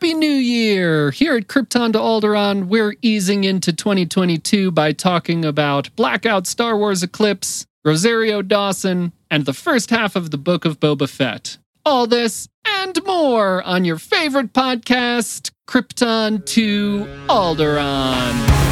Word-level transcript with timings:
Happy 0.00 0.14
New 0.14 0.30
Year! 0.30 1.10
Here 1.10 1.36
at 1.36 1.46
Krypton 1.46 1.92
to 1.92 1.98
Alderaan, 1.98 2.68
we're 2.68 2.94
easing 3.02 3.44
into 3.44 3.70
2022 3.70 4.70
by 4.70 4.92
talking 4.92 5.44
about 5.44 5.94
Blackout 5.94 6.46
Star 6.46 6.74
Wars 6.78 7.02
Eclipse, 7.02 7.66
Rosario 7.84 8.40
Dawson, 8.40 9.12
and 9.30 9.44
the 9.44 9.52
first 9.52 9.90
half 9.90 10.16
of 10.16 10.30
the 10.30 10.38
Book 10.38 10.64
of 10.64 10.80
Boba 10.80 11.06
Fett. 11.06 11.58
All 11.84 12.06
this 12.06 12.48
and 12.64 12.98
more 13.04 13.62
on 13.62 13.84
your 13.84 13.98
favorite 13.98 14.54
podcast, 14.54 15.50
Krypton 15.68 16.46
to 16.46 17.04
Alderaan. 17.28 18.69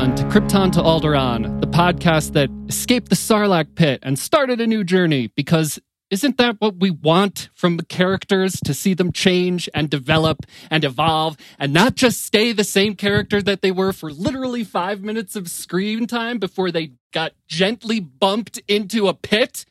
Welcome, 0.00 0.14
everyone, 0.14 0.32
to 0.32 0.40
Krypton 0.40 0.72
to 0.72 0.80
Alderaan, 0.80 1.60
the 1.60 1.66
podcast 1.66 2.32
that 2.32 2.48
escaped 2.70 3.10
the 3.10 3.14
Sarlacc 3.14 3.74
pit 3.74 4.00
and 4.02 4.18
started 4.18 4.58
a 4.58 4.66
new 4.66 4.82
journey 4.82 5.26
because 5.36 5.78
isn't 6.08 6.38
that 6.38 6.56
what 6.58 6.76
we 6.76 6.90
want 6.90 7.50
from 7.52 7.76
the 7.76 7.84
characters 7.84 8.54
to 8.64 8.72
see 8.72 8.94
them 8.94 9.12
change 9.12 9.68
and 9.74 9.90
develop 9.90 10.46
and 10.70 10.84
evolve 10.84 11.36
and 11.58 11.74
not 11.74 11.96
just 11.96 12.22
stay 12.22 12.52
the 12.52 12.64
same 12.64 12.96
character 12.96 13.42
that 13.42 13.60
they 13.60 13.70
were 13.70 13.92
for 13.92 14.10
literally 14.10 14.64
five 14.64 15.02
minutes 15.02 15.36
of 15.36 15.50
screen 15.50 16.06
time 16.06 16.38
before 16.38 16.70
they 16.70 16.92
got 17.12 17.32
gently 17.46 18.00
bumped 18.00 18.58
into 18.68 19.06
a 19.06 19.12
pit? 19.12 19.66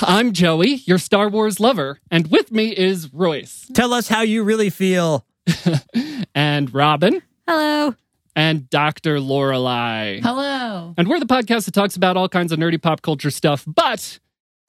I'm 0.00 0.32
Joey, 0.32 0.76
your 0.86 0.98
Star 0.98 1.28
Wars 1.28 1.60
lover, 1.60 1.98
and 2.10 2.30
with 2.30 2.50
me 2.50 2.70
is 2.70 3.12
Royce 3.12 3.70
Tell 3.74 3.92
us 3.92 4.08
how 4.08 4.22
you 4.22 4.44
really 4.44 4.70
feel. 4.70 5.26
and 6.34 6.72
Robin 6.72 7.20
Hello. 7.46 7.94
And 8.38 8.70
Dr. 8.70 9.18
Lorelei. 9.18 10.20
Hello. 10.20 10.94
And 10.96 11.08
we're 11.08 11.18
the 11.18 11.26
podcast 11.26 11.64
that 11.64 11.74
talks 11.74 11.96
about 11.96 12.16
all 12.16 12.28
kinds 12.28 12.52
of 12.52 12.60
nerdy 12.60 12.80
pop 12.80 13.02
culture 13.02 13.32
stuff, 13.32 13.64
but 13.66 14.20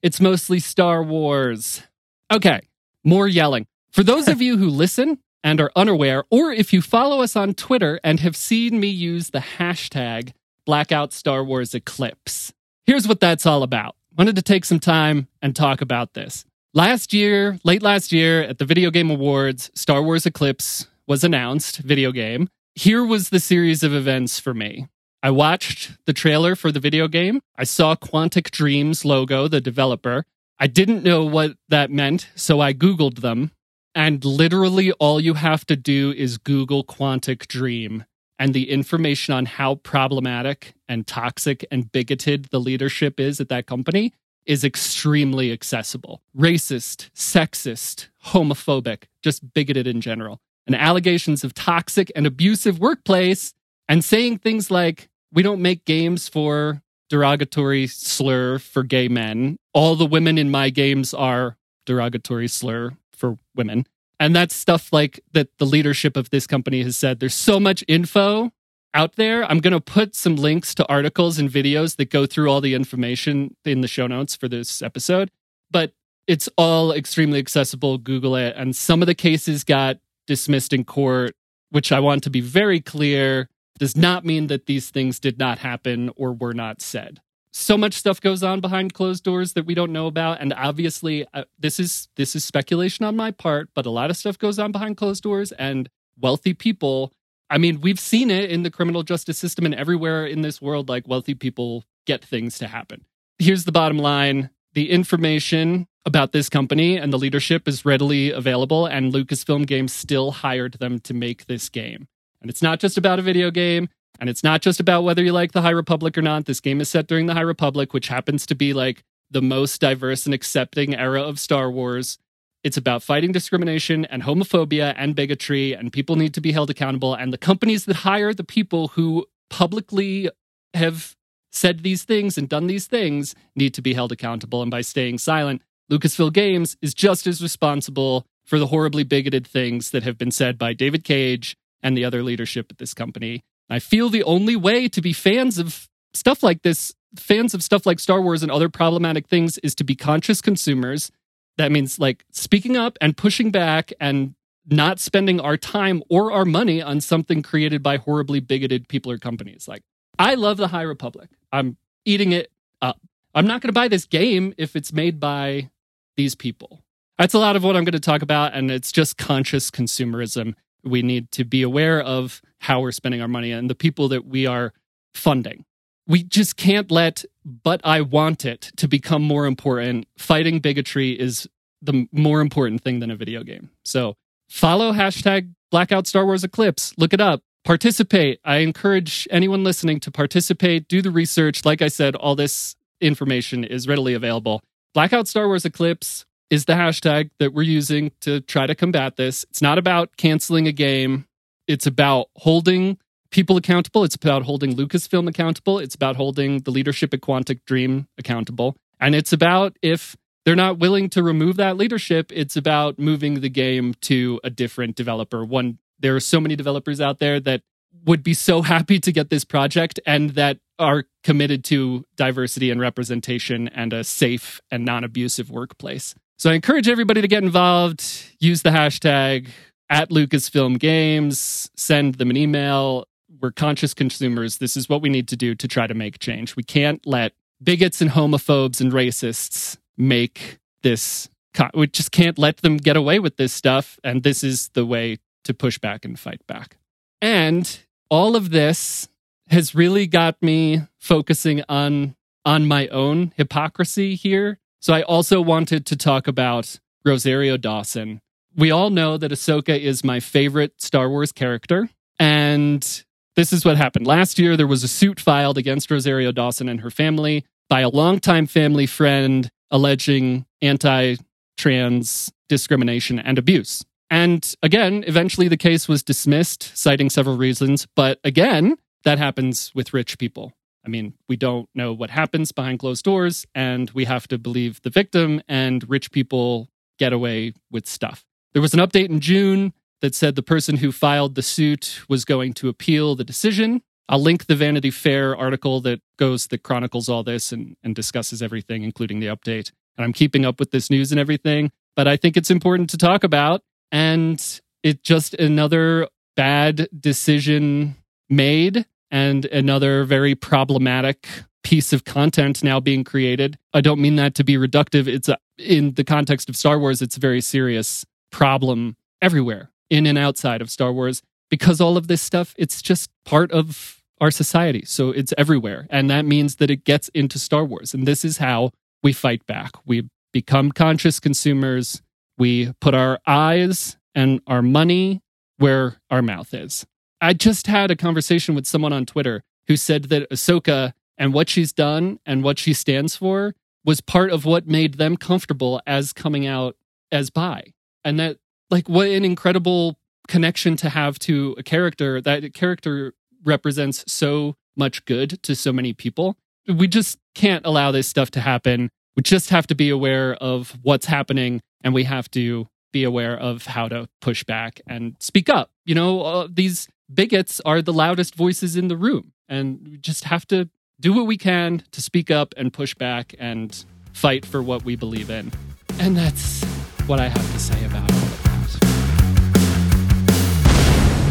it's 0.01 0.19
mostly 0.19 0.59
Star 0.59 1.03
Wars. 1.03 1.83
Okay, 2.31 2.61
more 3.03 3.27
yelling. 3.27 3.67
For 3.91 4.01
those 4.01 4.27
of 4.27 4.41
you 4.41 4.57
who 4.57 4.69
listen 4.71 5.19
and 5.43 5.61
are 5.61 5.71
unaware, 5.75 6.23
or 6.31 6.51
if 6.51 6.73
you 6.73 6.81
follow 6.81 7.21
us 7.21 7.35
on 7.35 7.53
Twitter 7.53 7.99
and 8.03 8.19
have 8.21 8.35
seen 8.35 8.79
me 8.79 8.87
use 8.87 9.29
the 9.29 9.43
hashtag 9.59 10.31
Blackout 10.65 11.13
Star 11.13 11.43
Wars 11.43 11.75
Eclipse, 11.75 12.51
here's 12.87 13.07
what 13.07 13.19
that's 13.19 13.45
all 13.45 13.61
about. 13.61 13.95
Wanted 14.17 14.35
to 14.37 14.41
take 14.41 14.65
some 14.65 14.79
time 14.79 15.27
and 15.43 15.55
talk 15.55 15.81
about 15.81 16.15
this. 16.15 16.43
Last 16.73 17.13
year, 17.13 17.59
late 17.63 17.83
last 17.83 18.11
year, 18.11 18.41
at 18.41 18.57
the 18.57 18.65
Video 18.65 18.89
Game 18.89 19.11
Awards, 19.11 19.69
Star 19.75 20.01
Wars 20.01 20.25
Eclipse 20.25 20.87
was 21.05 21.23
announced, 21.23 21.77
video 21.77 22.11
game. 22.11 22.49
Here 22.79 23.03
was 23.03 23.27
the 23.27 23.41
series 23.41 23.83
of 23.83 23.93
events 23.93 24.39
for 24.39 24.53
me. 24.53 24.87
I 25.21 25.31
watched 25.31 25.97
the 26.05 26.13
trailer 26.13 26.55
for 26.55 26.71
the 26.71 26.79
video 26.79 27.09
game. 27.09 27.41
I 27.57 27.65
saw 27.65 27.93
Quantic 27.93 28.51
Dreams 28.51 29.03
logo, 29.03 29.49
the 29.49 29.59
developer. 29.59 30.23
I 30.59 30.67
didn't 30.67 31.03
know 31.03 31.25
what 31.25 31.57
that 31.67 31.91
meant, 31.91 32.29
so 32.35 32.61
I 32.61 32.73
Googled 32.73 33.19
them. 33.19 33.51
And 33.93 34.23
literally, 34.23 34.93
all 34.93 35.19
you 35.19 35.33
have 35.33 35.65
to 35.65 35.75
do 35.75 36.13
is 36.15 36.37
Google 36.37 36.85
Quantic 36.85 37.47
Dream. 37.47 38.05
And 38.39 38.53
the 38.53 38.69
information 38.69 39.33
on 39.33 39.45
how 39.45 39.75
problematic 39.75 40.73
and 40.87 41.05
toxic 41.05 41.65
and 41.69 41.91
bigoted 41.91 42.45
the 42.45 42.61
leadership 42.61 43.19
is 43.19 43.41
at 43.41 43.49
that 43.49 43.65
company 43.65 44.13
is 44.45 44.63
extremely 44.63 45.51
accessible. 45.51 46.21
Racist, 46.33 47.09
sexist, 47.13 48.07
homophobic, 48.27 49.03
just 49.21 49.53
bigoted 49.53 49.85
in 49.85 49.99
general. 49.99 50.39
And 50.69 50.75
allegations 50.75 51.43
of 51.43 51.55
toxic 51.55 52.11
and 52.15 52.27
abusive 52.27 52.77
workplace 52.77 53.55
and 53.87 54.05
saying 54.05 54.37
things 54.37 54.69
like, 54.69 55.09
we 55.33 55.41
don't 55.41 55.63
make 55.63 55.83
games 55.83 56.29
for 56.29 56.83
derogatory 57.09 57.87
slur 57.87 58.59
for 58.59 58.83
gay 58.83 59.07
men. 59.07 59.57
All 59.73 59.95
the 59.95 60.05
women 60.05 60.37
in 60.37 60.51
my 60.51 60.69
games 60.69 61.11
are 61.11 61.57
derogatory 61.87 62.47
slur 62.47 62.91
for 63.13 63.37
women. 63.55 63.87
And 64.19 64.35
that's 64.35 64.55
stuff 64.55 64.93
like 64.93 65.21
that 65.31 65.47
the 65.57 65.65
leadership 65.65 66.15
of 66.15 66.29
this 66.29 66.45
company 66.45 66.83
has 66.83 66.95
said. 66.95 67.19
There's 67.19 67.33
so 67.33 67.59
much 67.59 67.83
info 67.87 68.51
out 68.93 69.15
there. 69.15 69.43
I'm 69.49 69.61
going 69.61 69.73
to 69.73 69.81
put 69.81 70.13
some 70.13 70.35
links 70.35 70.75
to 70.75 70.87
articles 70.87 71.39
and 71.39 71.49
videos 71.49 71.95
that 71.95 72.11
go 72.11 72.27
through 72.27 72.47
all 72.47 72.61
the 72.61 72.75
information 72.75 73.55
in 73.65 73.81
the 73.81 73.87
show 73.87 74.05
notes 74.05 74.35
for 74.35 74.47
this 74.47 74.83
episode. 74.83 75.31
But 75.71 75.93
it's 76.27 76.47
all 76.59 76.91
extremely 76.91 77.39
accessible. 77.39 77.97
Google 77.97 78.35
it. 78.35 78.53
And 78.55 78.75
some 78.75 79.01
of 79.01 79.07
the 79.07 79.15
cases 79.15 79.63
got 79.63 79.97
dismissed 80.29 80.71
in 80.71 80.85
court, 80.85 81.35
which 81.71 81.91
I 81.91 81.99
want 81.99 82.23
to 82.23 82.29
be 82.29 82.39
very 82.39 82.79
clear 82.79 83.49
does 83.79 83.97
not 83.97 84.23
mean 84.23 84.47
that 84.47 84.67
these 84.67 84.91
things 84.91 85.19
did 85.19 85.39
not 85.39 85.57
happen 85.57 86.11
or 86.15 86.33
were 86.33 86.53
not 86.53 86.81
said. 86.81 87.19
So 87.51 87.75
much 87.77 87.95
stuff 87.95 88.21
goes 88.21 88.43
on 88.43 88.61
behind 88.61 88.93
closed 88.93 89.23
doors 89.23 89.53
that 89.53 89.65
we 89.65 89.73
don't 89.73 89.91
know 89.91 90.05
about, 90.05 90.39
and 90.39 90.53
obviously, 90.53 91.25
uh, 91.33 91.45
this 91.57 91.79
is 91.79 92.07
this 92.15 92.35
is 92.35 92.45
speculation 92.45 93.05
on 93.05 93.15
my 93.15 93.31
part. 93.31 93.69
But 93.73 93.87
a 93.87 93.89
lot 93.89 94.11
of 94.11 94.17
stuff 94.17 94.37
goes 94.37 94.59
on 94.59 94.71
behind 94.71 94.97
closed 94.97 95.23
doors, 95.23 95.51
and 95.53 95.89
wealthy 96.15 96.53
people. 96.53 97.11
I 97.49 97.57
mean, 97.57 97.81
we've 97.81 97.99
seen 97.99 98.29
it 98.29 98.51
in 98.51 98.61
the 98.61 98.69
criminal 98.69 99.01
justice 99.01 99.39
system 99.39 99.65
and 99.65 99.73
everywhere 99.73 100.27
in 100.27 100.43
this 100.43 100.61
world. 100.61 100.89
Like 100.89 101.07
wealthy 101.07 101.33
people 101.33 101.85
get 102.05 102.23
things 102.23 102.59
to 102.59 102.67
happen. 102.67 103.05
Here's 103.39 103.65
the 103.65 103.71
bottom 103.71 103.97
line: 103.97 104.51
the 104.73 104.91
information 104.91 105.87
about 106.05 106.31
this 106.31 106.49
company 106.49 106.97
and 106.97 107.11
the 107.11 107.17
leadership 107.17 107.67
is 107.67 107.85
readily 107.85 108.31
available, 108.31 108.85
and 108.85 109.13
Lucasfilm 109.13 109.65
Games 109.65 109.93
still 109.93 110.31
hired 110.31 110.73
them 110.75 110.99
to 110.99 111.13
make 111.13 111.45
this 111.45 111.69
game. 111.69 112.07
And 112.41 112.49
it's 112.49 112.61
not 112.61 112.79
just 112.79 112.97
about 112.97 113.19
a 113.19 113.23
video 113.23 113.51
game, 113.51 113.89
and 114.19 114.29
it's 114.29 114.43
not 114.43 114.61
just 114.61 114.79
about 114.79 115.03
whether 115.03 115.23
you 115.23 115.31
like 115.31 115.51
the 115.51 115.61
High 115.61 115.69
Republic 115.69 116.17
or 116.17 116.21
not. 116.21 116.45
This 116.45 116.59
game 116.59 116.81
is 116.81 116.89
set 116.89 117.07
during 117.07 117.25
the 117.25 117.33
High 117.33 117.41
Republic, 117.41 117.93
which 117.93 118.07
happens 118.07 118.45
to 118.47 118.55
be 118.55 118.73
like 118.73 119.03
the 119.31 119.41
most 119.41 119.79
diverse 119.79 120.25
and 120.25 120.33
accepting 120.33 120.95
era 120.95 121.21
of 121.21 121.39
Star 121.39 121.69
Wars. 121.69 122.17
It's 122.63 122.77
about 122.77 123.03
fighting 123.03 123.31
discrimination 123.31 124.05
and 124.05 124.23
homophobia 124.23 124.93
and 124.97 125.15
bigotry, 125.15 125.73
and 125.73 125.93
people 125.93 126.15
need 126.15 126.33
to 126.33 126.41
be 126.41 126.51
held 126.51 126.69
accountable. 126.69 127.13
And 127.13 127.31
the 127.31 127.37
companies 127.37 127.85
that 127.85 127.97
hire 127.97 128.33
the 128.33 128.43
people 128.43 128.89
who 128.89 129.25
publicly 129.49 130.29
have 130.73 131.15
said 131.51 131.83
these 131.83 132.03
things 132.03 132.37
and 132.37 132.47
done 132.47 132.67
these 132.67 132.87
things 132.87 133.35
need 133.55 133.73
to 133.73 133.81
be 133.81 133.93
held 133.93 134.11
accountable. 134.11 134.61
And 134.61 134.71
by 134.71 134.81
staying 134.81 135.17
silent, 135.17 135.61
Lucasfilm 135.91 136.33
Games 136.33 136.77
is 136.81 136.93
just 136.93 137.25
as 137.25 137.41
responsible 137.41 138.25
for 138.45 138.59
the 138.59 138.67
horribly 138.67 139.03
bigoted 139.03 139.45
things 139.45 139.91
that 139.91 140.03
have 140.03 140.17
been 140.17 140.31
said 140.31 140.57
by 140.57 140.73
David 140.73 141.03
Cage 141.03 141.55
and 141.81 141.97
the 141.97 142.05
other 142.05 142.23
leadership 142.23 142.67
at 142.69 142.77
this 142.77 142.93
company. 142.93 143.41
I 143.69 143.79
feel 143.79 144.09
the 144.09 144.23
only 144.23 144.55
way 144.55 144.87
to 144.89 145.01
be 145.01 145.13
fans 145.13 145.57
of 145.57 145.87
stuff 146.13 146.41
like 146.41 146.63
this, 146.63 146.93
fans 147.15 147.53
of 147.53 147.63
stuff 147.63 147.85
like 147.85 147.99
Star 147.99 148.21
Wars 148.21 148.41
and 148.43 148.51
other 148.51 148.69
problematic 148.69 149.27
things, 149.27 149.57
is 149.59 149.75
to 149.75 149.83
be 149.83 149.95
conscious 149.95 150.41
consumers. 150.41 151.11
That 151.57 151.71
means 151.71 151.99
like 151.99 152.25
speaking 152.31 152.77
up 152.77 152.97
and 153.01 153.15
pushing 153.15 153.51
back 153.51 153.91
and 153.99 154.33
not 154.67 154.99
spending 154.99 155.39
our 155.39 155.57
time 155.57 156.03
or 156.09 156.31
our 156.31 156.45
money 156.45 156.81
on 156.81 157.01
something 157.01 157.41
created 157.41 157.81
by 157.81 157.97
horribly 157.97 158.39
bigoted 158.39 158.87
people 158.87 159.11
or 159.11 159.17
companies. 159.17 159.67
Like, 159.67 159.81
I 160.17 160.35
love 160.35 160.57
the 160.57 160.67
High 160.67 160.83
Republic. 160.83 161.29
I'm 161.51 161.77
eating 162.05 162.31
it 162.31 162.51
up. 162.81 162.99
I'm 163.33 163.47
not 163.47 163.61
going 163.61 163.69
to 163.69 163.73
buy 163.73 163.87
this 163.87 164.05
game 164.05 164.53
if 164.57 164.75
it's 164.75 164.93
made 164.93 165.19
by 165.19 165.69
these 166.17 166.35
people. 166.35 166.83
That's 167.17 167.33
a 167.33 167.39
lot 167.39 167.55
of 167.55 167.63
what 167.63 167.75
I'm 167.75 167.83
going 167.83 167.93
to 167.93 167.99
talk 167.99 168.21
about, 168.21 168.53
and 168.53 168.71
it's 168.71 168.91
just 168.91 169.17
conscious 169.17 169.69
consumerism 169.69 170.55
we 170.83 171.01
need 171.01 171.31
to 171.31 171.43
be 171.43 171.61
aware 171.61 172.01
of 172.01 172.41
how 172.59 172.81
we're 172.81 172.91
spending 172.91 173.21
our 173.21 173.27
money 173.27 173.51
and 173.51 173.69
the 173.69 173.75
people 173.75 174.07
that 174.09 174.25
we 174.25 174.45
are 174.45 174.73
funding. 175.13 175.65
We 176.07 176.23
just 176.23 176.57
can't 176.57 176.89
let 176.89 177.25
but 177.45 177.81
I 177.83 178.01
want 178.01 178.45
it 178.45 178.71
to 178.77 178.87
become 178.87 179.23
more 179.23 179.45
important. 179.45 180.07
Fighting 180.17 180.59
bigotry 180.59 181.11
is 181.11 181.47
the 181.81 182.07
more 182.11 182.41
important 182.41 182.83
thing 182.83 182.99
than 182.99 183.11
a 183.11 183.15
video 183.15 183.43
game. 183.43 183.69
So 183.83 184.15
follow 184.49 184.91
hashtag 184.91 185.53
blackout 185.71 186.07
Star 186.07 186.25
Wars 186.25 186.43
Eclipse. 186.43 186.93
Look 186.97 187.13
it 187.13 187.21
up. 187.21 187.41
Participate. 187.69 188.39
I 188.43 188.57
encourage 188.61 189.27
anyone 189.29 189.63
listening 189.63 189.99
to 189.99 190.09
participate, 190.09 190.87
do 190.87 191.03
the 191.03 191.11
research. 191.11 191.65
Like 191.65 191.83
I 191.83 191.87
said, 191.87 192.15
all 192.15 192.35
this 192.35 192.75
information 192.99 193.63
is 193.63 193.87
readily 193.87 194.15
available. 194.15 194.63
Blackout 194.95 195.27
Star 195.27 195.45
Wars 195.45 195.65
Eclipse 195.65 196.25
is 196.49 196.65
the 196.65 196.73
hashtag 196.73 197.29
that 197.37 197.53
we're 197.53 197.61
using 197.61 198.11
to 198.21 198.41
try 198.41 198.65
to 198.65 198.73
combat 198.73 199.17
this. 199.17 199.45
It's 199.51 199.61
not 199.61 199.77
about 199.77 200.17
canceling 200.17 200.65
a 200.67 200.71
game, 200.71 201.27
it's 201.67 201.85
about 201.85 202.29
holding 202.37 202.97
people 203.29 203.55
accountable. 203.55 204.03
It's 204.03 204.15
about 204.15 204.41
holding 204.41 204.75
Lucasfilm 204.75 205.29
accountable. 205.29 205.77
It's 205.77 205.93
about 205.93 206.15
holding 206.15 206.61
the 206.61 206.71
leadership 206.71 207.13
at 207.13 207.21
Quantic 207.21 207.65
Dream 207.65 208.07
accountable. 208.17 208.77
And 208.99 209.13
it's 209.13 209.31
about 209.31 209.77
if 209.83 210.17
they're 210.43 210.55
not 210.55 210.79
willing 210.79 211.07
to 211.11 211.21
remove 211.21 211.57
that 211.57 211.77
leadership, 211.77 212.31
it's 212.33 212.55
about 212.55 212.97
moving 212.97 213.41
the 213.41 213.49
game 213.49 213.93
to 214.01 214.39
a 214.43 214.49
different 214.49 214.95
developer. 214.95 215.45
One, 215.45 215.77
there 215.99 216.15
are 216.15 216.19
so 216.19 216.39
many 216.39 216.55
developers 216.55 217.01
out 217.01 217.19
there 217.19 217.39
that 217.41 217.61
would 218.05 218.23
be 218.23 218.33
so 218.33 218.61
happy 218.61 218.99
to 218.99 219.11
get 219.11 219.29
this 219.29 219.43
project 219.43 219.99
and 220.05 220.31
that 220.31 220.57
are 220.77 221.03
committed 221.23 221.63
to 221.65 222.05
diversity 222.15 222.71
and 222.71 222.79
representation 222.79 223.67
and 223.69 223.91
a 223.91 224.03
safe 224.03 224.61
and 224.71 224.85
non 224.85 225.03
abusive 225.03 225.49
workplace. 225.51 226.15
So 226.37 226.49
I 226.49 226.53
encourage 226.53 226.87
everybody 226.87 227.21
to 227.21 227.27
get 227.27 227.43
involved, 227.43 228.03
use 228.39 228.61
the 228.61 228.69
hashtag 228.69 229.49
at 229.89 230.09
Lucasfilm 230.09 230.79
Games, 230.79 231.69
send 231.75 232.15
them 232.15 232.29
an 232.29 232.37
email. 232.37 233.05
We're 233.41 233.51
conscious 233.51 233.93
consumers. 233.93 234.57
This 234.57 234.77
is 234.77 234.87
what 234.87 235.01
we 235.01 235.09
need 235.09 235.27
to 235.29 235.35
do 235.35 235.55
to 235.55 235.67
try 235.67 235.87
to 235.87 235.93
make 235.93 236.19
change. 236.19 236.55
We 236.55 236.63
can't 236.63 237.05
let 237.05 237.33
bigots 237.61 238.01
and 238.01 238.11
homophobes 238.11 238.79
and 238.79 238.91
racists 238.91 239.77
make 239.97 240.59
this. 240.81 241.29
We 241.73 241.87
just 241.87 242.11
can't 242.11 242.37
let 242.37 242.57
them 242.57 242.77
get 242.77 242.95
away 242.95 243.19
with 243.19 243.35
this 243.35 243.51
stuff. 243.51 243.99
And 244.03 244.23
this 244.23 244.43
is 244.43 244.69
the 244.69 244.85
way 244.85 245.17
to 245.43 245.53
push 245.53 245.77
back 245.77 246.05
and 246.05 246.19
fight 246.19 246.45
back. 246.47 246.77
And 247.21 247.79
all 248.09 248.35
of 248.35 248.49
this 248.49 249.07
has 249.47 249.73
really 249.75 250.07
got 250.07 250.41
me 250.41 250.81
focusing 250.99 251.63
on 251.67 252.15
on 252.45 252.65
my 252.65 252.87
own 252.87 253.33
hypocrisy 253.35 254.15
here. 254.15 254.59
So 254.79 254.93
I 254.93 255.01
also 255.01 255.41
wanted 255.41 255.85
to 255.87 255.97
talk 255.97 256.27
about 256.27 256.79
Rosario 257.05 257.57
Dawson. 257.57 258.21
We 258.55 258.71
all 258.71 258.89
know 258.89 259.17
that 259.17 259.31
Ahsoka 259.31 259.77
is 259.77 260.03
my 260.03 260.19
favorite 260.19 260.81
Star 260.81 261.09
Wars 261.09 261.31
character. 261.31 261.89
And 262.17 263.03
this 263.35 263.53
is 263.53 263.63
what 263.63 263.77
happened. 263.77 264.07
Last 264.07 264.39
year, 264.39 264.57
there 264.57 264.67
was 264.67 264.83
a 264.83 264.87
suit 264.87 265.19
filed 265.19 265.57
against 265.57 265.91
Rosario 265.91 266.31
Dawson 266.31 266.67
and 266.69 266.81
her 266.81 266.91
family 266.91 267.45
by 267.69 267.81
a 267.81 267.89
longtime 267.89 268.47
family 268.47 268.85
friend 268.85 269.49
alleging 269.69 270.45
anti 270.61 271.15
trans 271.57 272.31
discrimination 272.47 273.19
and 273.19 273.37
abuse. 273.37 273.85
And 274.09 274.53
again, 274.63 275.03
eventually 275.07 275.47
the 275.47 275.57
case 275.57 275.87
was 275.87 276.03
dismissed, 276.03 276.71
citing 276.75 277.09
several 277.09 277.37
reasons. 277.37 277.87
But 277.95 278.19
again, 278.23 278.75
that 279.03 279.17
happens 279.17 279.71
with 279.75 279.93
rich 279.93 280.17
people. 280.17 280.53
I 280.85 280.89
mean, 280.89 281.13
we 281.27 281.35
don't 281.35 281.69
know 281.75 281.93
what 281.93 282.09
happens 282.09 282.51
behind 282.51 282.79
closed 282.79 283.03
doors, 283.03 283.45
and 283.53 283.89
we 283.91 284.05
have 284.05 284.27
to 284.29 284.37
believe 284.37 284.81
the 284.81 284.89
victim, 284.89 285.41
and 285.47 285.87
rich 285.89 286.11
people 286.11 286.69
get 286.97 287.13
away 287.13 287.53
with 287.69 287.85
stuff. 287.85 288.25
There 288.53 288.61
was 288.61 288.73
an 288.73 288.79
update 288.79 289.09
in 289.09 289.19
June 289.19 289.73
that 290.01 290.15
said 290.15 290.35
the 290.35 290.41
person 290.41 290.77
who 290.77 290.91
filed 290.91 291.35
the 291.35 291.41
suit 291.41 292.01
was 292.07 292.25
going 292.25 292.53
to 292.53 292.69
appeal 292.69 293.15
the 293.15 293.23
decision. 293.23 293.81
I'll 294.07 294.21
link 294.21 294.47
the 294.47 294.55
Vanity 294.55 294.89
Fair 294.89 295.35
article 295.35 295.81
that 295.81 296.01
goes, 296.17 296.47
that 296.47 296.63
chronicles 296.63 297.09
all 297.09 297.23
this 297.23 297.51
and, 297.51 297.75
and 297.83 297.93
discusses 297.93 298.41
everything, 298.41 298.83
including 298.83 299.19
the 299.19 299.27
update. 299.27 299.71
And 299.97 300.05
I'm 300.05 300.13
keeping 300.13 300.45
up 300.45 300.59
with 300.59 300.71
this 300.71 300.89
news 300.89 301.11
and 301.11 301.19
everything, 301.19 301.71
but 301.95 302.07
I 302.07 302.15
think 302.15 302.37
it's 302.37 302.49
important 302.49 302.89
to 302.91 302.97
talk 302.97 303.23
about. 303.23 303.61
And 303.91 304.61
it's 304.83 305.01
just 305.01 305.33
another 305.35 306.07
bad 306.35 306.87
decision 306.97 307.95
made 308.29 308.85
and 309.11 309.45
another 309.45 310.03
very 310.03 310.35
problematic 310.35 311.27
piece 311.63 311.91
of 311.91 312.05
content 312.05 312.63
now 312.63 312.79
being 312.79 313.03
created. 313.03 313.57
I 313.73 313.81
don't 313.81 313.99
mean 313.99 314.15
that 314.15 314.35
to 314.35 314.43
be 314.43 314.55
reductive. 314.55 315.07
It's 315.07 315.27
a, 315.27 315.37
in 315.57 315.93
the 315.95 316.03
context 316.03 316.49
of 316.49 316.55
Star 316.55 316.79
Wars, 316.79 317.01
it's 317.01 317.17
a 317.17 317.19
very 317.19 317.41
serious 317.41 318.05
problem 318.31 318.95
everywhere, 319.21 319.69
in 319.89 320.05
and 320.05 320.17
outside 320.17 320.61
of 320.61 320.69
Star 320.69 320.93
Wars, 320.93 321.21
because 321.49 321.81
all 321.81 321.97
of 321.97 322.07
this 322.07 322.21
stuff, 322.21 322.53
it's 322.57 322.81
just 322.81 323.09
part 323.25 323.51
of 323.51 324.01
our 324.21 324.31
society. 324.31 324.83
So 324.85 325.09
it's 325.09 325.33
everywhere. 325.37 325.87
And 325.89 326.09
that 326.09 326.25
means 326.25 326.57
that 326.57 326.69
it 326.69 326.83
gets 326.85 327.09
into 327.09 327.39
Star 327.39 327.65
Wars. 327.65 327.93
And 327.93 328.07
this 328.07 328.23
is 328.23 328.37
how 328.37 328.71
we 329.01 329.13
fight 329.13 329.45
back. 329.45 329.71
We 329.85 330.09
become 330.31 330.71
conscious 330.71 331.19
consumers. 331.19 332.01
We 332.39 332.73
put 332.79 332.95
our 332.95 333.19
eyes 333.27 333.97
and 334.15 334.41
our 334.47 334.61
money 334.61 335.21
where 335.57 335.97
our 336.09 336.21
mouth 336.21 336.53
is. 336.53 336.87
I 337.21 337.33
just 337.33 337.67
had 337.67 337.91
a 337.91 337.97
conversation 337.97 338.55
with 338.55 338.65
someone 338.65 338.93
on 338.93 339.05
Twitter 339.05 339.43
who 339.67 339.75
said 339.75 340.05
that 340.05 340.29
Ahsoka 340.31 340.93
and 341.17 341.33
what 341.33 341.49
she's 341.49 341.73
done 341.73 342.19
and 342.25 342.41
what 342.41 342.57
she 342.57 342.73
stands 342.73 343.17
for 343.17 343.53
was 343.83 343.99
part 343.99 344.31
of 344.31 344.45
what 344.45 344.67
made 344.67 344.95
them 344.95 345.17
comfortable 345.17 345.81
as 345.85 346.13
coming 346.13 346.47
out 346.47 346.77
as 347.11 347.29
bi. 347.29 347.73
And 348.05 348.17
that, 348.19 348.37
like, 348.69 348.87
what 348.87 349.09
an 349.09 349.25
incredible 349.25 349.99
connection 350.29 350.77
to 350.77 350.89
have 350.89 351.19
to 351.19 351.55
a 351.57 351.63
character. 351.63 352.21
That 352.21 352.53
character 352.53 353.13
represents 353.43 354.05
so 354.07 354.55
much 354.77 355.03
good 355.03 355.43
to 355.43 355.55
so 355.55 355.73
many 355.73 355.91
people. 355.91 356.37
We 356.67 356.87
just 356.87 357.19
can't 357.35 357.65
allow 357.65 357.91
this 357.91 358.07
stuff 358.07 358.31
to 358.31 358.39
happen. 358.39 358.91
We 359.17 359.23
just 359.23 359.49
have 359.49 359.67
to 359.67 359.75
be 359.75 359.89
aware 359.89 360.35
of 360.35 360.77
what's 360.83 361.07
happening 361.07 361.61
and 361.83 361.93
we 361.93 362.03
have 362.03 362.29
to 362.31 362.67
be 362.91 363.03
aware 363.03 363.37
of 363.37 363.65
how 363.65 363.87
to 363.87 364.09
push 364.21 364.43
back 364.43 364.81
and 364.87 365.15
speak 365.19 365.49
up. 365.49 365.71
You 365.85 365.95
know, 365.95 366.21
uh, 366.21 366.47
these 366.51 366.87
bigots 367.13 367.61
are 367.65 367.81
the 367.81 367.93
loudest 367.93 368.35
voices 368.35 368.75
in 368.75 368.87
the 368.87 368.97
room. 368.97 369.33
And 369.47 369.87
we 369.91 369.97
just 369.97 370.25
have 370.25 370.47
to 370.47 370.69
do 370.99 371.13
what 371.13 371.25
we 371.27 371.37
can 371.37 371.83
to 371.91 372.01
speak 372.01 372.29
up 372.29 372.53
and 372.57 372.73
push 372.73 372.93
back 372.93 373.33
and 373.39 373.85
fight 374.13 374.45
for 374.45 374.61
what 374.61 374.83
we 374.83 374.95
believe 374.95 375.29
in. 375.29 375.51
And 375.99 376.15
that's 376.15 376.63
what 377.07 377.19
I 377.19 377.27
have 377.27 377.51
to 377.53 377.59
say 377.59 377.85
about 377.85 378.11
all 378.11 378.17
of 378.17 378.43
that. 378.43 378.49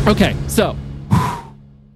Okay, 0.09 0.37
so 0.49 0.77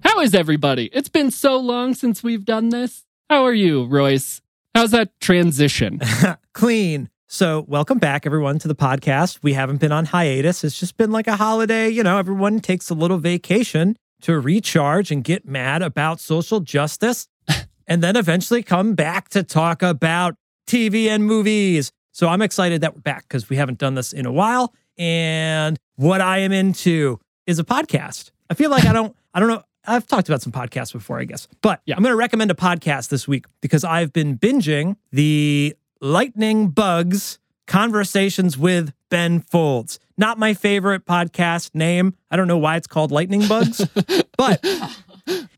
how 0.01 0.21
is 0.21 0.35
everybody? 0.35 0.85
It's 0.93 1.09
been 1.09 1.31
so 1.31 1.57
long 1.57 1.93
since 1.95 2.23
we've 2.23 2.45
done 2.45 2.69
this. 2.69 3.05
How 3.29 3.43
are 3.43 3.53
you, 3.53 3.85
Royce? 3.85 4.41
How's 4.75 4.91
that 4.91 5.19
transition? 5.19 5.99
Clean. 6.53 7.09
So, 7.33 7.65
welcome 7.67 7.97
back, 7.97 8.27
everyone, 8.27 8.59
to 8.59 8.67
the 8.67 8.75
podcast. 8.75 9.39
We 9.41 9.53
haven't 9.53 9.77
been 9.77 9.91
on 9.91 10.05
hiatus. 10.05 10.63
It's 10.63 10.79
just 10.79 10.97
been 10.97 11.09
like 11.09 11.25
a 11.25 11.35
holiday. 11.35 11.89
You 11.89 12.03
know, 12.03 12.19
everyone 12.19 12.59
takes 12.59 12.91
a 12.91 12.93
little 12.93 13.17
vacation 13.17 13.97
to 14.21 14.39
recharge 14.39 15.09
and 15.09 15.23
get 15.23 15.43
mad 15.43 15.81
about 15.81 16.19
social 16.19 16.59
justice, 16.59 17.27
and 17.87 18.03
then 18.03 18.17
eventually 18.17 18.61
come 18.61 18.93
back 18.93 19.29
to 19.29 19.41
talk 19.41 19.81
about 19.81 20.35
TV 20.67 21.07
and 21.07 21.25
movies. 21.25 21.91
So, 22.11 22.29
I'm 22.29 22.43
excited 22.43 22.81
that 22.81 22.93
we're 22.93 23.01
back 23.01 23.23
because 23.27 23.49
we 23.49 23.55
haven't 23.55 23.79
done 23.79 23.95
this 23.95 24.13
in 24.13 24.27
a 24.27 24.31
while. 24.31 24.71
And 24.99 25.79
what 25.95 26.21
I 26.21 26.37
am 26.37 26.51
into 26.51 27.19
is 27.47 27.57
a 27.57 27.63
podcast. 27.63 28.29
I 28.51 28.53
feel 28.53 28.69
like 28.69 28.85
I 28.85 28.93
don't, 28.93 29.15
I 29.33 29.39
don't 29.39 29.49
know. 29.49 29.63
I've 29.87 30.05
talked 30.05 30.29
about 30.29 30.43
some 30.43 30.51
podcasts 30.53 30.93
before, 30.93 31.19
I 31.19 31.23
guess, 31.23 31.47
but 31.63 31.81
Yeah. 31.87 31.95
I'm 31.95 32.03
going 32.03 32.13
to 32.13 32.15
recommend 32.15 32.51
a 32.51 32.53
podcast 32.53 33.09
this 33.09 33.27
week 33.27 33.45
because 33.59 33.83
I've 33.83 34.13
been 34.13 34.37
binging 34.37 34.97
the 35.11 35.75
Lightning 36.03 36.67
Bugs 36.67 37.39
Conversations 37.65 38.57
with 38.57 38.91
Ben 39.09 39.39
Folds. 39.39 39.99
Not 40.17 40.37
my 40.37 40.53
favorite 40.53 41.05
podcast 41.05 41.73
name. 41.73 42.13
I 42.29 42.35
don't 42.35 42.49
know 42.49 42.57
why 42.57 42.75
it's 42.75 42.87
called 42.87 43.09
Lightning 43.09 43.47
Bugs, 43.47 43.87
but 44.37 44.59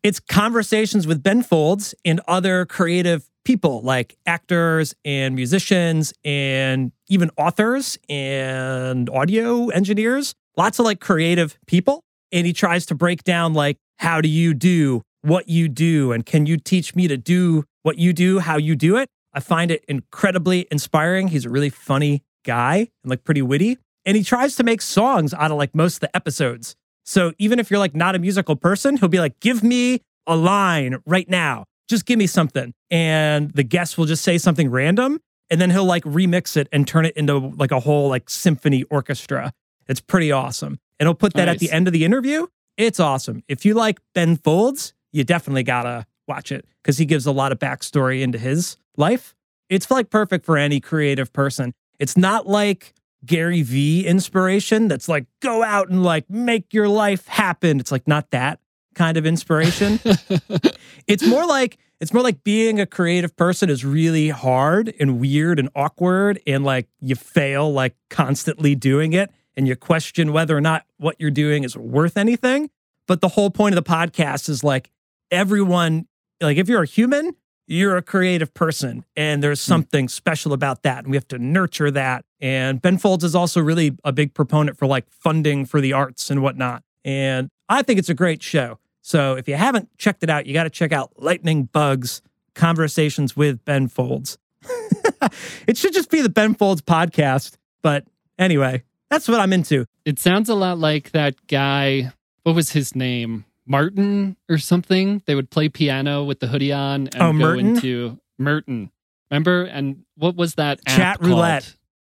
it's 0.04 0.20
conversations 0.20 1.08
with 1.08 1.24
Ben 1.24 1.42
Folds 1.42 1.96
and 2.06 2.22
other 2.28 2.68
creative 2.68 3.28
people 3.44 3.82
like 3.82 4.18
actors 4.28 4.94
and 5.04 5.34
musicians 5.34 6.14
and 6.24 6.92
even 7.10 7.32
authors 7.38 7.98
and 8.08 9.10
audio 9.10 9.70
engineers. 9.70 10.36
Lots 10.56 10.78
of 10.78 10.86
like 10.86 11.00
creative 11.00 11.58
people. 11.66 12.04
And 12.32 12.46
he 12.46 12.54
tries 12.54 12.86
to 12.86 12.94
break 12.94 13.24
down 13.24 13.56
like, 13.56 13.78
how 13.98 14.22
do 14.22 14.30
you 14.30 14.54
do 14.54 15.02
what 15.24 15.50
you 15.50 15.68
do? 15.68 16.12
And 16.12 16.24
can 16.24 16.46
you 16.46 16.58
teach 16.58 16.94
me 16.94 17.08
to 17.08 17.18
do 17.18 17.64
what 17.82 17.98
you 17.98 18.14
do, 18.14 18.38
how 18.38 18.58
you 18.58 18.76
do 18.76 18.96
it? 18.96 19.10
I 19.36 19.42
find 19.42 19.70
it 19.70 19.84
incredibly 19.88 20.66
inspiring. 20.72 21.28
He's 21.28 21.46
a 21.46 21.50
really 21.50 21.70
funny 21.70 22.24
guy 22.46 22.78
and 23.04 23.10
like 23.10 23.26
pretty 23.26 23.42
witty. 23.42 23.78
And 24.06 24.16
he 24.16 24.24
tries 24.24 24.56
to 24.56 24.64
make 24.64 24.82
songs 24.82 25.34
out 25.34 25.52
of 25.52 25.58
like 25.58 25.76
most 25.76 25.96
of 25.96 26.00
the 26.00 26.16
episodes. 26.16 26.76
So 27.04 27.34
even 27.38 27.60
if 27.60 27.70
you're 27.70 27.80
like 27.80 27.96
not 27.96 28.16
a 28.16 28.20
musical 28.20 28.56
person, 28.56 28.98
he'll 28.98 29.10
be 29.10 29.20
like, 29.20 29.40
give 29.42 29.62
me 29.62 30.02
a 30.26 30.36
line 30.36 30.98
right 31.06 31.30
now. 31.30 31.66
Just 31.90 32.06
give 32.06 32.18
me 32.18 32.28
something. 32.28 32.74
And 32.90 33.52
the 33.52 33.64
guest 33.64 33.98
will 33.98 34.06
just 34.06 34.24
say 34.24 34.38
something 34.38 34.72
random. 34.72 35.20
And 35.50 35.60
then 35.62 35.70
he'll 35.70 35.86
like 35.86 36.04
remix 36.04 36.58
it 36.58 36.68
and 36.72 36.88
turn 36.88 37.06
it 37.06 37.16
into 37.18 37.38
like 37.38 37.72
a 37.72 37.80
whole 37.80 38.10
like 38.10 38.30
symphony 38.30 38.84
orchestra. 38.84 39.52
It's 39.88 40.02
pretty 40.02 40.32
awesome. 40.32 40.80
And 41.00 41.08
he'll 41.08 41.14
put 41.14 41.34
that 41.34 41.50
at 41.50 41.60
the 41.60 41.72
end 41.72 41.88
of 41.88 41.94
the 41.94 42.06
interview. 42.06 42.48
It's 42.78 43.00
awesome. 43.00 43.44
If 43.48 43.66
you 43.66 43.74
like 43.74 44.00
Ben 44.14 44.38
Folds, 44.38 44.94
you 45.12 45.24
definitely 45.24 45.64
gotta 45.64 46.06
watch 46.28 46.52
it 46.52 46.66
because 46.82 46.98
he 46.98 47.06
gives 47.06 47.26
a 47.26 47.32
lot 47.32 47.52
of 47.52 47.60
backstory 47.60 48.22
into 48.22 48.38
his 48.38 48.78
life. 48.98 49.36
It's 49.70 49.90
like 49.90 50.10
perfect 50.10 50.46
for 50.46 50.58
any 50.58 50.80
creative 50.80 51.34
person. 51.34 51.74
It's 52.00 52.18
not 52.18 52.48
like 52.48 52.94
Gary 53.26 53.62
V 53.62 54.06
inspiration 54.06 54.88
that's 54.88 55.10
like 55.10 55.26
go 55.42 55.64
out 55.64 55.90
and 55.90 56.04
like 56.04 56.30
make 56.30 56.74
your 56.74 56.88
life 56.88 57.28
happen. 57.28 57.80
It's 57.80 57.92
like 57.92 58.08
not 58.08 58.32
that 58.32 58.60
kind 58.94 59.18
of 59.18 59.26
inspiration. 59.26 60.00
it's 61.08 61.26
more 61.26 61.46
like 61.46 61.78
it's 62.00 62.14
more 62.14 62.24
like 62.24 62.44
being 62.44 62.80
a 62.80 62.86
creative 62.86 63.36
person 63.36 63.70
is 63.70 63.86
really 63.86 64.30
hard 64.30 64.94
and 65.00 65.20
weird 65.20 65.60
and 65.60 65.70
awkward 65.76 66.40
and 66.46 66.64
like 66.64 66.88
you 67.00 67.16
fail 67.16 67.72
like 67.72 67.96
constantly 68.10 68.76
doing 68.76 69.14
it 69.14 69.32
and 69.56 69.68
you 69.68 69.76
question 69.76 70.34
whether 70.34 70.56
or 70.56 70.62
not 70.62 70.86
what 70.98 71.16
you're 71.20 71.32
doing 71.32 71.64
is 71.64 71.78
worth 71.78 72.18
anything. 72.18 72.70
But 73.08 73.22
the 73.22 73.30
whole 73.30 73.50
point 73.50 73.76
of 73.78 73.84
the 73.84 73.90
podcast 73.90 74.50
is 74.50 74.64
like 74.64 74.92
everyone 75.32 76.08
like 76.42 76.58
if 76.58 76.68
you're 76.68 76.84
a 76.84 76.88
human, 76.88 77.36
you're 77.68 77.98
a 77.98 78.02
creative 78.02 78.54
person 78.54 79.06
and 79.16 79.42
there's 79.42 79.64
hmm. 79.64 79.70
something 79.70 80.08
special 80.08 80.54
about 80.54 80.84
that 80.84 81.00
and 81.00 81.12
we 81.12 81.18
have 81.18 81.28
to 81.30 81.40
nurture 81.40 81.92
that. 81.92 82.26
And 82.40 82.82
Ben 82.82 82.98
Folds 82.98 83.24
is 83.24 83.36
also 83.36 83.62
really 83.62 83.98
a 84.04 84.12
big 84.12 84.34
proponent 84.34 84.78
for 84.78 84.86
like 84.86 85.06
funding 85.10 85.66
for 85.66 85.82
the 85.82 85.94
arts 85.94 86.30
and 86.30 86.42
whatnot. 86.42 86.84
And 87.04 87.50
I 87.70 87.82
think 87.82 88.00
it's 88.00 88.10
a 88.10 88.14
great 88.14 88.44
show. 88.44 88.80
So 89.02 89.36
if 89.36 89.48
you 89.48 89.56
haven't 89.56 89.90
checked 89.98 90.24
it 90.24 90.30
out, 90.30 90.46
you 90.48 90.54
got 90.54 90.64
to 90.64 90.70
check 90.70 90.92
out 90.92 91.12
Lightning 91.18 91.66
Bugs 91.66 92.22
Conversations 92.56 93.36
with 93.36 93.64
Ben 93.66 93.88
Folds. 93.88 94.38
it 95.68 95.78
should 95.78 95.94
just 95.94 96.10
be 96.10 96.22
the 96.22 96.30
Ben 96.30 96.56
Folds 96.56 96.82
podcast. 96.82 97.58
But 97.84 98.06
anyway, 98.40 98.84
that's 99.10 99.28
what 99.28 99.40
I'm 99.40 99.54
into. 99.54 99.86
It 100.06 100.18
sounds 100.20 100.50
a 100.50 100.56
lot 100.56 100.80
like 100.80 101.12
that 101.12 101.36
guy. 101.48 102.12
What 102.44 102.56
was 102.56 102.72
his 102.72 102.96
name? 102.96 103.46
Martin 103.68 104.38
or 104.50 104.58
something. 104.58 105.22
They 105.26 105.36
would 105.36 105.50
play 105.50 105.70
piano 105.70 106.24
with 106.24 106.40
the 106.40 106.48
hoodie 106.48 106.74
on 106.74 107.08
and 107.08 107.16
Oh, 107.16 107.28
go 107.32 107.34
Merton? 107.34 107.68
into 107.76 108.20
Merton. 108.38 108.92
Remember? 109.32 109.64
And 109.64 110.04
what 110.16 110.36
was 110.36 110.56
that? 110.56 110.80
app 110.88 110.96
Chat 110.98 111.18
called? 111.20 111.30
roulette. 111.32 111.76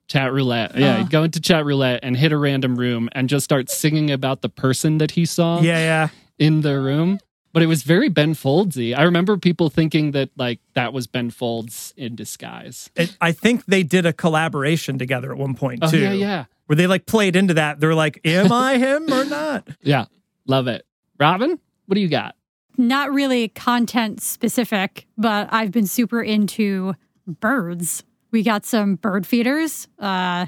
Chat 0.09 0.33
roulette. 0.33 0.77
Yeah, 0.77 0.87
uh. 0.87 0.95
Oh. 0.95 0.99
he'd 0.99 1.11
go 1.11 1.23
into 1.25 1.41
chat 1.41 1.65
roulette 1.65 2.01
and 2.03 2.17
hit 2.17 2.33
a 2.33 2.37
random 2.39 2.77
room 2.77 3.09
and 3.13 3.29
just 3.29 3.45
start 3.45 3.69
singing 3.71 4.11
about 4.11 4.41
the 4.43 4.49
person 4.49 4.99
that 4.99 5.13
he 5.13 5.25
saw 5.25 5.61
Yeah, 5.61 5.79
yeah. 5.79 6.09
in 6.39 6.61
the 6.63 6.79
room. 6.81 7.19
But 7.53 7.63
it 7.63 7.67
was 7.67 7.85
very 7.85 8.11
Ben 8.11 8.35
Foldsy. 8.35 8.95
I 8.97 9.05
remember 9.05 9.39
people 9.39 9.71
thinking 9.71 10.11
that 10.11 10.29
like 10.37 10.61
that 10.75 10.93
was 10.93 11.07
Ben 11.07 11.31
Folds 11.31 11.95
in 11.97 12.15
disguise. 12.15 12.91
It, 12.95 13.17
I 13.21 13.33
think 13.33 13.65
they 13.65 13.83
did 13.83 14.05
a 14.05 14.13
collaboration 14.13 14.99
together 14.99 15.33
at 15.33 15.39
one 15.39 15.55
point 15.55 15.79
Oh 15.83 15.91
too. 15.91 15.99
yeah, 15.99 16.13
yeah, 16.13 16.45
Where 16.67 16.77
they 16.77 16.87
like 16.87 17.07
played 17.07 17.35
into 17.35 17.55
that. 17.55 17.81
They're 17.81 17.95
like, 17.95 18.21
"Am 18.27 18.53
I 18.53 18.77
him 18.77 19.11
or 19.11 19.25
not?" 19.25 19.67
yeah. 19.83 20.05
Love 20.47 20.69
it. 20.69 20.85
Robin, 21.19 21.59
what 21.87 21.95
do 21.95 22.01
you 22.01 22.09
got? 22.09 22.37
Not 22.77 23.13
really 23.13 23.49
content 23.49 24.21
specific, 24.21 25.07
but 25.17 25.49
I've 25.51 25.71
been 25.71 25.87
super 25.87 26.23
into 26.23 26.95
birds. 27.27 28.05
We 28.33 28.43
got 28.43 28.67
some 28.67 28.97
bird 28.97 29.27
feeders. 29.27 29.89
Uh, 29.99 30.47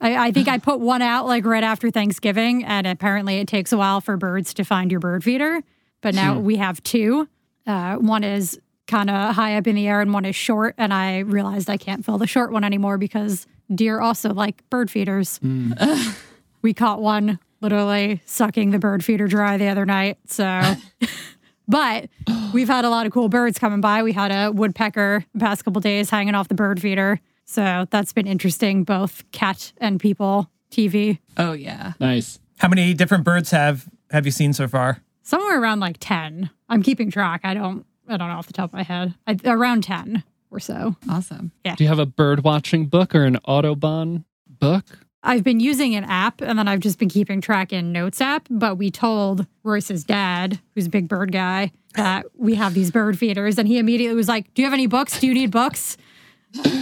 I, 0.00 0.28
I 0.28 0.32
think 0.32 0.48
I 0.48 0.58
put 0.58 0.80
one 0.80 1.02
out 1.02 1.26
like 1.26 1.44
right 1.44 1.64
after 1.64 1.90
Thanksgiving, 1.90 2.64
and 2.64 2.86
apparently 2.86 3.36
it 3.36 3.48
takes 3.48 3.72
a 3.72 3.76
while 3.76 4.00
for 4.00 4.16
birds 4.16 4.54
to 4.54 4.64
find 4.64 4.90
your 4.90 5.00
bird 5.00 5.22
feeder. 5.22 5.62
But 6.00 6.14
now 6.14 6.38
we 6.38 6.56
have 6.56 6.82
two. 6.82 7.28
Uh, 7.66 7.96
one 7.96 8.24
is 8.24 8.58
kind 8.86 9.10
of 9.10 9.34
high 9.34 9.56
up 9.56 9.66
in 9.66 9.76
the 9.76 9.86
air, 9.86 10.00
and 10.00 10.14
one 10.14 10.24
is 10.24 10.36
short. 10.36 10.74
And 10.78 10.94
I 10.94 11.18
realized 11.18 11.68
I 11.68 11.76
can't 11.76 12.04
fill 12.04 12.18
the 12.18 12.26
short 12.26 12.50
one 12.52 12.64
anymore 12.64 12.96
because 12.98 13.46
deer 13.74 14.00
also 14.00 14.32
like 14.32 14.68
bird 14.70 14.90
feeders. 14.90 15.38
we 16.62 16.72
caught 16.72 17.02
one 17.02 17.38
literally 17.60 18.22
sucking 18.26 18.70
the 18.70 18.78
bird 18.78 19.04
feeder 19.04 19.26
dry 19.26 19.56
the 19.56 19.68
other 19.68 19.84
night. 19.86 20.18
So, 20.26 20.74
but 21.68 22.08
we've 22.52 22.68
had 22.68 22.84
a 22.84 22.90
lot 22.90 23.06
of 23.06 23.12
cool 23.12 23.28
birds 23.28 23.58
coming 23.58 23.80
by. 23.80 24.02
We 24.02 24.12
had 24.12 24.30
a 24.30 24.52
woodpecker 24.52 25.24
the 25.32 25.40
past 25.40 25.64
couple 25.64 25.80
days 25.80 26.10
hanging 26.10 26.34
off 26.34 26.48
the 26.48 26.54
bird 26.54 26.80
feeder. 26.80 27.20
So 27.44 27.86
that's 27.90 28.12
been 28.12 28.26
interesting, 28.26 28.84
both 28.84 29.24
cat 29.32 29.72
and 29.78 29.98
people 29.98 30.50
TV. 30.70 31.18
Oh 31.36 31.52
yeah. 31.52 31.94
Nice. 31.98 32.38
How 32.58 32.68
many 32.68 32.92
different 32.94 33.24
birds 33.24 33.50
have 33.50 33.88
have 34.10 34.26
you 34.26 34.32
seen 34.32 34.52
so 34.52 34.68
far? 34.68 35.02
Somewhere 35.22 35.60
around 35.60 35.80
like 35.80 35.96
10. 36.00 36.50
I'm 36.68 36.82
keeping 36.82 37.10
track. 37.10 37.40
I 37.44 37.54
don't 37.54 37.86
I 38.08 38.16
don't 38.16 38.28
know 38.28 38.34
off 38.34 38.46
the 38.46 38.52
top 38.52 38.70
of 38.70 38.74
my 38.74 38.82
head. 38.82 39.14
I, 39.26 39.36
around 39.44 39.84
10 39.84 40.22
or 40.50 40.60
so. 40.60 40.96
Awesome. 41.08 41.52
Yeah. 41.64 41.74
Do 41.74 41.84
you 41.84 41.88
have 41.88 41.98
a 41.98 42.06
bird 42.06 42.44
watching 42.44 42.86
book 42.86 43.14
or 43.14 43.24
an 43.24 43.36
Audubon 43.44 44.24
book? 44.46 44.84
I've 45.28 45.44
been 45.44 45.60
using 45.60 45.94
an 45.94 46.04
app 46.04 46.40
and 46.40 46.58
then 46.58 46.66
I've 46.68 46.80
just 46.80 46.98
been 46.98 47.08
keeping 47.08 47.40
track 47.40 47.72
in 47.72 47.92
Notes 47.92 48.20
app. 48.20 48.46
But 48.50 48.76
we 48.76 48.90
told 48.90 49.46
Royce's 49.62 50.02
dad, 50.04 50.58
who's 50.74 50.86
a 50.86 50.90
big 50.90 51.06
bird 51.06 51.32
guy, 51.32 51.70
that 51.94 52.26
we 52.36 52.54
have 52.54 52.74
these 52.74 52.90
bird 52.90 53.18
feeders. 53.18 53.58
And 53.58 53.68
he 53.68 53.78
immediately 53.78 54.16
was 54.16 54.28
like, 54.28 54.52
Do 54.54 54.62
you 54.62 54.66
have 54.66 54.72
any 54.74 54.86
books? 54.86 55.20
Do 55.20 55.26
you 55.26 55.34
need 55.34 55.50
books? 55.50 55.96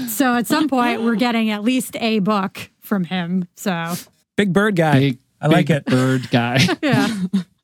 so 0.09 0.35
at 0.37 0.47
some 0.47 0.69
point, 0.69 1.03
we're 1.03 1.17
getting 1.17 1.51
at 1.51 1.63
least 1.65 1.97
a 1.97 2.21
book 2.21 2.71
from 2.81 3.05
him. 3.05 3.49
So 3.57 3.95
Big 4.37 4.53
bird 4.53 4.77
guy. 4.77 4.99
Big, 5.01 5.19
I 5.41 5.49
like 5.49 5.67
big 5.67 5.77
it. 5.79 5.87
Bird 5.87 6.31
guy. 6.31 6.59
yeah, 6.83 7.09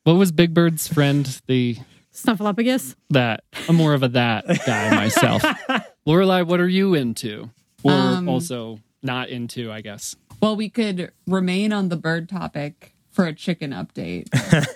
what 0.05 0.15
was 0.15 0.33
Big 0.33 0.53
Bird's 0.53 0.89
friend? 0.89 1.25
The 1.47 1.77
Snuffleupagus. 2.13 2.97
that. 3.11 3.45
I'm 3.69 3.77
more 3.77 3.95
of 3.95 4.03
a 4.03 4.09
that 4.09 4.47
guy 4.67 4.95
myself. 4.95 5.43
Lorelai, 6.07 6.45
what 6.47 6.59
are 6.61 6.69
you 6.69 6.95
into? 6.95 7.51
Or 7.85 7.93
Um, 7.93 8.29
also 8.29 8.81
not 9.03 9.29
into, 9.29 9.71
I 9.71 9.81
guess. 9.81 10.17
Well, 10.43 10.57
we 10.57 10.69
could 10.69 11.13
remain 11.29 11.73
on 11.73 11.89
the 11.89 11.97
bird 11.97 12.29
topic 12.29 12.95
for 13.13 13.27
a 13.27 13.33
chicken 13.33 13.71
update. 13.71 14.29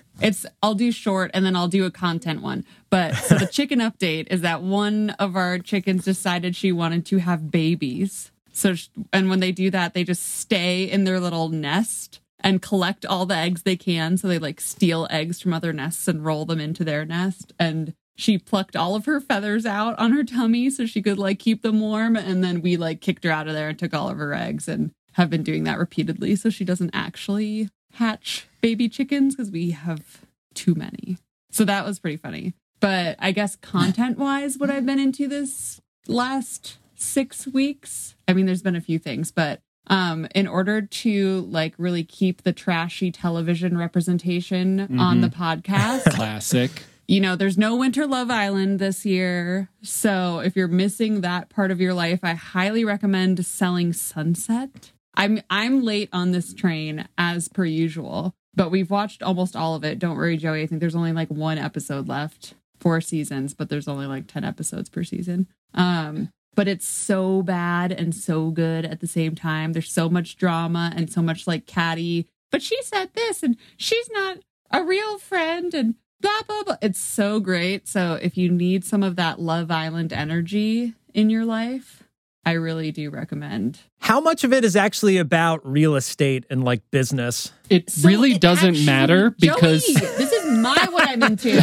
it's 0.20 0.46
I'll 0.62 0.74
do 0.74 0.92
short 0.92 1.32
and 1.34 1.44
then 1.44 1.56
I'll 1.56 1.66
do 1.66 1.84
a 1.84 1.90
content 1.90 2.40
one. 2.40 2.64
But 2.88 3.16
so 3.16 3.36
the 3.36 3.46
chicken 3.52 3.80
update 3.80 4.28
is 4.30 4.42
that 4.42 4.62
one 4.62 5.10
of 5.18 5.34
our 5.34 5.58
chickens 5.58 6.04
decided 6.04 6.54
she 6.54 6.70
wanted 6.70 7.04
to 7.06 7.18
have 7.18 7.50
babies. 7.50 8.30
So 8.52 8.76
sh- 8.76 8.90
and 9.12 9.28
when 9.28 9.40
they 9.40 9.50
do 9.50 9.68
that, 9.70 9.92
they 9.92 10.04
just 10.04 10.22
stay 10.38 10.84
in 10.84 11.02
their 11.02 11.18
little 11.18 11.48
nest 11.48 12.20
and 12.38 12.62
collect 12.62 13.04
all 13.04 13.26
the 13.26 13.34
eggs 13.34 13.64
they 13.64 13.76
can. 13.76 14.16
So 14.18 14.28
they 14.28 14.38
like 14.38 14.60
steal 14.60 15.08
eggs 15.10 15.40
from 15.40 15.52
other 15.52 15.72
nests 15.72 16.06
and 16.06 16.24
roll 16.24 16.44
them 16.44 16.60
into 16.60 16.84
their 16.84 17.04
nest. 17.04 17.52
And 17.58 17.92
she 18.14 18.38
plucked 18.38 18.76
all 18.76 18.94
of 18.94 19.06
her 19.06 19.20
feathers 19.20 19.66
out 19.66 19.98
on 19.98 20.12
her 20.12 20.22
tummy 20.22 20.70
so 20.70 20.86
she 20.86 21.02
could 21.02 21.18
like 21.18 21.40
keep 21.40 21.62
them 21.62 21.80
warm. 21.80 22.14
And 22.14 22.44
then 22.44 22.62
we 22.62 22.76
like 22.76 23.00
kicked 23.00 23.24
her 23.24 23.32
out 23.32 23.48
of 23.48 23.54
there 23.54 23.70
and 23.70 23.78
took 23.78 23.94
all 23.94 24.08
of 24.08 24.18
her 24.18 24.32
eggs 24.32 24.68
and 24.68 24.92
have 25.16 25.30
been 25.30 25.42
doing 25.42 25.64
that 25.64 25.78
repeatedly 25.78 26.36
so 26.36 26.50
she 26.50 26.64
doesn't 26.64 26.90
actually 26.92 27.70
hatch 27.94 28.46
baby 28.60 28.86
chickens 28.86 29.34
because 29.34 29.50
we 29.50 29.70
have 29.70 30.20
too 30.54 30.74
many. 30.74 31.16
So 31.50 31.64
that 31.64 31.86
was 31.86 31.98
pretty 31.98 32.18
funny. 32.18 32.52
But 32.80 33.16
I 33.18 33.32
guess 33.32 33.56
content 33.56 34.18
wise, 34.18 34.58
what 34.58 34.70
I've 34.70 34.84
been 34.84 34.98
into 34.98 35.26
this 35.26 35.80
last 36.06 36.76
six 36.96 37.46
weeks, 37.46 38.14
I 38.28 38.34
mean, 38.34 38.44
there's 38.44 38.60
been 38.60 38.76
a 38.76 38.80
few 38.80 38.98
things, 38.98 39.32
but 39.32 39.60
um, 39.86 40.28
in 40.34 40.46
order 40.46 40.82
to 40.82 41.40
like 41.50 41.72
really 41.78 42.04
keep 42.04 42.42
the 42.42 42.52
trashy 42.52 43.10
television 43.10 43.78
representation 43.78 44.98
on 45.00 45.22
the 45.22 45.28
podcast, 45.28 46.12
Classic. 46.14 46.70
you 47.08 47.20
know, 47.22 47.36
there's 47.36 47.56
no 47.56 47.76
Winter 47.76 48.06
Love 48.06 48.30
Island 48.30 48.80
this 48.80 49.06
year. 49.06 49.70
So 49.82 50.40
if 50.40 50.56
you're 50.56 50.68
missing 50.68 51.22
that 51.22 51.48
part 51.48 51.70
of 51.70 51.80
your 51.80 51.94
life, 51.94 52.20
I 52.22 52.34
highly 52.34 52.84
recommend 52.84 53.46
Selling 53.46 53.94
Sunset. 53.94 54.92
I'm 55.16 55.40
I'm 55.50 55.82
late 55.82 56.08
on 56.12 56.32
this 56.32 56.52
train 56.52 57.08
as 57.16 57.48
per 57.48 57.64
usual, 57.64 58.34
but 58.54 58.70
we've 58.70 58.90
watched 58.90 59.22
almost 59.22 59.56
all 59.56 59.74
of 59.74 59.84
it. 59.84 59.98
Don't 59.98 60.16
worry, 60.16 60.36
Joey. 60.36 60.62
I 60.62 60.66
think 60.66 60.80
there's 60.80 60.96
only 60.96 61.12
like 61.12 61.28
one 61.28 61.58
episode 61.58 62.08
left. 62.08 62.54
Four 62.78 63.00
seasons, 63.00 63.54
but 63.54 63.70
there's 63.70 63.88
only 63.88 64.06
like 64.06 64.26
10 64.26 64.44
episodes 64.44 64.90
per 64.90 65.02
season. 65.02 65.46
Um, 65.72 66.28
but 66.54 66.68
it's 66.68 66.86
so 66.86 67.42
bad 67.42 67.90
and 67.90 68.14
so 68.14 68.50
good 68.50 68.84
at 68.84 69.00
the 69.00 69.06
same 69.06 69.34
time. 69.34 69.72
There's 69.72 69.90
so 69.90 70.10
much 70.10 70.36
drama 70.36 70.92
and 70.94 71.10
so 71.10 71.22
much 71.22 71.46
like 71.46 71.66
catty, 71.66 72.26
but 72.50 72.62
she 72.62 72.80
said 72.82 73.10
this 73.14 73.42
and 73.42 73.56
she's 73.78 74.10
not 74.10 74.38
a 74.70 74.82
real 74.82 75.18
friend 75.18 75.72
and 75.74 75.94
blah 76.20 76.42
blah 76.46 76.64
blah. 76.64 76.76
It's 76.82 77.00
so 77.00 77.40
great. 77.40 77.88
So 77.88 78.18
if 78.20 78.36
you 78.36 78.50
need 78.50 78.84
some 78.84 79.02
of 79.02 79.16
that 79.16 79.40
Love 79.40 79.70
Island 79.70 80.12
energy 80.12 80.94
in 81.14 81.30
your 81.30 81.44
life, 81.44 82.02
I 82.44 82.52
really 82.52 82.92
do 82.92 83.10
recommend. 83.10 83.80
How 84.06 84.20
much 84.20 84.44
of 84.44 84.52
it 84.52 84.64
is 84.64 84.76
actually 84.76 85.18
about 85.18 85.66
real 85.68 85.96
estate 85.96 86.46
and 86.48 86.64
like 86.64 86.80
business? 86.92 87.52
It 87.68 87.90
So 87.90 88.08
really 88.08 88.34
it 88.34 88.40
doesn't 88.40 88.68
actually- 88.68 88.86
matter 88.86 89.30
because 89.40 89.84
Joey, 89.84 89.94
this 89.94 90.30
is 90.32 90.58
my 90.58 90.86
what 90.92 91.08
I'm 91.08 91.20
into. 91.24 91.60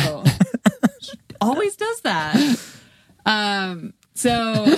She 1.02 1.12
always 1.42 1.78
does 1.78 2.02
that. 2.02 2.36
Um. 3.26 3.94
So, 4.16 4.76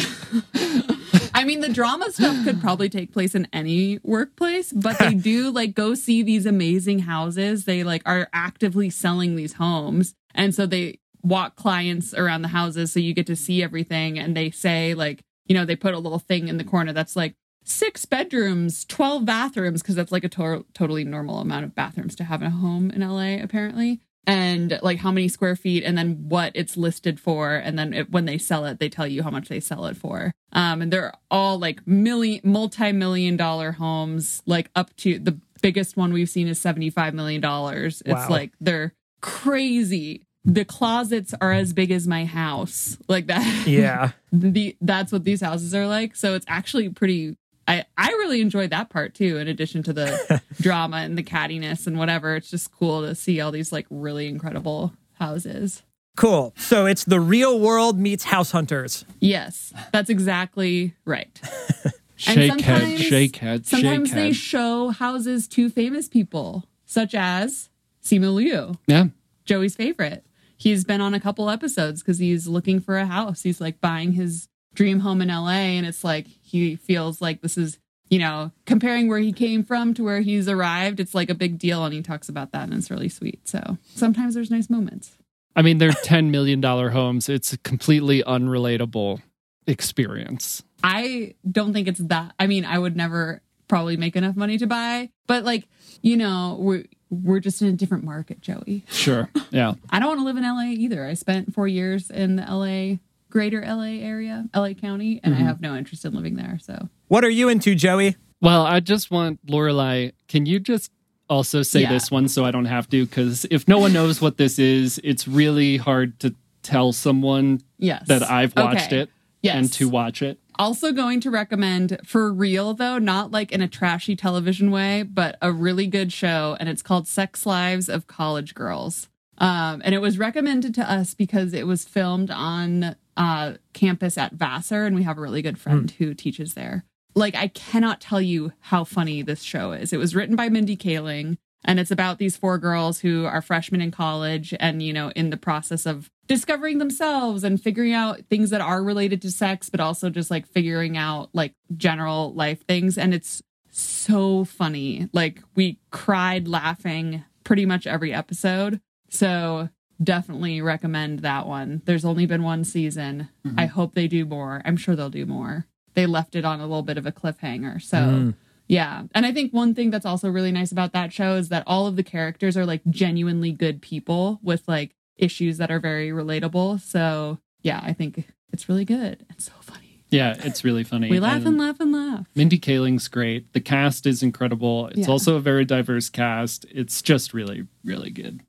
I 1.34 1.43
mean, 1.43 1.60
the 1.62 1.69
drama 1.74 2.10
stuff 2.12 2.45
could 2.45 2.62
probably 2.62 2.88
take 2.88 3.12
place 3.12 3.34
in 3.36 3.48
any 3.51 4.00
workplace, 4.03 4.72
but 4.72 4.98
they 5.00 5.13
do 5.15 5.50
like 5.50 5.74
go 5.74 5.93
see 5.95 6.22
these 6.22 6.45
amazing 6.45 7.00
houses. 7.00 7.65
They 7.65 7.84
like 7.84 8.03
are 8.05 8.29
actively 8.31 8.89
selling 8.91 9.36
these 9.36 9.53
homes, 9.53 10.13
and 10.36 10.53
so 10.53 10.67
they 10.67 11.00
walk 11.24 11.55
clients 11.55 12.13
around 12.13 12.43
the 12.43 12.50
houses, 12.50 12.93
so 12.93 13.00
you 13.00 13.13
get 13.15 13.25
to 13.27 13.36
see 13.36 13.63
everything. 13.63 14.19
And 14.19 14.38
they 14.38 14.51
say 14.51 14.93
like, 14.93 15.24
you 15.48 15.55
know, 15.55 15.65
they 15.65 15.75
put 15.75 15.95
a 15.95 16.00
little 16.00 16.19
thing 16.19 16.48
in 16.48 16.57
the 16.57 16.63
corner 16.63 16.93
that's 16.93 17.15
like 17.15 17.34
six 17.65 18.05
bedrooms, 18.05 18.86
12 18.86 19.25
bathrooms, 19.25 19.81
because 19.81 19.95
that's 19.95 20.12
like 20.12 20.24
a 20.24 20.29
to- 20.29 20.65
totally 20.74 21.03
normal 21.03 21.39
amount 21.39 21.65
of 21.65 21.75
bathrooms 21.75 22.15
to 22.15 22.24
have 22.24 22.41
in 22.41 22.48
a 22.48 22.51
home 22.51 22.91
in 22.91 23.01
LA, 23.01 23.43
apparently. 23.43 24.00
And 24.27 24.79
like 24.81 25.00
how 25.00 25.12
many 25.12 25.27
square 25.27 25.55
feet, 25.55 25.84
and 25.84 25.95
then 25.95 26.29
what 26.29 26.51
it's 26.55 26.75
listed 26.77 27.19
for. 27.19 27.53
And 27.55 27.77
then 27.77 27.93
it, 27.93 28.12
when 28.12 28.25
they 28.25 28.39
sell 28.39 28.65
it, 28.65 28.79
they 28.79 28.89
tell 28.89 29.05
you 29.05 29.22
how 29.22 29.29
much 29.29 29.50
they 29.50 29.60
sell 29.60 29.86
it 29.86 29.95
for. 29.98 30.31
Um, 30.51 30.81
and 30.81 30.91
they're 30.91 31.13
all 31.29 31.60
like 31.60 31.86
million, 31.86 32.41
multi 32.43 32.91
million 32.91 33.38
dollar 33.38 33.74
homes, 33.74 34.41
like 34.48 34.72
up 34.75 34.95
to 34.98 35.19
the 35.19 35.38
biggest 35.62 35.95
one 35.95 36.12
we've 36.12 36.29
seen 36.29 36.48
is 36.48 36.60
$75 36.60 37.13
million. 37.13 37.41
It's 37.43 38.03
Wow. 38.07 38.27
like 38.29 38.51
they're 38.60 38.93
crazy. 39.22 40.24
The 40.43 40.65
closets 40.65 41.34
are 41.41 41.51
as 41.51 41.74
big 41.74 41.89
as 41.91 42.07
my 42.07 42.25
house, 42.25 42.98
like 43.07 43.27
that 43.27 43.67
Yeah. 43.67 44.12
the 44.31 44.75
that's 44.81 45.12
what 45.12 45.24
these 45.24 45.41
houses 45.41 45.74
are 45.75 45.88
like. 45.88 46.15
So 46.15 46.34
it's 46.36 46.45
actually 46.48 46.89
pretty. 46.89 47.38
I 47.67 47.86
I 47.98 48.10
really 48.10 48.41
enjoyed 48.41 48.69
that 48.72 48.89
part 48.89 49.13
too. 49.15 49.38
In 49.38 49.48
addition 49.48 49.84
to 49.84 49.93
the 49.93 50.41
drama 50.62 50.98
and 50.98 51.17
the 51.17 51.24
cattiness 51.24 51.88
and 51.88 51.98
whatever, 51.98 52.36
it's 52.36 52.50
just 52.50 52.72
cool 52.72 53.01
to 53.01 53.15
see 53.15 53.41
all 53.41 53.51
these 53.51 53.72
like 53.72 53.88
really 53.89 54.27
incredible 54.27 54.93
houses. 55.13 55.84
Cool. 56.15 56.53
So 56.57 56.86
it's 56.86 57.03
the 57.03 57.19
real 57.19 57.60
world 57.60 58.00
meets 58.00 58.24
house 58.25 58.51
hunters. 58.51 59.03
Yes, 59.19 59.74
that's 59.91 60.10
exactly 60.10 60.93
right. 61.05 61.39
shake 62.15 62.62
head, 62.62 63.00
shake 63.00 63.36
head, 63.38 63.65
shake 63.65 63.69
Sometimes 63.81 64.13
they 64.13 64.27
head. 64.27 64.36
show 64.36 64.89
houses 64.91 65.48
to 65.50 65.69
famous 65.69 66.07
people, 66.07 66.65
such 66.86 67.13
as 67.13 67.69
Simu 68.03 68.34
Liu. 68.34 68.75
yeah. 68.88 69.05
Joey's 69.43 69.75
favorite. 69.75 70.25
He's 70.57 70.86
been 70.86 71.01
on 71.01 71.13
a 71.13 71.19
couple 71.19 71.50
episodes 71.50 72.01
because 72.01 72.17
he's 72.17 72.48
looking 72.48 72.79
for 72.79 72.98
a 72.98 73.05
house. 73.05 73.41
He's 73.43 73.60
like 73.60 73.81
buying 73.81 74.13
his 74.13 74.48
dream 74.75 75.00
home 75.00 75.22
in 75.22 75.29
LA, 75.29 75.50
and 75.77 75.86
it's 75.86 76.03
like 76.03 76.27
he 76.27 76.75
feels 76.75 77.22
like 77.22 77.41
this 77.41 77.58
is, 77.58 77.79
you 78.10 78.20
know, 78.20 78.51
comparing 78.65 79.08
where 79.08 79.20
he 79.20 79.32
came 79.32 79.63
from 79.63 79.94
to 79.96 80.03
where 80.03 80.22
he's 80.22 80.48
arrived. 80.48 81.00
It's 81.00 81.15
like 81.15 81.29
a 81.29 81.36
big 81.36 81.58
deal, 81.58 81.84
and 81.86 81.94
he 81.94 82.01
talks 82.01 82.29
about 82.29 82.51
that, 82.51 82.63
and 82.63 82.74
it's 82.74 82.91
really 82.91 83.10
sweet. 83.10 83.48
So 83.48 83.77
sometimes 83.96 84.36
there's 84.36 84.51
nice 84.51 84.70
moments. 84.70 85.17
I 85.55 85.62
mean, 85.62 85.77
they're 85.77 85.89
$10 85.91 86.29
million 86.29 86.62
homes. 86.62 87.29
It's 87.29 87.53
a 87.53 87.58
completely 87.58 88.22
unrelatable 88.24 89.22
experience. 89.67 90.63
I 90.84 91.36
don't 91.50 91.74
think 91.74 91.88
it's 91.88 92.00
that. 92.00 92.34
I 92.39 92.48
mean, 92.48 92.65
I 92.65 92.77
would 92.77 92.96
never 92.96 93.41
probably 93.67 93.98
make 93.98 94.15
enough 94.15 94.36
money 94.36 94.58
to 94.60 94.67
buy, 94.67 95.10
but 95.25 95.44
like, 95.44 95.67
you 96.01 96.17
know, 96.17 96.58
we're 96.60 96.84
we're 97.10 97.39
just 97.39 97.62
in 97.62 97.67
a 97.67 97.72
different 97.72 98.03
market, 98.03 98.41
Joey. 98.41 98.84
Sure. 98.89 99.29
Yeah. 99.51 99.75
I 99.89 100.00
don't 100.00 100.10
want 100.10 100.20
to 100.20 100.25
live 100.25 100.38
in 100.38 100.44
LA 100.44 100.74
either. 100.74 101.05
I 101.05 101.13
spent 101.13 101.53
four 101.53 101.67
years 101.67 102.10
in 102.10 102.36
the 102.36 102.44
LA, 102.44 102.98
greater 103.29 103.62
LA 103.62 104.01
area, 104.03 104.46
LA 104.55 104.74
County, 104.74 105.20
and 105.24 105.34
I 105.34 105.39
have 105.39 105.62
no 105.62 105.75
interest 105.75 106.05
in 106.05 106.13
living 106.13 106.36
there. 106.36 106.58
So 106.62 106.89
What 107.08 107.24
are 107.24 107.29
you 107.29 107.50
into, 107.50 107.75
Joey? 107.75 108.15
Well, 108.41 108.65
I 108.65 108.79
just 108.79 109.12
want 109.12 109.46
Lorelai. 109.46 110.13
Can 110.27 110.46
you 110.46 110.60
just 110.60 110.91
also 111.29 111.62
say 111.63 111.82
Yeah. 111.82 111.89
this 111.94 112.12
one 112.12 112.27
so 112.27 112.46
I 112.46 112.51
don't 112.51 112.65
have 112.65 112.89
to? 112.89 113.05
Because 113.05 113.46
if 113.50 113.67
no 113.67 113.77
one 113.79 113.94
knows 113.94 114.22
what 114.22 114.38
this 114.38 114.60
is, 114.60 115.00
it's 115.03 115.27
really 115.27 115.77
hard 115.77 116.20
to 116.20 116.36
tell 116.63 116.91
someone 116.94 117.62
yes, 117.77 118.08
that 118.08 118.24
I've 118.24 118.55
watched 118.55 118.88
Okay. 118.88 119.00
it 119.01 119.10
Yes. 119.41 119.55
and 119.55 119.74
to 119.74 119.89
watch 119.89 120.22
it. 120.22 120.39
Also 120.58 120.91
going 120.91 121.20
to 121.22 121.29
recommend 121.29 122.00
for 122.05 122.32
real 122.34 122.74
though, 122.74 122.98
not 122.98 123.32
like 123.32 123.51
in 123.51 123.62
a 123.62 123.67
trashy 123.67 124.15
television 124.15 124.72
way, 124.72 125.03
but 125.03 125.38
a 125.41 125.51
really 125.51 125.86
good 125.88 126.13
show, 126.13 126.55
and 126.60 126.70
it's 126.70 126.82
called 126.82 127.08
Sex 127.08 127.46
Lives 127.46 127.89
of 127.89 128.08
College 128.08 128.55
Girls. 128.55 129.10
Um, 129.38 129.82
and 129.84 129.94
it 129.94 130.00
was 130.00 130.17
recommended 130.17 130.74
to 130.75 130.89
us 130.89 131.13
because 131.13 131.53
it 131.53 131.67
was 131.67 131.84
filmed 131.84 132.32
on 132.32 132.96
uh, 133.17 133.53
campus 133.74 134.17
at 134.17 134.34
Vassar, 134.34 134.86
and 134.86 134.95
we 134.95 135.03
have 135.03 135.17
a 135.17 135.22
really 135.22 135.41
good 135.41 135.57
friend 135.57 135.89
who 135.91 136.13
teaches 136.13 136.53
there. 136.53 136.86
Like, 137.13 137.36
I 137.36 137.48
cannot 137.48 138.01
tell 138.01 138.19
you 138.19 138.51
how 138.60 138.84
funny 138.84 139.22
this 139.22 139.41
show 139.41 139.72
is. 139.72 139.93
It 139.93 140.00
was 140.00 140.15
written 140.15 140.36
by 140.36 140.50
Mindy 140.50 140.75
Kaling, 140.75 141.38
and 141.63 141.79
it's 141.79 141.91
about 141.91 142.19
these 142.19 142.36
four 142.36 142.57
girls 142.57 143.00
who 143.00 143.25
are 143.25 143.41
freshmen 143.41 143.81
in 143.81 143.91
college 143.91 144.53
and, 144.60 144.84
you 144.84 144.91
know, 144.91 145.12
in 145.15 145.29
the 145.29 145.38
process 145.38 145.86
of 145.86 146.10
discovering 146.27 146.77
themselves 146.77 147.43
and 147.43 147.62
figuring 147.62 147.93
out 147.93 148.22
things 148.29 148.50
that 148.50 148.62
are 148.62 148.84
related 148.84 149.22
to 149.22 149.31
sex, 149.31 149.69
but 149.69 149.79
also 149.79 150.10
just 150.10 150.29
like 150.29 150.45
figuring 150.45 150.98
out 150.98 151.29
like 151.34 151.53
general 151.77 152.34
life 152.34 152.65
things. 152.65 152.98
And 152.98 153.13
it's 153.13 153.41
so 153.72 154.43
funny. 154.43 155.10
Like, 155.13 155.41
we 155.55 155.79
cried 155.91 156.48
laughing 156.48 157.24
pretty 157.43 157.65
much 157.65 157.88
every 157.88 158.13
episode. 158.13 158.81
So, 159.10 159.69
definitely 160.01 160.61
recommend 160.61 161.19
that 161.19 161.47
one. 161.47 161.81
There's 161.85 162.05
only 162.05 162.25
been 162.25 162.43
one 162.43 162.63
season. 162.63 163.29
Mm-hmm. 163.45 163.59
I 163.59 163.65
hope 163.67 163.93
they 163.95 164.07
do 164.07 164.25
more. 164.25 164.61
I'm 164.65 164.77
sure 164.77 164.95
they'll 164.95 165.09
do 165.09 165.25
more. 165.25 165.65
They 165.93 166.05
left 166.05 166.35
it 166.35 166.43
on 166.45 166.59
a 166.59 166.63
little 166.67 166.83
bit 166.83 166.97
of 166.97 167.05
a 167.05 167.11
cliffhanger. 167.11 167.81
So, 167.81 167.97
mm-hmm. 167.97 168.29
yeah. 168.67 169.03
And 169.13 169.25
I 169.25 169.31
think 169.31 169.53
one 169.53 169.73
thing 169.73 169.91
that's 169.91 170.05
also 170.05 170.29
really 170.29 170.51
nice 170.51 170.71
about 170.71 170.91
that 170.93 171.13
show 171.13 171.35
is 171.35 171.49
that 171.49 171.63
all 171.65 171.87
of 171.87 171.95
the 171.95 172.03
characters 172.03 172.57
are 172.57 172.65
like 172.65 172.81
genuinely 172.89 173.51
good 173.51 173.81
people 173.81 174.39
with 174.43 174.63
like 174.67 174.95
issues 175.15 175.57
that 175.57 175.71
are 175.71 175.79
very 175.79 176.09
relatable. 176.09 176.81
So, 176.81 177.39
yeah, 177.61 177.79
I 177.83 177.93
think 177.93 178.27
it's 178.51 178.67
really 178.67 178.85
good. 178.85 179.25
It's 179.29 179.45
so 179.45 179.53
funny. 179.61 180.01
Yeah, 180.11 180.35
it's 180.39 180.63
really 180.65 180.83
funny. 180.93 181.09
We 181.09 181.19
laugh 181.21 181.37
And 181.37 181.47
and 181.47 181.57
laugh 181.57 181.79
and 181.79 181.91
laugh. 181.93 182.25
Mindy 182.35 182.57
Kaling's 182.59 183.07
great. 183.07 183.53
The 183.53 183.61
cast 183.61 184.05
is 184.05 184.21
incredible. 184.21 184.87
It's 184.87 184.99
Yeah. 184.99 185.07
also 185.07 185.35
a 185.35 185.39
very 185.41 185.63
diverse 185.65 186.09
cast. 186.09 186.65
It's 186.69 187.01
just 187.01 187.33
really, 187.33 187.67
really 187.85 188.09
good. 188.09 188.41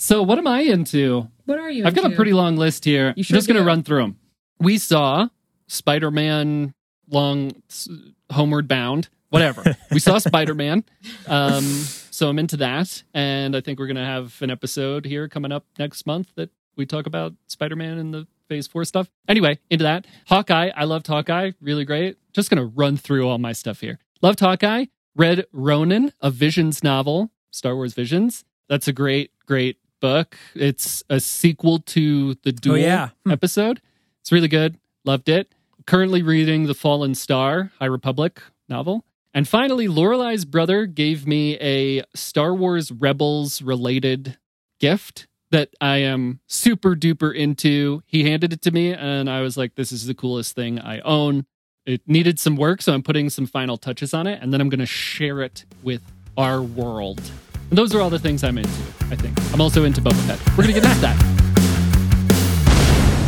So, 0.00 0.22
what 0.22 0.38
am 0.38 0.46
I 0.46 0.60
into? 0.60 1.28
What 1.44 1.58
are 1.58 1.70
you? 1.70 1.84
I've 1.86 1.94
got 1.94 2.04
a 2.04 2.06
into? 2.06 2.16
pretty 2.16 2.32
long 2.32 2.56
list 2.56 2.84
here. 2.84 3.08
You 3.08 3.14
I'm 3.20 3.22
sure 3.24 3.36
just 3.36 3.48
going 3.48 3.56
to 3.56 3.62
do. 3.62 3.66
run 3.66 3.82
through 3.82 4.02
them. 4.02 4.16
We 4.60 4.78
saw 4.78 5.28
Spider 5.66 6.10
Man 6.10 6.72
long 7.10 7.52
s- 7.68 7.88
homeward 8.30 8.68
bound, 8.68 9.08
whatever. 9.30 9.76
we 9.90 9.98
saw 9.98 10.18
Spider 10.18 10.54
Man. 10.54 10.84
Um, 11.26 11.64
so 11.64 12.28
I'm 12.28 12.38
into 12.38 12.56
that. 12.58 13.02
And 13.14 13.56
I 13.56 13.60
think 13.60 13.78
we're 13.78 13.86
going 13.86 13.96
to 13.96 14.04
have 14.04 14.40
an 14.40 14.50
episode 14.50 15.04
here 15.04 15.28
coming 15.28 15.52
up 15.52 15.64
next 15.78 16.06
month 16.06 16.32
that 16.36 16.50
we 16.76 16.86
talk 16.86 17.06
about 17.06 17.34
Spider 17.48 17.76
Man 17.76 17.98
and 17.98 18.14
the 18.14 18.26
phase 18.48 18.66
four 18.66 18.84
stuff. 18.84 19.10
Anyway, 19.28 19.58
into 19.70 19.82
that. 19.84 20.06
Hawkeye. 20.26 20.70
I 20.76 20.84
loved 20.84 21.06
Hawkeye. 21.06 21.52
Really 21.60 21.84
great. 21.84 22.18
Just 22.32 22.50
going 22.50 22.58
to 22.62 22.72
run 22.74 22.96
through 22.96 23.28
all 23.28 23.38
my 23.38 23.52
stuff 23.52 23.80
here. 23.80 23.98
Loved 24.22 24.40
Hawkeye. 24.40 24.86
Read 25.16 25.46
Ronin, 25.52 26.12
a 26.20 26.30
Visions 26.30 26.84
novel, 26.84 27.30
Star 27.50 27.74
Wars 27.74 27.94
Visions. 27.94 28.44
That's 28.68 28.86
a 28.86 28.92
great, 28.92 29.32
great 29.46 29.78
book. 30.00 30.36
It's 30.54 31.02
a 31.08 31.20
sequel 31.20 31.80
to 31.80 32.34
the 32.42 32.52
Duel 32.52 32.78
yeah. 32.78 33.10
Hmm. 33.24 33.32
episode. 33.32 33.80
It's 34.20 34.32
really 34.32 34.48
good. 34.48 34.78
Loved 35.04 35.28
it. 35.28 35.52
Currently 35.86 36.22
reading 36.22 36.66
The 36.66 36.74
Fallen 36.74 37.14
Star, 37.14 37.72
High 37.78 37.86
Republic 37.86 38.42
novel. 38.68 39.04
And 39.34 39.46
finally, 39.46 39.88
Lorelai's 39.88 40.44
brother 40.44 40.86
gave 40.86 41.26
me 41.26 41.56
a 41.58 42.02
Star 42.14 42.54
Wars 42.54 42.90
Rebels 42.90 43.62
related 43.62 44.38
gift 44.80 45.26
that 45.50 45.70
I 45.80 45.98
am 45.98 46.40
super 46.46 46.94
duper 46.94 47.34
into. 47.34 48.02
He 48.06 48.24
handed 48.24 48.52
it 48.52 48.62
to 48.62 48.70
me, 48.70 48.92
and 48.92 49.30
I 49.30 49.40
was 49.40 49.56
like, 49.56 49.74
this 49.74 49.92
is 49.92 50.06
the 50.06 50.14
coolest 50.14 50.54
thing 50.54 50.78
I 50.78 51.00
own. 51.00 51.46
It 51.86 52.02
needed 52.06 52.38
some 52.38 52.56
work, 52.56 52.82
so 52.82 52.92
I'm 52.92 53.02
putting 53.02 53.30
some 53.30 53.46
final 53.46 53.78
touches 53.78 54.12
on 54.12 54.26
it, 54.26 54.42
and 54.42 54.52
then 54.52 54.60
I'm 54.60 54.68
going 54.68 54.80
to 54.80 54.86
share 54.86 55.40
it 55.40 55.64
with 55.82 56.02
our 56.36 56.60
world. 56.60 57.20
And 57.70 57.76
those 57.76 57.94
are 57.94 58.00
all 58.00 58.08
the 58.08 58.18
things 58.18 58.42
I'm 58.44 58.56
into, 58.56 58.70
I 59.10 59.16
think. 59.16 59.38
I'm 59.52 59.60
also 59.60 59.84
into 59.84 60.00
Boba 60.00 60.20
Fett. 60.26 60.38
We're 60.56 60.64
going 60.64 60.74
to 60.74 60.80
get 60.80 60.88
into 60.88 61.00
that. 61.00 61.16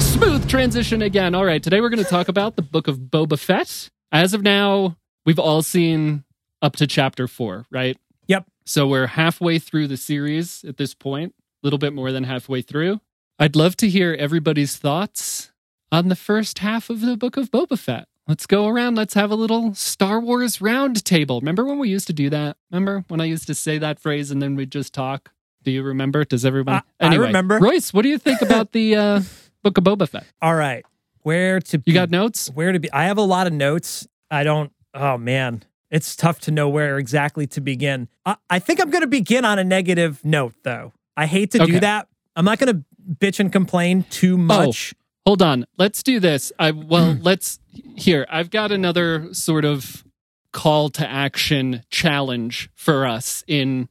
Smooth 0.00 0.48
transition 0.48 1.02
again. 1.02 1.34
All 1.34 1.44
right, 1.44 1.62
today 1.62 1.82
we're 1.82 1.90
going 1.90 2.02
to 2.02 2.08
talk 2.08 2.28
about 2.28 2.56
the 2.56 2.62
book 2.62 2.88
of 2.88 2.98
Boba 2.98 3.38
Fett. 3.38 3.90
As 4.10 4.32
of 4.32 4.42
now, 4.42 4.96
we've 5.26 5.38
all 5.38 5.60
seen 5.60 6.24
up 6.62 6.76
to 6.76 6.86
chapter 6.86 7.28
four, 7.28 7.66
right? 7.70 7.98
Yep. 8.28 8.46
So 8.64 8.86
we're 8.86 9.08
halfway 9.08 9.58
through 9.58 9.88
the 9.88 9.98
series 9.98 10.64
at 10.64 10.78
this 10.78 10.94
point, 10.94 11.34
a 11.62 11.66
little 11.66 11.78
bit 11.78 11.92
more 11.92 12.10
than 12.10 12.24
halfway 12.24 12.62
through. 12.62 13.00
I'd 13.38 13.56
love 13.56 13.76
to 13.76 13.88
hear 13.90 14.16
everybody's 14.18 14.76
thoughts 14.76 15.52
on 15.92 16.08
the 16.08 16.16
first 16.16 16.60
half 16.60 16.88
of 16.88 17.02
the 17.02 17.16
book 17.16 17.36
of 17.36 17.50
Boba 17.50 17.78
Fett. 17.78 18.08
Let's 18.30 18.46
go 18.46 18.68
around. 18.68 18.94
Let's 18.94 19.14
have 19.14 19.32
a 19.32 19.34
little 19.34 19.74
Star 19.74 20.20
Wars 20.20 20.60
round 20.60 21.04
table. 21.04 21.40
Remember 21.40 21.64
when 21.64 21.80
we 21.80 21.88
used 21.88 22.06
to 22.06 22.12
do 22.12 22.30
that? 22.30 22.56
Remember 22.70 23.04
when 23.08 23.20
I 23.20 23.24
used 23.24 23.48
to 23.48 23.56
say 23.56 23.76
that 23.78 23.98
phrase 23.98 24.30
and 24.30 24.40
then 24.40 24.54
we'd 24.54 24.70
just 24.70 24.94
talk? 24.94 25.32
Do 25.64 25.72
you 25.72 25.82
remember? 25.82 26.24
Does 26.24 26.44
everyone? 26.44 26.76
I- 27.00 27.08
I 27.08 27.14
remember. 27.16 27.58
Royce, 27.58 27.92
what 27.92 28.02
do 28.02 28.08
you 28.08 28.18
think 28.18 28.40
about 28.40 28.70
the 28.70 28.94
uh, 28.94 29.22
book 29.64 29.78
of 29.78 29.82
Boba 29.82 30.08
Fett? 30.08 30.26
All 30.40 30.54
right. 30.54 30.84
Where 31.22 31.58
to 31.58 31.78
be, 31.78 31.90
You 31.90 31.94
got 31.94 32.10
notes? 32.10 32.48
where 32.54 32.70
to 32.70 32.78
be 32.78 32.88
I 32.92 33.06
have 33.06 33.18
a 33.18 33.22
lot 33.22 33.48
of 33.48 33.52
notes. 33.52 34.06
I 34.30 34.44
don't 34.44 34.70
oh 34.94 35.18
man. 35.18 35.64
It's 35.90 36.14
tough 36.14 36.38
to 36.42 36.52
know 36.52 36.68
where 36.68 36.98
exactly 36.98 37.48
to 37.48 37.60
begin. 37.60 38.06
I, 38.24 38.36
I 38.48 38.58
think 38.60 38.80
I'm 38.80 38.90
gonna 38.90 39.08
begin 39.08 39.44
on 39.44 39.58
a 39.58 39.64
negative 39.64 40.24
note 40.24 40.54
though. 40.62 40.92
I 41.16 41.26
hate 41.26 41.50
to 41.50 41.62
Okay. 41.64 41.72
do 41.72 41.80
that. 41.80 42.06
I'm 42.36 42.44
not 42.44 42.60
gonna 42.60 42.84
bitch 43.12 43.40
and 43.40 43.50
complain 43.52 44.04
too 44.08 44.38
much. 44.38 44.94
Hold 45.26 45.42
on. 45.42 45.66
Let's 45.78 46.02
do 46.02 46.18
this. 46.20 46.52
I 46.58 46.70
well, 46.70 47.14
hmm. 47.14 47.22
let's 47.22 47.58
here. 47.96 48.26
I've 48.30 48.50
got 48.50 48.72
another 48.72 49.32
sort 49.32 49.64
of 49.64 50.04
call 50.52 50.88
to 50.90 51.08
action 51.08 51.84
challenge 51.90 52.70
for 52.74 53.06
us 53.06 53.44
in 53.46 53.88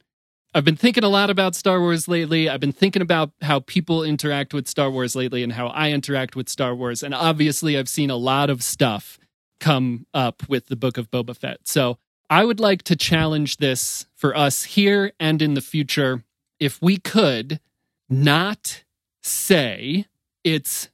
I've 0.52 0.64
been 0.64 0.76
thinking 0.76 1.04
a 1.04 1.08
lot 1.08 1.30
about 1.30 1.54
Star 1.54 1.80
Wars 1.80 2.08
lately. 2.08 2.48
I've 2.48 2.58
been 2.58 2.72
thinking 2.72 3.02
about 3.02 3.30
how 3.40 3.60
people 3.60 4.02
interact 4.02 4.52
with 4.52 4.66
Star 4.66 4.90
Wars 4.90 5.14
lately 5.14 5.44
and 5.44 5.52
how 5.52 5.68
I 5.68 5.90
interact 5.92 6.34
with 6.34 6.48
Star 6.48 6.74
Wars. 6.74 7.04
And 7.04 7.14
obviously 7.14 7.78
I've 7.78 7.88
seen 7.88 8.10
a 8.10 8.16
lot 8.16 8.50
of 8.50 8.60
stuff 8.60 9.16
come 9.60 10.06
up 10.12 10.48
with 10.48 10.66
the 10.66 10.74
book 10.74 10.98
of 10.98 11.08
Boba 11.08 11.36
Fett. 11.36 11.68
So 11.68 11.98
I 12.28 12.44
would 12.44 12.58
like 12.58 12.82
to 12.84 12.96
challenge 12.96 13.58
this 13.58 14.06
for 14.16 14.36
us 14.36 14.64
here 14.64 15.12
and 15.20 15.40
in 15.40 15.54
the 15.54 15.60
future. 15.60 16.24
If 16.58 16.82
we 16.82 16.96
could 16.96 17.60
not 18.08 18.82
say 19.22 20.06
it's 20.42 20.88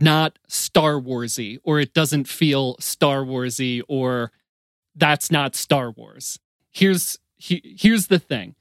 not 0.00 0.38
Star 0.48 0.94
Warsy 0.94 1.58
or 1.62 1.80
it 1.80 1.94
doesn't 1.94 2.28
feel 2.28 2.76
Star 2.78 3.22
Warsy 3.24 3.82
or 3.88 4.32
that's 4.94 5.30
not 5.30 5.54
Star 5.54 5.90
Wars. 5.90 6.38
Here's 6.70 7.18
he, 7.36 7.76
here's 7.78 8.06
the 8.06 8.18
thing. 8.18 8.54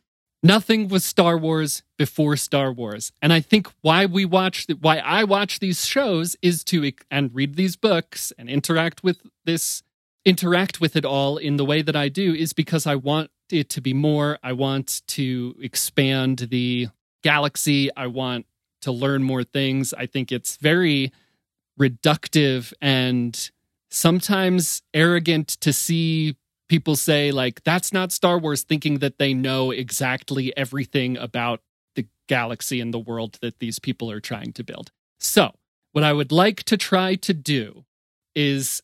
Nothing 0.44 0.88
was 0.88 1.06
Star 1.06 1.38
Wars 1.38 1.84
before 2.00 2.36
Star 2.36 2.72
Wars. 2.72 3.12
And 3.22 3.32
I 3.32 3.41
think 3.41 3.67
why 3.82 4.08
we 4.08 4.26
watch 4.26 4.65
why 4.80 4.98
I 4.98 5.24
watch 5.24 5.60
these 5.60 5.86
shows 5.86 6.36
is 6.41 6.63
to 6.65 6.91
and 7.12 7.34
read 7.34 7.56
these 7.56 7.76
books 7.76 8.34
and 8.38 8.50
interact 8.50 9.04
with 9.04 9.22
this 9.46 9.84
interact 10.26 10.82
with 10.82 10.96
it 10.96 11.06
all 11.06 11.38
in 11.38 11.58
the 11.58 11.65
way 11.65 11.82
that 11.82 11.96
I 11.96 12.10
do 12.10 12.34
is 12.34 12.54
because 12.54 12.86
I 12.88 12.96
want 12.96 13.30
it 13.52 13.70
to 13.70 13.82
be 13.82 13.94
more. 13.94 14.39
I 14.44 14.54
want 14.54 15.02
to 15.08 15.56
expand 15.62 16.48
the 16.50 16.88
galaxy. 17.24 17.96
I 17.96 18.08
want 18.08 18.46
to 18.82 18.91
learn 18.91 19.24
more 19.24 19.44
things. 19.44 19.94
I 19.94 20.06
think 20.06 20.32
it's 20.32 20.58
very 20.58 21.12
reductive 21.82 22.74
and 22.82 23.50
sometimes 23.89 24.84
arrogant 24.94 25.48
to 25.48 25.74
see 25.74 26.38
people 26.70 26.96
say 26.96 27.32
like 27.32 27.63
that's 27.63 27.91
not 27.91 28.12
Star 28.12 28.38
Wars 28.38 28.63
thinking 28.63 29.00
that 29.00 29.17
they 29.17 29.34
know 29.34 29.72
exactly 29.72 30.56
everything 30.56 31.17
about 31.17 31.62
the 31.96 32.06
galaxy 32.30 32.80
and 32.80 32.94
the 32.94 33.00
world 33.00 33.38
that 33.41 33.60
these 33.60 33.80
people 33.80 34.10
are 34.12 34.22
trying 34.22 34.54
to 34.54 34.63
build. 34.63 34.91
So, 35.20 35.54
what 35.91 36.04
I 36.04 36.13
would 36.13 36.32
like 36.32 36.63
to 36.63 36.78
try 36.78 37.15
to 37.15 37.34
do 37.34 37.84
is 38.36 38.82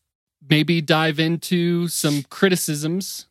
maybe 0.49 0.81
dive 0.81 1.19
into 1.19 1.87
some 1.87 2.23
criticisms 2.23 3.27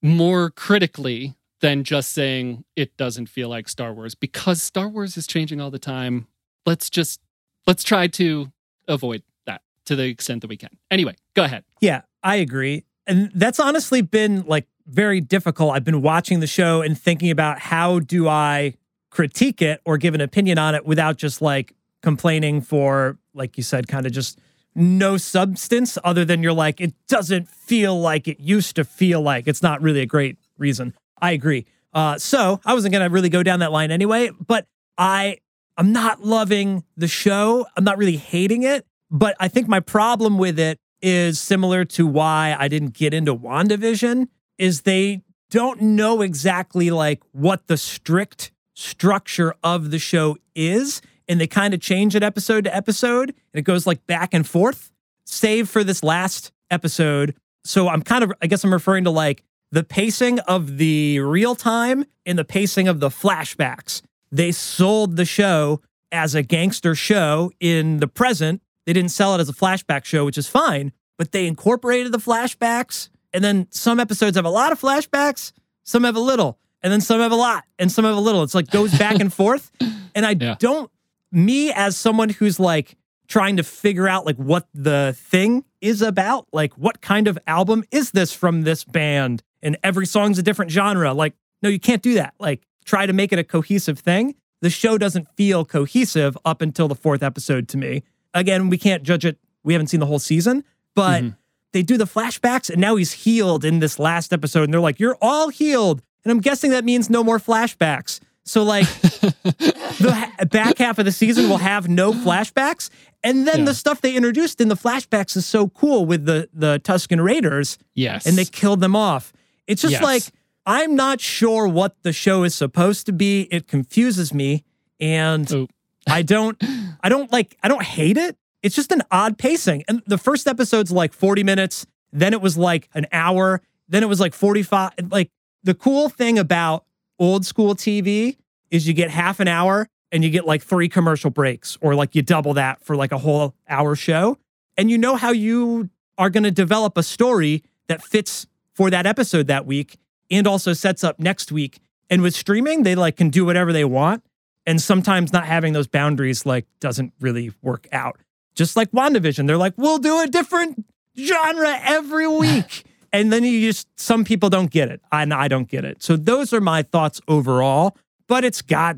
more 0.00 0.50
critically 0.50 1.34
than 1.60 1.84
just 1.84 2.12
saying 2.12 2.64
it 2.76 2.96
doesn't 2.96 3.28
feel 3.28 3.48
like 3.48 3.68
Star 3.68 3.92
Wars 3.92 4.14
because 4.14 4.62
Star 4.62 4.88
Wars 4.88 5.16
is 5.16 5.26
changing 5.26 5.60
all 5.60 5.70
the 5.70 5.78
time. 5.78 6.28
Let's 6.64 6.88
just 6.88 7.20
let's 7.66 7.84
try 7.84 8.06
to 8.06 8.52
avoid 8.88 9.22
that 9.46 9.62
to 9.86 9.96
the 9.96 10.04
extent 10.04 10.40
that 10.40 10.48
we 10.48 10.56
can. 10.56 10.70
Anyway, 10.90 11.14
go 11.34 11.44
ahead. 11.44 11.64
Yeah, 11.80 12.02
I 12.22 12.36
agree. 12.36 12.84
And 13.06 13.30
that's 13.34 13.60
honestly 13.60 14.02
been 14.02 14.42
like 14.46 14.66
very 14.86 15.20
difficult. 15.20 15.74
I've 15.74 15.84
been 15.84 16.02
watching 16.02 16.40
the 16.40 16.46
show 16.46 16.82
and 16.82 16.98
thinking 16.98 17.30
about 17.30 17.58
how 17.58 18.00
do 18.00 18.28
I 18.28 18.74
critique 19.10 19.62
it 19.62 19.80
or 19.84 19.98
give 19.98 20.14
an 20.14 20.20
opinion 20.20 20.58
on 20.58 20.74
it 20.74 20.84
without 20.84 21.16
just 21.16 21.40
like 21.40 21.74
complaining 22.02 22.60
for, 22.60 23.18
like 23.34 23.56
you 23.56 23.62
said, 23.62 23.88
kind 23.88 24.06
of 24.06 24.12
just 24.12 24.38
no 24.74 25.16
substance 25.16 25.98
other 26.04 26.24
than 26.24 26.42
you're 26.42 26.52
like, 26.52 26.80
it 26.80 26.94
doesn't 27.08 27.48
feel 27.48 27.98
like 27.98 28.28
it 28.28 28.40
used 28.40 28.76
to 28.76 28.84
feel 28.84 29.20
like. 29.20 29.48
It's 29.48 29.62
not 29.62 29.82
really 29.82 30.00
a 30.00 30.06
great 30.06 30.36
reason. 30.56 30.94
I 31.20 31.32
agree. 31.32 31.66
Uh, 31.92 32.18
so 32.18 32.60
I 32.64 32.74
wasn't 32.74 32.92
gonna 32.92 33.08
really 33.08 33.28
go 33.28 33.42
down 33.42 33.60
that 33.60 33.72
line 33.72 33.90
anyway, 33.90 34.30
but 34.46 34.66
I 34.96 35.38
I'm 35.78 35.92
not 35.92 36.24
loving 36.24 36.82
the 36.96 37.06
show. 37.06 37.64
I'm 37.76 37.84
not 37.84 37.98
really 37.98 38.16
hating 38.16 38.64
it, 38.64 38.84
but 39.12 39.36
I 39.38 39.46
think 39.46 39.68
my 39.68 39.78
problem 39.78 40.36
with 40.36 40.58
it 40.58 40.80
is 41.00 41.40
similar 41.40 41.84
to 41.84 42.04
why 42.04 42.56
I 42.58 42.66
didn't 42.66 42.94
get 42.94 43.14
into 43.14 43.32
WandaVision 43.32 44.26
is 44.58 44.80
they 44.80 45.22
don't 45.50 45.80
know 45.80 46.20
exactly 46.20 46.90
like 46.90 47.22
what 47.30 47.68
the 47.68 47.76
strict 47.76 48.50
structure 48.74 49.54
of 49.62 49.92
the 49.92 50.00
show 50.00 50.36
is 50.56 51.00
and 51.28 51.40
they 51.40 51.46
kind 51.46 51.74
of 51.74 51.80
change 51.80 52.16
it 52.16 52.24
episode 52.24 52.64
to 52.64 52.74
episode 52.74 53.30
and 53.30 53.60
it 53.60 53.62
goes 53.62 53.86
like 53.86 54.04
back 54.06 54.34
and 54.34 54.46
forth 54.46 54.90
save 55.24 55.68
for 55.68 55.82
this 55.82 56.04
last 56.04 56.52
episode 56.70 57.34
so 57.64 57.88
i'm 57.88 58.02
kind 58.02 58.22
of 58.22 58.32
i 58.40 58.46
guess 58.46 58.62
i'm 58.62 58.72
referring 58.72 59.02
to 59.02 59.10
like 59.10 59.42
the 59.72 59.82
pacing 59.82 60.38
of 60.40 60.78
the 60.78 61.18
real 61.18 61.56
time 61.56 62.04
and 62.24 62.38
the 62.38 62.44
pacing 62.44 62.86
of 62.86 63.00
the 63.00 63.08
flashbacks 63.08 64.00
they 64.30 64.52
sold 64.52 65.16
the 65.16 65.24
show 65.24 65.80
as 66.12 66.34
a 66.34 66.42
gangster 66.42 66.94
show 66.94 67.50
in 67.60 67.98
the 68.00 68.08
present. 68.08 68.62
They 68.86 68.92
didn't 68.92 69.10
sell 69.10 69.34
it 69.34 69.40
as 69.40 69.48
a 69.48 69.52
flashback 69.52 70.04
show 70.04 70.24
which 70.24 70.38
is 70.38 70.48
fine 70.48 70.92
but 71.18 71.32
they 71.32 71.46
incorporated 71.46 72.12
the 72.12 72.18
flashbacks 72.18 73.08
and 73.34 73.42
then 73.44 73.66
some 73.70 73.98
episodes 74.00 74.36
have 74.36 74.44
a 74.46 74.50
lot 74.50 74.72
of 74.72 74.80
flashbacks 74.80 75.52
some 75.84 76.04
have 76.04 76.16
a 76.16 76.20
little 76.20 76.58
and 76.82 76.92
then 76.92 77.00
some 77.00 77.20
have 77.20 77.32
a 77.32 77.36
lot 77.36 77.64
and 77.78 77.90
some 77.92 78.04
have 78.04 78.16
a 78.16 78.20
little. 78.20 78.42
It's 78.44 78.54
like 78.54 78.70
goes 78.70 78.96
back 78.96 79.20
and 79.20 79.32
forth 79.40 79.70
and 80.14 80.24
i 80.24 80.34
Yeah. 80.38 80.56
don't 80.58 80.90
me 81.30 81.70
as 81.72 81.96
someone 81.96 82.30
who's 82.30 82.58
like 82.58 82.96
trying 83.26 83.58
to 83.58 83.62
figure 83.62 84.08
out 84.08 84.24
like 84.24 84.36
what 84.36 84.66
the 84.72 85.14
thing 85.18 85.64
is 85.82 86.00
about 86.00 86.46
like 86.52 86.72
what 86.78 87.02
kind 87.02 87.28
of 87.28 87.38
album 87.46 87.84
is 87.90 88.12
this 88.12 88.32
from 88.32 88.62
this 88.62 88.84
band 88.84 89.42
and 89.62 89.76
every 89.84 90.06
song's 90.06 90.38
a 90.38 90.42
different 90.42 90.70
genre 90.70 91.12
like 91.12 91.34
no 91.62 91.68
you 91.68 91.78
can't 91.80 92.00
do 92.02 92.14
that. 92.14 92.32
Like 92.38 92.62
try 92.88 93.04
to 93.06 93.12
make 93.12 93.32
it 93.32 93.38
a 93.38 93.44
cohesive 93.44 93.98
thing 93.98 94.34
the 94.62 94.70
show 94.70 94.96
doesn't 94.98 95.28
feel 95.36 95.64
cohesive 95.64 96.36
up 96.44 96.62
until 96.62 96.88
the 96.88 96.94
fourth 96.94 97.22
episode 97.22 97.68
to 97.68 97.76
me 97.76 98.02
again 98.32 98.68
we 98.70 98.78
can't 98.78 99.02
judge 99.02 99.24
it 99.24 99.36
we 99.62 99.74
haven't 99.74 99.88
seen 99.88 100.00
the 100.00 100.06
whole 100.06 100.18
season 100.18 100.64
but 100.94 101.22
mm-hmm. 101.22 101.34
they 101.72 101.82
do 101.82 101.96
the 101.98 102.06
flashbacks 102.06 102.70
and 102.70 102.80
now 102.80 102.96
he's 102.96 103.12
healed 103.12 103.62
in 103.64 103.78
this 103.80 103.98
last 103.98 104.32
episode 104.32 104.64
and 104.64 104.72
they're 104.72 104.80
like 104.80 104.98
you're 104.98 105.18
all 105.20 105.50
healed 105.50 106.00
and 106.24 106.32
i'm 106.32 106.40
guessing 106.40 106.70
that 106.70 106.84
means 106.84 107.10
no 107.10 107.22
more 107.22 107.38
flashbacks 107.38 108.20
so 108.44 108.62
like 108.62 108.86
the 109.02 110.12
ha- 110.16 110.44
back 110.50 110.78
half 110.78 110.98
of 110.98 111.04
the 111.04 111.12
season 111.12 111.48
will 111.50 111.58
have 111.58 111.88
no 111.88 112.12
flashbacks 112.12 112.88
and 113.22 113.46
then 113.46 113.60
Yeah. 113.60 113.64
the 113.66 113.74
stuff 113.74 114.00
they 114.00 114.16
introduced 114.16 114.60
in 114.62 114.68
the 114.68 114.76
flashbacks 114.76 115.36
is 115.36 115.44
so 115.44 115.68
cool 115.68 116.06
with 116.06 116.24
the 116.24 116.48
the 116.54 116.80
tusken 116.80 117.22
raiders 117.22 117.76
Yes. 117.94 118.24
and 118.26 118.38
they 118.38 118.46
killed 118.46 118.80
them 118.80 118.96
off 118.96 119.32
it's 119.66 119.82
just 119.82 119.92
Yes. 119.92 120.02
like 120.02 120.22
i'm 120.68 120.94
not 120.94 121.20
sure 121.20 121.66
what 121.66 121.96
the 122.02 122.12
show 122.12 122.44
is 122.44 122.54
supposed 122.54 123.06
to 123.06 123.12
be. 123.12 123.48
It 123.50 123.66
confuses 123.66 124.32
me 124.32 124.64
and 125.00 125.50
Oh. 125.52 125.66
i 126.06 126.22
don't 126.22 126.62
i 127.02 127.08
don't 127.08 127.32
like 127.32 127.56
i 127.64 127.68
don't 127.68 127.82
hate 127.82 128.16
it. 128.16 128.36
It's 128.62 128.74
just 128.76 128.92
an 128.92 129.02
odd 129.10 129.38
pacing. 129.38 129.84
And 129.88 130.02
the 130.06 130.18
first 130.18 130.46
episode's 130.46 130.92
like 130.92 131.12
40 131.12 131.42
minutes 131.42 131.86
then 132.12 132.32
it 132.32 132.40
was 132.40 132.56
like 132.56 132.88
an 132.94 133.06
hour 133.12 133.62
then 133.88 134.02
it 134.02 134.08
was 134.08 134.20
like 134.20 134.34
45 134.34 134.92
like 135.10 135.30
the 135.64 135.74
cool 135.74 136.08
thing 136.08 136.38
about 136.38 136.84
old 137.18 137.44
school 137.46 137.74
tv 137.74 138.36
is 138.70 138.86
you 138.86 138.92
get 138.94 139.10
half 139.10 139.40
an 139.40 139.48
hour 139.48 139.88
and 140.12 140.22
you 140.24 140.30
get 140.30 140.46
like 140.46 140.62
three 140.62 140.88
commercial 140.88 141.30
breaks 141.30 141.76
or 141.80 141.94
like 141.94 142.14
you 142.14 142.22
double 142.22 142.54
that 142.54 142.82
for 142.84 142.94
like 142.96 143.12
a 143.12 143.18
whole 143.18 143.54
hour 143.68 143.94
show. 143.96 144.36
And 144.76 144.90
you 144.90 144.98
know 144.98 145.16
how 145.16 145.32
you 145.32 145.90
are 146.16 146.30
going 146.30 146.44
to 146.44 146.50
develop 146.50 146.96
a 146.96 147.02
story 147.02 147.62
that 147.88 148.02
fits 148.02 148.46
for 148.74 148.90
that 148.90 149.06
episode 149.06 149.46
that 149.48 149.66
week 149.66 149.98
and 150.30 150.46
also 150.46 150.72
sets 150.72 151.02
up 151.04 151.18
next 151.18 151.50
week. 151.52 151.78
And 152.10 152.22
with 152.22 152.34
streaming 152.34 152.82
they 152.82 152.94
like 152.94 153.16
can 153.16 153.30
do 153.30 153.44
whatever 153.44 153.72
they 153.72 153.84
want. 153.84 154.22
And 154.66 154.80
sometimes 154.82 155.32
not 155.32 155.46
having 155.46 155.72
those 155.72 155.86
boundaries 155.86 156.44
like 156.44 156.66
doesn't 156.80 157.12
really 157.20 157.52
work 157.62 157.86
out. 157.92 158.18
Just 158.54 158.76
like 158.76 158.90
wandavision 158.92 159.46
they're 159.46 159.56
like 159.56 159.74
we'll 159.76 159.98
do 159.98 160.20
a 160.20 160.26
different 160.26 160.84
genre 161.18 161.78
every 161.82 162.26
week. 162.44 162.84
And 163.12 163.32
then 163.32 163.44
you 163.44 163.60
just 163.60 163.88
some 163.98 164.24
people 164.24 164.50
don't 164.50 164.70
get 164.70 164.88
it 164.90 165.00
and 165.12 165.32
i 165.32 165.48
don't 165.48 165.68
get 165.68 165.84
it. 165.84 166.02
So 166.02 166.16
those 166.16 166.52
are 166.52 166.60
my 166.60 166.82
thoughts 166.82 167.20
overall 167.28 167.96
but 168.26 168.44
it's 168.44 168.60
got 168.60 168.96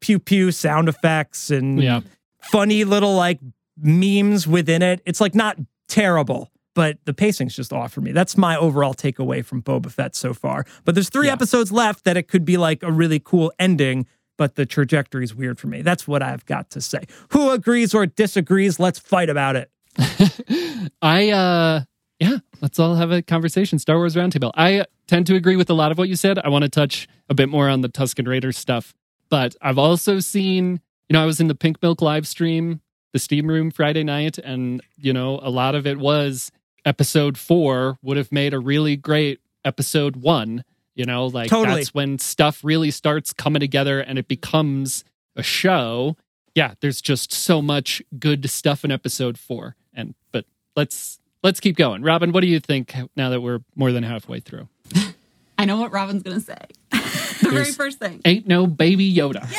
pew 0.00 0.18
pew 0.18 0.50
sound 0.50 0.88
effects 0.88 1.50
and 1.50 1.80
Yeah. 1.80 2.00
funny 2.42 2.82
little 2.84 3.14
like 3.14 3.38
memes 3.80 4.46
within 4.48 4.82
it. 4.82 5.00
It's 5.06 5.20
like 5.20 5.34
not 5.34 5.56
terrible, 5.88 6.50
but 6.74 6.98
the 7.04 7.14
pacing's 7.14 7.54
just 7.54 7.72
off 7.72 7.92
for 7.92 8.00
me. 8.00 8.12
That's 8.12 8.36
my 8.36 8.56
overall 8.56 8.94
takeaway 8.94 9.44
from 9.44 9.62
Boba 9.62 9.90
Fett 9.90 10.14
so 10.16 10.32
far. 10.34 10.64
But 10.84 10.94
there's 10.94 11.08
three 11.10 11.26
Yeah. 11.26 11.34
episodes 11.34 11.70
left 11.72 12.04
that 12.04 12.16
it 12.16 12.28
could 12.28 12.44
be 12.44 12.56
like 12.56 12.82
a 12.82 12.90
really 12.90 13.20
cool 13.20 13.52
ending, 13.58 14.06
but 14.38 14.54
the 14.56 14.64
trajectory 14.66 15.24
is 15.24 15.34
weird 15.34 15.58
for 15.58 15.66
me. 15.66 15.82
That's 15.82 16.08
what 16.08 16.22
I've 16.22 16.46
got 16.46 16.70
to 16.70 16.80
say. 16.80 17.04
Who 17.30 17.50
agrees 17.50 17.92
or 17.94 18.06
disagrees? 18.06 18.80
Let's 18.80 18.98
fight 18.98 19.28
about 19.28 19.56
it. 19.56 19.70
I 21.02 21.30
uh 21.30 21.80
yeah, 22.18 22.38
let's 22.60 22.78
all 22.78 22.94
have 22.94 23.10
a 23.10 23.20
conversation. 23.20 23.78
Star 23.80 23.96
Wars 23.96 24.14
Roundtable. 24.14 24.52
I 24.54 24.84
tend 25.08 25.26
to 25.26 25.34
agree 25.34 25.56
with 25.56 25.68
a 25.70 25.74
lot 25.74 25.90
of 25.90 25.98
what 25.98 26.08
you 26.08 26.14
said. 26.14 26.38
I 26.38 26.48
want 26.50 26.62
to 26.62 26.68
touch 26.68 27.08
a 27.28 27.34
bit 27.34 27.48
more 27.48 27.68
on 27.68 27.80
the 27.80 27.88
Tusken 27.88 28.28
Raiders 28.28 28.56
stuff, 28.56 28.94
but 29.28 29.56
I've 29.60 29.78
also 29.78 30.20
seen, 30.20 30.80
you 31.08 31.14
know, 31.14 31.22
I 31.22 31.26
was 31.26 31.40
in 31.40 31.48
the 31.48 31.54
Pink 31.56 31.82
Milk 31.82 32.00
live 32.00 32.28
stream, 32.28 32.80
the 33.12 33.18
Steam 33.18 33.48
Room 33.48 33.70
Friday 33.72 34.04
night, 34.04 34.38
and 34.38 34.80
you 34.96 35.12
know, 35.12 35.40
a 35.42 35.50
lot 35.50 35.74
of 35.74 35.84
it 35.86 35.98
was 35.98 36.52
episode 36.84 37.38
four 37.38 37.98
would 38.02 38.16
have 38.16 38.32
made 38.32 38.54
a 38.54 38.58
really 38.58 38.96
great 38.96 39.40
episode 39.64 40.16
one. 40.16 40.64
You 40.94 41.06
know, 41.06 41.26
like 41.26 41.48
Totally. 41.48 41.76
that's 41.76 41.94
when 41.94 42.18
stuff 42.18 42.60
really 42.62 42.90
starts 42.90 43.32
coming 43.32 43.60
together 43.60 44.00
and 44.00 44.18
it 44.18 44.28
becomes 44.28 45.04
a 45.36 45.42
show. 45.42 46.16
Yeah, 46.54 46.74
there's 46.80 47.00
just 47.00 47.32
so 47.32 47.62
much 47.62 48.02
good 48.18 48.48
stuff 48.50 48.84
in 48.84 48.90
episode 48.90 49.38
four. 49.38 49.74
And 49.94 50.14
but 50.32 50.44
let's 50.76 51.18
let's 51.42 51.60
keep 51.60 51.76
going. 51.76 52.02
Robin, 52.02 52.32
what 52.32 52.40
do 52.42 52.46
you 52.46 52.60
think 52.60 52.94
now 53.16 53.30
that 53.30 53.40
we're 53.40 53.60
more 53.74 53.90
than 53.90 54.02
halfway 54.02 54.40
through? 54.40 54.68
I 55.58 55.64
know 55.64 55.78
what 55.78 55.92
Robin's 55.92 56.22
gonna 56.22 56.40
say. 56.40 56.58
the 56.90 57.48
very 57.50 57.72
first 57.72 57.98
thing. 57.98 58.20
Ain't 58.24 58.46
no 58.46 58.66
baby 58.66 59.12
Yoda. 59.14 59.50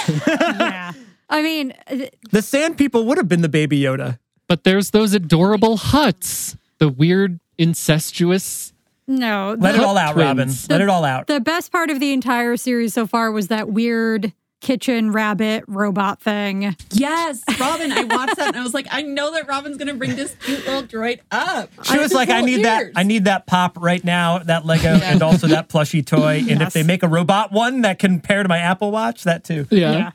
yeah. 0.59 0.91
I 1.29 1.41
mean, 1.41 1.73
uh, 1.87 2.05
The 2.31 2.41
Sand 2.43 2.77
People 2.77 3.05
would 3.05 3.17
have 3.17 3.27
been 3.27 3.41
the 3.41 3.49
baby 3.49 3.79
Yoda. 3.79 4.19
But 4.47 4.65
there's 4.65 4.91
those 4.91 5.13
adorable 5.13 5.77
Hutts. 5.77 6.57
The 6.83 6.89
weird 6.89 7.39
incestuous 7.57 8.73
no. 9.07 9.55
Let 9.57 9.71
the, 9.71 9.77
it 9.79 9.85
all 9.85 9.97
out, 9.97 10.17
Robin. 10.17 10.47
Twins. 10.47 10.69
Let 10.69 10.81
it 10.81 10.89
all 10.89 11.05
out. 11.05 11.27
the 11.27 11.39
best 11.39 11.71
part 11.71 11.89
of 11.89 12.01
the 12.01 12.11
entire 12.11 12.57
series 12.57 12.93
so 12.93 13.07
far 13.07 13.31
was 13.31 13.47
that 13.47 13.69
weird 13.69 14.33
kitchen 14.59 15.13
rabbit 15.13 15.63
robot 15.69 16.21
thing. 16.21 16.75
Yes, 16.91 17.41
Robin. 17.57 17.89
I 17.93 18.03
watched 18.03 18.35
that 18.35 18.49
and 18.49 18.57
I 18.57 18.63
was 18.63 18.73
like, 18.73 18.87
I 18.91 19.01
know 19.01 19.31
that 19.31 19.47
Robin's 19.47 19.77
gonna 19.77 19.93
bring 19.93 20.17
this 20.17 20.35
cute 20.43 20.65
little 20.65 20.83
droid 20.83 21.21
up. 21.31 21.69
She 21.85 21.97
was 21.97 22.11
like, 22.11 22.27
I 22.27 22.41
Little 22.41 22.57
need 22.57 22.65
that. 22.65 22.91
I 22.97 23.03
need 23.03 23.23
that 23.23 23.47
pop 23.47 23.77
right 23.79 24.03
now, 24.03 24.39
that 24.39 24.65
Lego, 24.65 24.89
and 24.89 25.23
also 25.23 25.47
that 25.47 25.69
plushy 25.69 26.01
toy. 26.03 26.43
And 26.49 26.61
if 26.61 26.73
they 26.73 26.83
make 26.83 27.01
a 27.01 27.07
robot 27.07 27.53
one 27.53 27.83
that 27.83 27.97
can 27.97 28.19
pair 28.19 28.43
to 28.43 28.49
my 28.49 28.57
Apple 28.57 28.91
Watch, 28.91 29.23
that 29.23 29.45
too. 29.45 29.67
Yeah. 29.69 29.91
Yeah. 29.93 30.11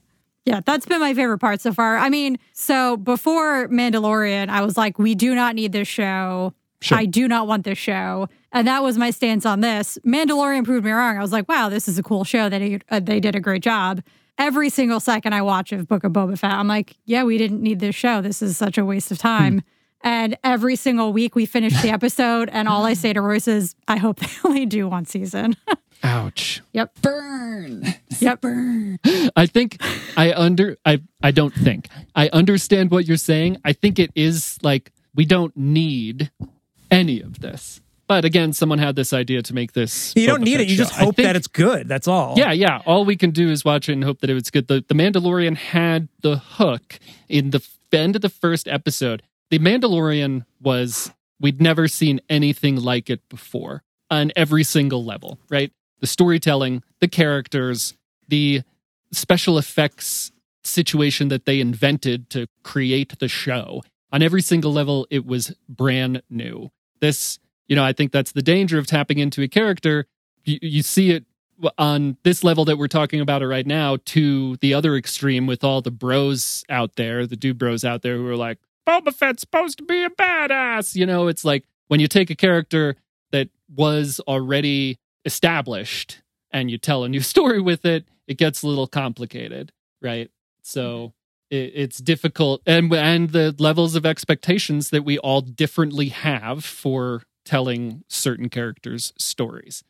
Yeah, 0.49 0.61
that's 0.65 0.87
been 0.87 0.99
my 0.99 1.13
favorite 1.13 1.41
part 1.41 1.61
so 1.61 1.75
far. 1.75 1.99
I 1.99 2.09
mean, 2.09 2.39
so 2.55 2.97
before 2.97 3.69
Mandalorian, 3.69 4.49
I 4.49 4.63
was 4.63 4.79
like, 4.79 4.99
we 4.99 5.15
do 5.15 5.35
not 5.35 5.55
need 5.55 5.73
this 5.73 5.87
show. 5.87 6.55
Sure. 6.81 6.99
I 6.99 7.07
do 7.07 7.27
not 7.27 7.47
want 7.47 7.65
this 7.65 7.79
show. 7.79 8.29
And 8.53 8.69
that 8.69 8.83
was 8.83 8.97
my 8.97 9.11
stance 9.11 9.45
on 9.45 9.61
this. 9.61 9.99
Mandalorian 10.07 10.65
proved 10.65 10.85
me 10.85 10.93
wrong. 10.93 11.19
I 11.19 11.21
was 11.21 11.33
like, 11.33 11.49
wow, 11.49 11.69
this 11.69 11.89
is 11.89 11.99
a 11.99 12.03
cool 12.03 12.25
show. 12.25 12.49
They, 12.49 12.81
uh, 12.91 13.01
they 13.01 13.21
did 13.21 13.35
a 13.35 13.41
great 13.41 13.63
job. 13.63 14.03
Every 14.39 14.71
single 14.71 15.01
second 15.01 15.33
I 15.33 15.43
watch 15.43 15.73
of 15.73 15.89
Book 15.89 16.05
of 16.05 16.13
Boba 16.13 16.39
Fett, 16.39 16.53
I'm 16.53 16.69
like, 16.69 16.97
yeah, 17.05 17.25
we 17.25 17.39
didn't 17.39 17.61
need 17.61 17.81
this 17.81 17.97
show. 17.97 18.21
This 18.23 18.41
is 18.41 18.57
such 18.57 18.79
a 18.79 18.85
waste 18.85 19.11
of 19.11 19.19
time. 19.19 19.63
And 20.03 20.39
every 20.45 20.77
single 20.77 21.13
week 21.13 21.35
we 21.35 21.45
finish 21.45 21.81
the 21.83 21.91
episode, 21.93 22.49
and 22.53 22.69
all 22.69 22.85
I 22.85 22.95
say 22.95 23.13
to 23.13 23.21
Royce 23.21 23.49
is, 23.49 23.75
I 23.89 23.97
hope 23.97 24.21
they 24.21 24.29
only 24.45 24.65
do 24.65 24.89
one 24.89 25.07
season. 25.07 25.57
Ouch. 26.05 26.63
Yep. 26.73 27.03
Burn. 27.03 27.85
Yep. 28.21 28.41
Burn. 28.41 28.99
I 29.35 29.47
think 29.47 29.83
I 30.17 30.33
under 30.33 30.77
I 30.87 31.03
I 31.21 31.33
don't 31.33 31.53
think. 31.53 31.89
I 32.15 32.29
understand 32.29 32.93
what 32.93 33.09
you're 33.09 33.17
saying. 33.17 33.57
I 33.65 33.73
think 33.73 33.99
it 33.99 34.13
is 34.15 34.59
like 34.63 34.93
we 35.17 35.25
don't 35.25 35.57
need 35.57 36.31
any 36.91 37.21
of 37.21 37.41
this. 37.41 37.81
But 38.07 38.25
again, 38.25 38.55
someone 38.55 38.79
had 38.79 38.97
this 38.97 39.13
idea 39.13 39.43
to 39.43 39.55
make 39.55 39.73
this. 39.73 40.15
You 40.17 40.27
don't 40.27 40.41
Boba 40.41 40.45
need 40.45 40.53
Fett 40.53 40.61
it. 40.63 40.69
You 40.71 40.77
show. 40.77 40.83
just 40.85 40.95
hope 40.95 41.17
think- 41.17 41.27
that 41.29 41.37
it's 41.37 41.47
good. 41.47 41.89
That's 41.89 42.09
all. 42.09 42.35
Yeah, 42.39 42.53
yeah. 42.53 42.81
All 42.87 43.05
we 43.05 43.17
can 43.17 43.31
do 43.33 43.51
is 43.51 43.65
watch 43.67 43.89
it 43.89 43.93
and 43.93 44.03
hope 44.05 44.21
that 44.21 44.31
it 44.31 44.35
was 44.35 44.51
good. 44.51 44.67
The 44.69 44.83
The 44.87 44.95
Mandalorian 44.95 45.57
had 45.57 46.09
the 46.23 46.37
hook 46.39 46.99
in 47.29 47.51
the 47.51 47.63
end 47.93 48.17
of 48.17 48.23
the 48.23 48.31
first 48.31 48.67
episode. 48.67 49.23
The 49.51 49.59
Mandalorian 49.59 50.45
was 50.61 51.13
we'd 51.41 51.61
never 51.61 51.87
seen 51.87 52.21
anything 52.31 52.77
like 52.77 53.11
it 53.11 53.27
before 53.29 53.83
on 54.11 54.33
every 54.37 54.65
single 54.65 55.05
level, 55.05 55.39
right? 55.51 55.71
The 56.01 56.07
storytelling, 56.07 56.83
the 57.01 57.09
characters, 57.09 57.95
the 58.27 58.63
special 59.13 59.59
effects 59.59 60.33
situation 60.65 61.29
that 61.29 61.45
they 61.45 61.61
invented 61.61 62.31
to 62.31 62.47
create 62.63 63.19
the 63.19 63.29
show. 63.29 63.83
On 64.13 64.23
every 64.23 64.41
single 64.43 64.73
level, 64.73 65.07
it 65.11 65.27
was 65.27 65.55
brand 65.69 66.23
new. 66.31 66.71
This, 67.01 67.39
you 67.69 67.77
know, 67.77 67.85
I 67.85 67.93
think 67.93 68.13
that's 68.13 68.33
the 68.33 68.43
danger 68.43 68.79
of 68.79 68.87
tapping 68.87 69.19
into 69.19 69.43
a 69.43 69.49
character. 69.49 70.07
You, 70.45 70.59
you 70.63 70.83
see 70.83 71.13
it 71.13 71.25
on 71.77 72.17
this 72.23 72.45
level 72.45 72.65
that 72.67 72.79
we're 72.79 72.89
talking 72.89 73.21
about 73.21 73.43
it 73.43 73.49
right 73.49 73.67
now 73.67 73.99
to 74.07 74.57
the 74.57 74.75
other 74.75 74.97
extreme 74.97 75.47
with 75.47 75.65
all 75.65 75.83
the 75.83 75.91
bros 75.91 76.65
out 76.69 76.97
there, 76.97 77.27
the 77.27 77.37
dude 77.37 77.59
bros 77.59 77.85
out 77.85 78.03
there 78.03 78.17
who 78.17 78.27
are 78.29 78.37
like, 78.37 78.59
Boba 78.87 79.13
Fett's 79.13 79.43
supposed 79.43 79.79
to 79.79 79.85
be 79.85 80.03
a 80.03 80.11
badass. 80.11 80.95
You 80.95 81.05
know, 81.05 81.29
it's 81.29 81.45
like 81.45 81.65
when 81.89 82.01
you 82.01 82.09
take 82.09 82.31
a 82.31 82.35
character 82.35 82.97
that 83.33 83.49
was 83.75 84.21
already 84.27 84.99
established 85.25 86.23
and 86.51 86.71
you 86.71 86.79
tell 86.79 87.05
a 87.05 87.09
new 87.09 87.21
story 87.35 87.61
with 87.61 87.85
it, 87.85 88.07
it 88.27 88.39
gets 88.39 88.63
a 88.63 88.67
little 88.67 88.87
complicated, 88.87 89.73
right? 90.01 90.31
So 90.63 91.13
it's 91.51 91.99
difficult, 91.99 92.63
and 92.67 92.93
and 92.93 93.31
the 93.31 93.55
levels 93.59 93.95
of 93.95 94.05
expectations 94.05 94.91
that 94.91 95.05
we 95.05 95.19
all 95.19 95.41
differently 95.41 96.09
have 96.09 96.65
for 96.65 97.23
telling 97.45 98.05
certain 98.09 98.49
characters' 98.49 99.13
stories. 99.19 99.83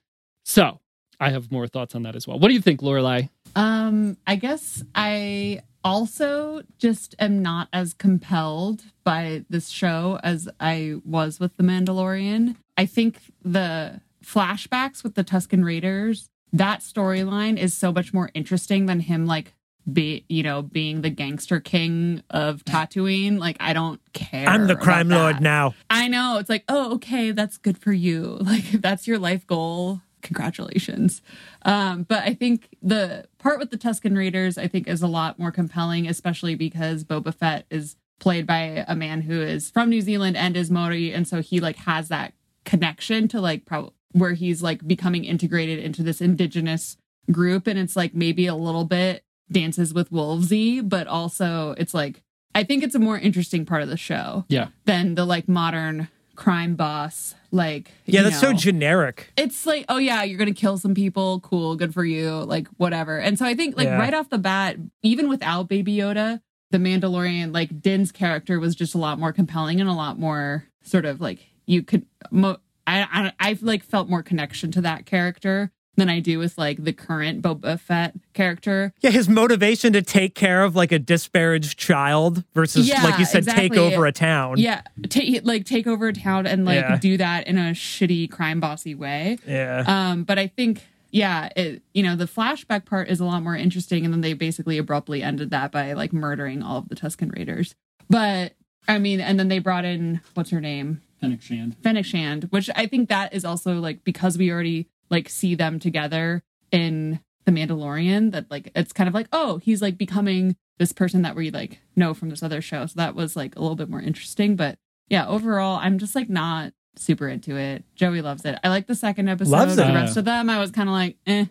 So 0.44 0.80
I 1.20 1.30
have 1.30 1.50
more 1.50 1.66
thoughts 1.66 1.94
on 1.94 2.04
that 2.04 2.14
as 2.14 2.26
well. 2.26 2.38
What 2.38 2.48
do 2.48 2.54
you 2.54 2.60
think, 2.60 2.80
Lorelai? 2.80 3.30
Um, 3.56 4.16
I 4.26 4.36
guess 4.36 4.84
I 4.94 5.62
also 5.82 6.62
just 6.78 7.14
am 7.18 7.42
not 7.42 7.68
as 7.72 7.94
compelled 7.94 8.84
by 9.04 9.44
this 9.48 9.68
show 9.68 10.20
as 10.22 10.48
I 10.60 10.96
was 11.04 11.40
with 11.40 11.56
The 11.56 11.62
Mandalorian. 11.64 12.56
I 12.76 12.86
think 12.86 13.18
the 13.42 14.00
flashbacks 14.24 15.02
with 15.02 15.14
the 15.14 15.24
Tusken 15.24 15.64
Raiders, 15.64 16.28
that 16.52 16.80
storyline 16.80 17.58
is 17.58 17.74
so 17.74 17.92
much 17.92 18.14
more 18.14 18.30
interesting 18.34 18.86
than 18.86 19.00
him 19.00 19.26
like 19.26 19.54
be 19.92 20.24
you 20.28 20.42
know 20.42 20.62
being 20.62 21.00
the 21.02 21.10
gangster 21.10 21.60
king 21.60 22.22
of 22.30 22.64
Tatooine. 22.64 23.38
Like 23.38 23.56
I 23.60 23.72
don't 23.72 24.00
care. 24.12 24.48
I'm 24.48 24.66
the 24.66 24.76
crime 24.76 25.08
lord 25.08 25.36
that. 25.36 25.42
now. 25.42 25.74
I 25.90 26.08
know. 26.08 26.38
It's 26.38 26.50
like, 26.50 26.64
oh, 26.68 26.94
okay, 26.94 27.30
that's 27.30 27.56
good 27.56 27.78
for 27.78 27.92
you. 27.92 28.38
Like, 28.48 28.72
if 28.72 28.80
that's 28.80 29.06
your 29.06 29.18
life 29.18 29.46
goal, 29.46 30.00
congratulations. 30.22 31.20
Um, 31.62 32.04
but 32.04 32.22
I 32.22 32.32
think 32.32 32.68
the 32.82 33.26
part 33.38 33.58
with 33.58 33.70
the 33.70 33.76
Tusken 33.76 34.16
Raiders, 34.16 34.56
I 34.56 34.68
think, 34.68 34.88
is 34.88 35.02
a 35.02 35.06
lot 35.06 35.38
more 35.38 35.50
compelling, 35.50 36.08
especially 36.08 36.54
because 36.54 37.04
Boba 37.04 37.34
Fett 37.34 37.66
is 37.70 37.96
played 38.20 38.46
by 38.46 38.84
a 38.88 38.96
man 38.96 39.20
who 39.20 39.42
is 39.42 39.70
from 39.70 39.90
New 39.90 40.00
Zealand 40.00 40.36
and 40.36 40.56
is 40.56 40.70
Maori, 40.70 41.12
and 41.12 41.28
so 41.28 41.42
he 41.42 41.60
like 41.60 41.76
has 41.76 42.08
that 42.08 42.32
connection 42.64 43.28
to 43.28 43.40
like 43.40 43.66
probably 43.66 43.92
where 44.12 44.32
he's 44.32 44.62
like 44.62 44.86
becoming 44.86 45.24
integrated 45.24 45.78
into 45.78 46.02
this 46.02 46.22
indigenous 46.22 46.96
group, 47.30 47.66
and 47.66 47.78
it's 47.78 47.96
like 47.96 48.14
maybe 48.14 48.46
a 48.46 48.54
little 48.54 48.84
bit 48.84 49.24
dances 49.50 49.92
with 49.94 50.10
wolvesy, 50.10 50.86
but 50.86 51.06
also 51.06 51.74
it's 51.78 51.94
like 51.94 52.22
I 52.54 52.64
think 52.64 52.82
it's 52.82 52.94
a 52.94 52.98
more 52.98 53.18
interesting 53.18 53.64
part 53.66 53.82
of 53.82 53.88
the 53.88 53.96
show 53.96 54.44
Yeah. 54.48 54.68
than 54.84 55.14
the 55.14 55.24
like 55.24 55.48
modern 55.48 56.08
crime 56.34 56.74
boss. 56.76 57.34
Like, 57.50 57.90
Yeah, 58.04 58.20
you 58.20 58.30
that's 58.30 58.40
so 58.40 58.52
generic. 58.52 59.32
it's 59.36 59.66
like, 59.66 59.84
oh 59.88 59.98
yeah, 59.98 60.22
you're 60.22 60.38
gonna 60.38 60.52
kill 60.54 60.78
some 60.78 60.94
people. 60.94 61.40
Cool, 61.40 61.76
good 61.76 61.92
for 61.94 62.04
you. 62.04 62.30
Like 62.30 62.68
whatever. 62.76 63.18
And 63.18 63.38
so 63.38 63.44
I 63.44 63.54
think 63.54 63.76
like 63.76 63.86
Yeah. 63.86 63.98
right 63.98 64.14
off 64.14 64.30
the 64.30 64.38
bat, 64.38 64.76
even 65.02 65.28
without 65.28 65.68
Baby 65.68 65.96
Yoda, 65.96 66.40
the 66.70 66.78
Mandalorian, 66.78 67.52
like 67.54 67.80
Din's 67.80 68.12
character 68.12 68.58
was 68.60 68.74
just 68.74 68.94
a 68.94 68.98
lot 68.98 69.18
more 69.18 69.32
compelling 69.32 69.80
and 69.80 69.88
a 69.88 69.94
lot 69.94 70.18
more 70.18 70.64
sort 70.82 71.04
of 71.04 71.20
like 71.20 71.46
you 71.66 71.82
could. 71.82 72.06
Mo- 72.30 72.58
I 72.86 73.02
I 73.40 73.50
I've 73.50 73.62
like 73.62 73.82
felt 73.84 74.08
more 74.08 74.22
connection 74.22 74.70
to 74.72 74.80
that 74.82 75.06
character 75.06 75.70
than 75.98 76.08
I 76.08 76.20
do 76.20 76.38
with 76.38 76.56
like 76.56 76.82
the 76.82 76.92
current 76.92 77.42
Boba 77.42 77.78
Fett 77.78 78.14
character. 78.32 78.92
Yeah, 79.00 79.10
his 79.10 79.28
motivation 79.28 79.92
to 79.92 80.02
take 80.02 80.34
care 80.34 80.62
of 80.64 80.74
like 80.74 80.92
a 80.92 80.98
disparaged 80.98 81.78
child 81.78 82.44
versus, 82.54 82.88
Yeah, 82.88 83.02
like 83.02 83.18
you 83.18 83.24
said, 83.24 83.44
take 83.46 83.76
over 83.76 84.06
a 84.06 84.12
town. 84.12 84.58
Yeah, 84.58 84.82
take 85.08 85.44
like 85.44 85.64
take 85.64 85.86
over 85.86 86.08
a 86.08 86.12
town 86.12 86.46
and 86.46 86.64
like 86.64 86.76
Yeah. 86.80 86.96
do 86.98 87.16
that 87.18 87.46
in 87.46 87.58
a 87.58 87.72
shitty 87.72 88.30
crime 88.30 88.60
bossy 88.60 88.94
way. 88.94 89.38
Yeah. 89.46 89.84
Um, 89.86 90.24
but 90.24 90.38
I 90.38 90.46
think, 90.46 90.82
yeah, 91.10 91.48
it, 91.56 91.82
you 91.94 92.02
know, 92.02 92.16
the 92.16 92.26
flashback 92.26 92.84
part 92.86 93.08
is 93.08 93.20
a 93.20 93.24
lot 93.24 93.42
more 93.42 93.56
interesting, 93.56 94.04
and 94.04 94.12
then 94.14 94.20
they 94.20 94.32
basically 94.34 94.78
abruptly 94.78 95.22
ended 95.22 95.50
that 95.50 95.72
by 95.72 95.92
like 95.94 96.12
murdering 96.12 96.62
all 96.62 96.78
of 96.78 96.88
the 96.88 96.94
Tusken 96.94 97.34
Raiders. 97.36 97.74
But 98.08 98.54
I 98.86 98.98
mean, 98.98 99.20
and 99.20 99.38
then 99.38 99.48
they 99.48 99.58
brought 99.58 99.84
in 99.84 100.20
what's 100.34 100.50
her 100.50 100.60
name, 100.60 101.02
Fennec 101.20 101.42
Shand. 101.42 101.76
Fennec 101.82 102.04
Shand, 102.04 102.44
which 102.50 102.70
I 102.76 102.86
think 102.86 103.08
that 103.08 103.34
is 103.34 103.44
also 103.44 103.80
like 103.80 104.04
because 104.04 104.38
we 104.38 104.50
already 104.52 104.86
like 105.10 105.28
see 105.28 105.54
them 105.54 105.78
together 105.78 106.42
in 106.70 107.20
the 107.44 107.52
Mandalorian. 107.52 108.32
That 108.32 108.50
like 108.50 108.70
it's 108.74 108.92
kind 108.92 109.08
of 109.08 109.14
like 109.14 109.28
oh, 109.32 109.58
he's 109.58 109.82
like 109.82 109.98
becoming 109.98 110.56
this 110.78 110.92
person 110.92 111.22
that 111.22 111.36
we 111.36 111.50
like 111.50 111.80
know 111.96 112.14
from 112.14 112.30
this 112.30 112.42
other 112.42 112.60
show. 112.60 112.86
So 112.86 112.94
that 112.96 113.14
was 113.14 113.36
like 113.36 113.56
a 113.56 113.60
little 113.60 113.76
bit 113.76 113.88
more 113.88 114.00
interesting. 114.00 114.56
But 114.56 114.78
yeah, 115.08 115.26
overall, 115.26 115.78
I'm 115.80 115.98
just 115.98 116.14
like 116.14 116.28
not 116.28 116.72
super 116.96 117.28
into 117.28 117.56
it. 117.56 117.84
Joey 117.94 118.22
loves 118.22 118.44
it. 118.44 118.58
I 118.62 118.68
like 118.68 118.86
the 118.86 118.94
second 118.94 119.28
episode. 119.28 119.52
Loves 119.52 119.76
The 119.76 119.84
rest 119.84 120.16
of 120.16 120.24
them, 120.24 120.50
I 120.50 120.58
was 120.58 120.70
kind 120.70 120.88
of 120.88 120.92
like, 120.92 121.16
eh. 121.26 121.46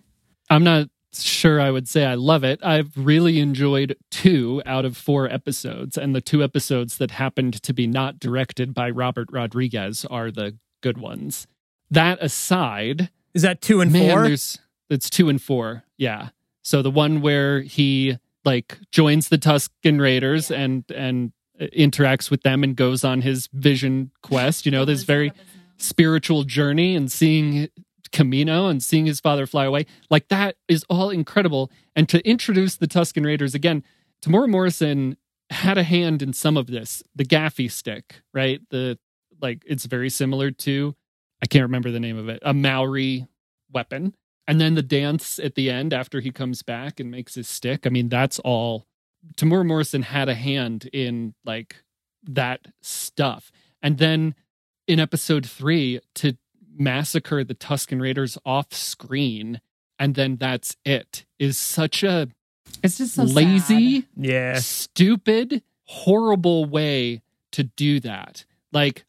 I'm 0.50 0.64
not 0.64 0.88
sure 1.14 1.60
I 1.60 1.72
would 1.72 1.88
say 1.88 2.06
I 2.06 2.16
love 2.16 2.44
it. 2.44 2.60
I've 2.64 2.92
really 2.96 3.40
enjoyed 3.40 3.98
two 4.12 4.62
out 4.66 4.86
of 4.86 4.96
four 4.96 5.32
episodes, 5.32 5.98
and 5.98 6.16
the 6.16 6.22
two 6.22 6.44
episodes 6.44 6.98
that 6.98 7.12
happened 7.12 7.62
to 7.64 7.74
be 7.74 7.88
not 7.88 8.20
directed 8.20 8.74
by 8.74 8.90
Robert 8.90 9.30
Rodriguez 9.32 10.06
are 10.06 10.32
the 10.32 10.58
good 10.82 10.98
ones. 10.98 11.48
That 11.90 12.22
aside, 12.22 13.10
Is 13.38 13.44
that 13.44 13.62
two 13.62 13.82
and 13.82 13.94
man, 13.94 14.10
four? 14.10 14.24
there's 14.24 14.58
it's 14.90 15.12
two 15.12 15.30
and 15.30 15.40
four. 15.40 15.84
Yeah. 15.96 16.30
So 16.64 16.82
the 16.82 16.90
one 16.90 17.22
where 17.22 17.62
he 17.62 18.18
like 18.44 18.80
joins 18.92 19.30
the 19.30 19.38
Tusken 19.38 20.02
Raiders 20.02 20.50
and 20.50 20.84
and 20.90 21.34
uh, 21.62 21.66
interacts 21.68 22.32
with 22.32 22.42
them 22.42 22.64
and 22.64 22.76
goes 22.76 23.04
on 23.04 23.22
his 23.22 23.48
vision 23.54 24.10
quest. 24.24 24.66
You 24.66 24.72
know, 24.72 24.86
this 24.86 25.04
very 25.04 25.32
spiritual 25.78 26.46
journey 26.46 26.96
and 26.96 27.12
seeing 27.12 27.70
Kamino 28.12 28.72
and 28.72 28.82
seeing 28.82 29.06
his 29.06 29.20
father 29.20 29.46
fly 29.46 29.66
away. 29.66 29.86
Like 30.10 30.30
that 30.30 30.56
is 30.68 30.84
all 30.90 31.12
incredible. 31.12 31.70
And 31.96 32.10
to 32.10 32.28
introduce 32.28 32.76
the 32.76 32.88
Tusken 32.88 33.24
Raiders 33.24 33.54
again, 33.54 33.84
Temuera 34.24 34.50
Morrison 34.50 35.16
had 35.52 35.78
a 35.78 35.84
hand 35.84 36.24
in 36.24 36.34
some 36.34 36.58
of 36.58 36.66
this. 36.66 37.04
The 37.16 37.24
gaffi 37.24 37.70
stick, 37.72 38.22
right? 38.34 38.62
The 38.72 38.98
like 39.40 39.62
it's 39.68 39.86
very 39.86 40.10
similar 40.10 40.50
to 40.50 40.96
I 41.42 41.46
can't 41.46 41.64
remember 41.64 41.92
the 41.92 42.00
name 42.00 42.18
of 42.18 42.30
it, 42.30 42.40
a 42.42 42.54
Maori 42.54 43.28
weapon. 43.72 44.16
And 44.48 44.62
then 44.62 44.76
the 44.76 44.82
dance 44.82 45.40
at 45.40 45.56
the 45.56 45.70
end 45.70 45.94
after 45.94 46.20
he 46.22 46.32
comes 46.32 46.62
back 46.64 47.00
and 47.00 47.12
makes 47.12 47.36
his 47.36 47.48
stick. 47.50 47.86
I 47.86 47.90
mean, 47.90 48.08
that's 48.10 48.40
all 48.40 48.88
Temuera 49.36 49.66
Morrison 49.66 50.04
had 50.04 50.30
a 50.30 50.34
hand 50.36 50.90
in 50.94 51.34
like 51.46 51.84
that 52.24 52.68
stuff. 52.82 53.52
And 53.82 53.98
then 53.98 54.36
in 54.88 55.00
episode 55.00 55.46
three 55.46 56.00
to 56.16 56.38
massacre 56.78 57.44
the 57.44 57.56
Tusken 57.56 58.00
Raiders 58.00 58.38
off 58.46 58.74
screen, 58.74 59.60
and 60.00 60.16
then 60.16 60.38
that's 60.38 60.78
it 60.86 61.26
is 61.40 61.58
such 61.58 62.04
a 62.04 62.30
It's 62.84 63.00
just 63.00 63.16
so 63.16 63.24
lazy, 63.24 64.02
sad. 64.02 64.10
yeah. 64.16 64.60
stupid, 64.60 65.62
horrible 65.84 66.66
way 66.66 67.22
to 67.52 67.64
do 67.64 68.00
that. 68.02 68.46
Like 68.72 69.06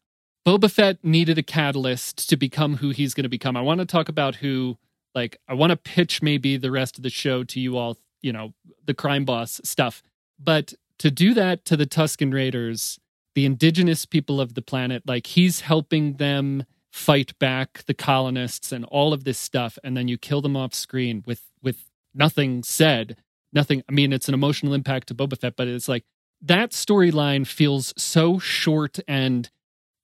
Boba 0.49 0.71
Fett 0.71 0.97
needed 1.03 1.37
a 1.37 1.43
catalyst 1.43 2.27
to 2.27 2.35
become 2.35 2.77
who 2.77 2.89
he's 2.89 3.13
going 3.13 3.21
to 3.21 3.29
become. 3.29 3.55
I 3.55 3.61
want 3.61 3.81
to 3.81 3.85
talk 3.85 4.09
about 4.09 4.37
who, 4.37 4.79
like, 5.13 5.37
I 5.47 5.53
want 5.53 5.69
to 5.69 5.77
pitch 5.77 6.23
maybe 6.23 6.57
the 6.57 6.71
rest 6.71 6.97
of 6.97 7.03
the 7.03 7.11
show 7.11 7.43
to 7.43 7.59
you 7.59 7.77
all, 7.77 7.99
you 8.23 8.33
know, 8.33 8.55
the 8.83 8.95
crime 8.95 9.25
boss 9.25 9.61
stuff. 9.63 10.01
But 10.39 10.73
to 10.97 11.11
do 11.11 11.35
that 11.35 11.65
to 11.65 11.77
the 11.77 11.85
Tusken 11.85 12.33
Raiders, 12.33 12.99
the 13.35 13.45
indigenous 13.45 14.05
people 14.05 14.41
of 14.41 14.55
the 14.55 14.63
planet, 14.63 15.03
like, 15.05 15.27
he's 15.27 15.61
helping 15.61 16.13
them 16.13 16.65
fight 16.91 17.37
back 17.37 17.83
the 17.85 17.93
colonists 17.93 18.71
and 18.71 18.85
all 18.85 19.13
of 19.13 19.25
this 19.25 19.37
stuff. 19.37 19.77
And 19.83 19.95
then 19.95 20.07
you 20.07 20.17
kill 20.17 20.41
them 20.41 20.57
off 20.57 20.73
screen 20.73 21.21
with, 21.27 21.43
with 21.61 21.91
nothing 22.15 22.63
said. 22.63 23.17
Nothing. 23.53 23.83
I 23.87 23.91
mean, 23.91 24.11
it's 24.11 24.27
an 24.27 24.33
emotional 24.33 24.73
impact 24.73 25.09
to 25.09 25.13
Boba 25.13 25.39
Fett, 25.39 25.55
but 25.55 25.67
it's 25.67 25.87
like 25.87 26.05
that 26.41 26.71
storyline 26.71 27.45
feels 27.45 27.93
so 28.01 28.39
short 28.39 28.97
and 29.07 29.51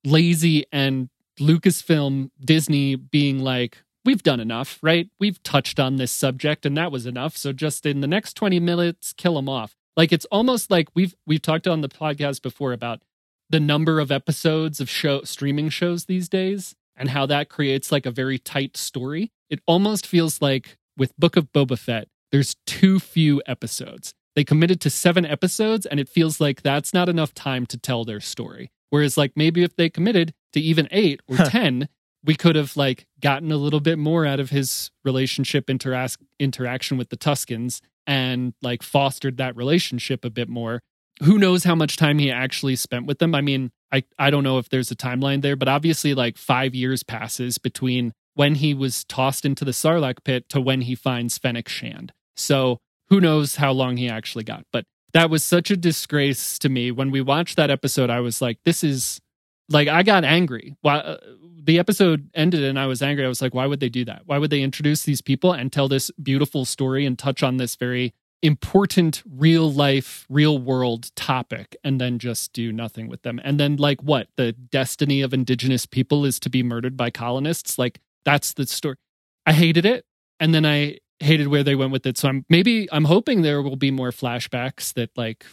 lazy 0.06 0.66
and 0.72 1.10
Lucasfilm, 1.40 2.30
Disney 2.40 2.96
being 2.96 3.40
like, 3.40 3.84
we've 4.06 4.24
done 4.24 4.40
enough, 4.40 4.80
right? 4.82 5.10
We've 5.20 5.42
touched 5.44 5.80
on 5.80 5.98
this 5.98 6.12
subject 6.12 6.66
and 6.66 6.78
that 6.78 6.92
was 6.92 7.06
enough. 7.06 7.36
So 7.36 7.52
just 7.52 7.86
in 7.86 8.02
the 8.02 8.08
next 8.08 8.34
20 8.36 8.60
minutes, 8.60 9.14
kill 9.14 9.36
them 9.36 9.50
off. 9.50 9.76
Like 9.98 10.12
it's 10.12 10.26
almost 10.26 10.70
like 10.70 10.90
we've 10.94 11.16
we've 11.26 11.42
talked 11.42 11.68
on 11.68 11.82
the 11.82 11.90
podcast 11.90 12.42
before 12.42 12.74
about 12.74 13.02
the 13.50 13.60
number 13.60 14.00
of 14.00 14.12
episodes 14.12 14.80
of 14.80 14.90
show 14.90 15.22
streaming 15.24 15.70
shows 15.70 16.06
these 16.06 16.28
days 16.28 16.76
and 16.96 17.10
how 17.10 17.26
that 17.26 17.50
creates 17.50 17.92
like 17.92 18.06
a 18.06 18.12
very 18.12 18.38
tight 18.38 18.78
story. 18.78 19.32
It 19.50 19.60
almost 19.66 20.08
feels 20.08 20.42
like 20.42 20.78
with 20.98 21.16
Book 21.18 21.36
of 21.38 21.52
Boba 21.52 21.78
Fett, 21.78 22.08
there's 22.32 22.56
too 22.66 23.00
few 23.00 23.42
episodes. 23.46 24.14
They 24.36 24.44
committed 24.44 24.82
to 24.82 24.90
seven 24.90 25.26
episodes, 25.26 25.86
and 25.86 26.00
it 26.00 26.10
feels 26.10 26.42
like 26.42 26.62
that's 26.62 26.94
not 26.94 27.08
enough 27.08 27.34
time 27.34 27.66
to 27.68 27.78
tell 27.78 28.04
their 28.04 28.20
story. 28.20 28.72
Whereas, 28.96 29.18
like, 29.18 29.34
maybe 29.36 29.62
if 29.62 29.76
they 29.76 29.90
committed 29.90 30.34
to 30.54 30.62
even 30.62 30.88
eight 30.90 31.20
or 31.28 31.36
10, 31.36 31.90
we 32.24 32.34
could 32.34 32.56
have, 32.56 32.78
like, 32.78 33.06
gotten 33.20 33.52
a 33.52 33.58
little 33.58 33.82
bit 33.82 34.00
more 34.00 34.26
out 34.26 34.40
of 34.40 34.52
his 34.52 34.90
relationship 35.04 35.66
interac- 35.68 36.24
interaction 36.40 36.98
with 36.98 37.10
the 37.10 37.18
Tuskens 37.18 37.82
and, 38.08 38.54
like, 38.62 38.82
fostered 38.82 39.36
that 39.36 39.54
relationship 39.58 40.24
a 40.24 40.30
bit 40.30 40.48
more. 40.48 40.80
Who 41.24 41.38
knows 41.38 41.66
how 41.66 41.76
much 41.76 41.98
time 41.98 42.20
he 42.20 42.32
actually 42.32 42.78
spent 42.78 43.06
with 43.06 43.20
them? 43.20 43.36
I 43.36 43.42
mean, 43.42 43.74
I, 43.92 44.06
I 44.18 44.30
don't 44.30 44.46
know 44.46 44.60
if 44.60 44.70
there's 44.70 44.92
a 44.92 44.96
timeline 44.96 45.42
there, 45.42 45.58
but 45.58 45.68
obviously, 45.68 46.14
like, 46.14 46.38
five 46.38 46.74
years 46.74 47.04
passes 47.04 47.58
between 47.58 48.14
when 48.34 48.56
he 48.56 48.74
was 48.74 49.04
tossed 49.04 49.44
into 49.44 49.66
the 49.66 49.72
Sarlacc 49.72 50.24
pit 50.24 50.48
to 50.48 50.62
when 50.62 50.80
he 50.84 50.96
finds 50.96 51.38
Fennec 51.38 51.68
Shand. 51.68 52.14
So 52.38 52.78
who 53.10 53.20
knows 53.20 53.58
how 53.58 53.74
long 53.74 53.98
he 53.98 54.08
actually 54.08 54.46
got. 54.46 54.64
But 54.72 54.86
that 55.16 55.30
was 55.30 55.46
such 55.46 55.72
a 55.72 55.78
disgrace 55.78 56.60
to 56.60 56.68
me. 56.68 56.92
When 56.92 57.10
we 57.10 57.22
watched 57.22 57.56
that 57.56 57.72
episode, 57.72 58.10
I 58.10 58.20
was 58.20 58.42
like, 58.42 58.60
this 58.66 58.84
is 58.84 59.22
like, 59.70 59.88
I 59.88 60.04
got 60.04 60.26
angry. 60.26 60.76
Why, 60.82 60.98
uh, 60.98 61.18
the 61.58 61.80
episode 61.80 62.30
ended 62.34 62.66
and 62.66 62.78
I 62.78 62.86
was 62.86 63.02
angry. 63.02 63.24
I 63.24 63.30
was 63.30 63.42
like, 63.42 63.54
why 63.54 63.66
would 63.66 63.80
they 63.80 63.88
do 63.88 64.04
that? 64.04 64.24
Why 64.26 64.38
would 64.38 64.50
they 64.50 64.62
introduce 64.62 65.04
these 65.04 65.22
people 65.22 65.54
and 65.54 65.72
tell 65.72 65.88
this 65.88 66.12
beautiful 66.22 66.66
story 66.66 67.06
and 67.06 67.18
touch 67.18 67.44
on 67.44 67.56
this 67.56 67.78
very 67.78 68.14
important 68.42 69.24
real 69.26 69.72
life, 69.72 70.26
real 70.30 70.58
world 70.58 71.16
topic 71.16 71.78
and 71.82 72.00
then 72.02 72.20
just 72.20 72.52
do 72.52 72.74
nothing 72.74 73.08
with 73.08 73.22
them? 73.22 73.40
And 73.42 73.58
then, 73.58 73.78
like, 73.78 74.04
what? 74.04 74.28
The 74.36 74.52
destiny 74.52 75.22
of 75.22 75.34
indigenous 75.34 75.86
people 75.86 76.26
is 76.26 76.42
to 76.42 76.50
be 76.50 76.62
murdered 76.62 76.98
by 76.98 77.10
colonists? 77.10 77.80
Like, 77.80 78.02
that's 78.26 78.52
the 78.52 78.68
story. 78.68 78.98
I 79.46 79.54
hated 79.54 79.86
it. 79.86 80.06
And 80.42 80.54
then 80.54 80.66
I 80.66 80.98
hated 81.20 81.48
where 81.48 81.64
they 81.64 81.76
went 81.76 81.92
with 81.92 82.06
it. 82.06 82.18
So 82.18 82.30
I'm 82.30 82.46
maybe 82.50 82.88
I'm 82.92 83.06
hoping 83.06 83.42
there 83.42 83.62
will 83.62 83.76
be 83.76 83.92
more 83.92 84.12
flashbacks 84.12 84.94
that 84.94 85.10
like 85.18 85.46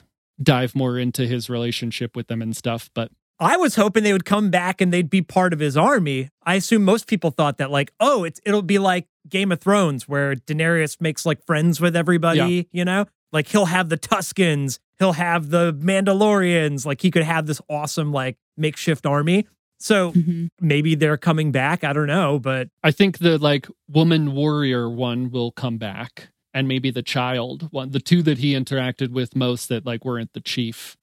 dive 0.43 0.75
more 0.75 0.99
into 0.99 1.27
his 1.27 1.49
relationship 1.49 2.17
with 2.17 2.29
them 2.29 2.43
and 2.43 2.57
stuff. 2.57 2.91
But 2.95 3.11
I 3.39 3.57
was 3.57 3.75
hoping 3.75 4.05
they 4.05 4.13
would 4.13 4.25
come 4.25 4.51
back 4.51 4.81
and 4.81 4.93
they'd 4.93 5.11
be 5.11 5.23
part 5.23 5.53
of 5.53 5.59
his 5.59 5.77
army. 5.77 6.29
I 6.45 6.55
assume 6.55 6.85
most 6.85 7.09
people 7.09 7.31
thought 7.31 7.59
that, 7.59 7.71
like, 7.71 7.93
oh, 7.99 8.25
it's 8.25 8.41
it'll 8.45 8.63
be 8.63 8.79
like 8.79 9.07
Game 9.29 9.51
of 9.51 9.61
Thrones, 9.61 10.09
where 10.09 10.37
Daenerys 10.37 11.01
makes 11.01 11.27
like 11.27 11.45
friends 11.45 11.81
with 11.81 11.97
everybody. 11.97 12.39
Yeah. 12.39 12.63
You 12.71 12.85
know, 12.85 13.07
like 13.33 13.49
he'll 13.49 13.67
have 13.67 13.89
the 13.89 13.99
Tuskens, 13.99 14.79
he'll 14.99 15.15
have 15.15 15.51
the 15.51 15.73
Mandalorians. 15.75 16.87
Like 16.87 17.01
he 17.01 17.11
could 17.11 17.25
have 17.25 17.47
this 17.47 17.61
awesome 17.69 18.13
like 18.13 18.37
makeshift 18.57 19.07
army. 19.07 19.47
So 19.83 20.13
Mhm. 20.13 20.49
maybe 20.61 20.95
they're 20.95 21.17
coming 21.17 21.51
back. 21.53 21.83
I 21.85 21.93
don't 21.93 22.07
know, 22.07 22.39
but 22.39 22.69
I 22.83 22.91
think 22.93 23.19
the 23.19 23.39
like 23.39 23.67
woman 23.89 24.33
warrior 24.33 24.89
one 24.89 25.31
will 25.31 25.51
come 25.53 25.79
back. 25.79 26.29
And 26.55 26.69
maybe 26.69 26.91
the 26.91 27.03
child 27.03 27.69
one, 27.71 27.91
the 27.93 27.99
two 28.01 28.23
that 28.25 28.37
he 28.39 28.53
interacted 28.53 29.09
with 29.11 29.35
most 29.35 29.69
that 29.71 29.87
like 29.87 30.05
weren't 30.05 30.35
the 30.35 30.41
chief. 30.41 30.97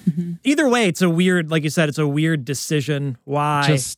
either 0.44 0.70
way, 0.70 0.88
it's 0.88 1.02
a 1.02 1.10
weird, 1.10 1.50
like 1.50 1.63
you 1.63 1.72
said, 1.72 1.89
it's 1.89 1.98
a 1.98 2.08
weird 2.08 2.46
decision. 2.46 3.18
Why? 3.24 3.63
Just 3.65 3.98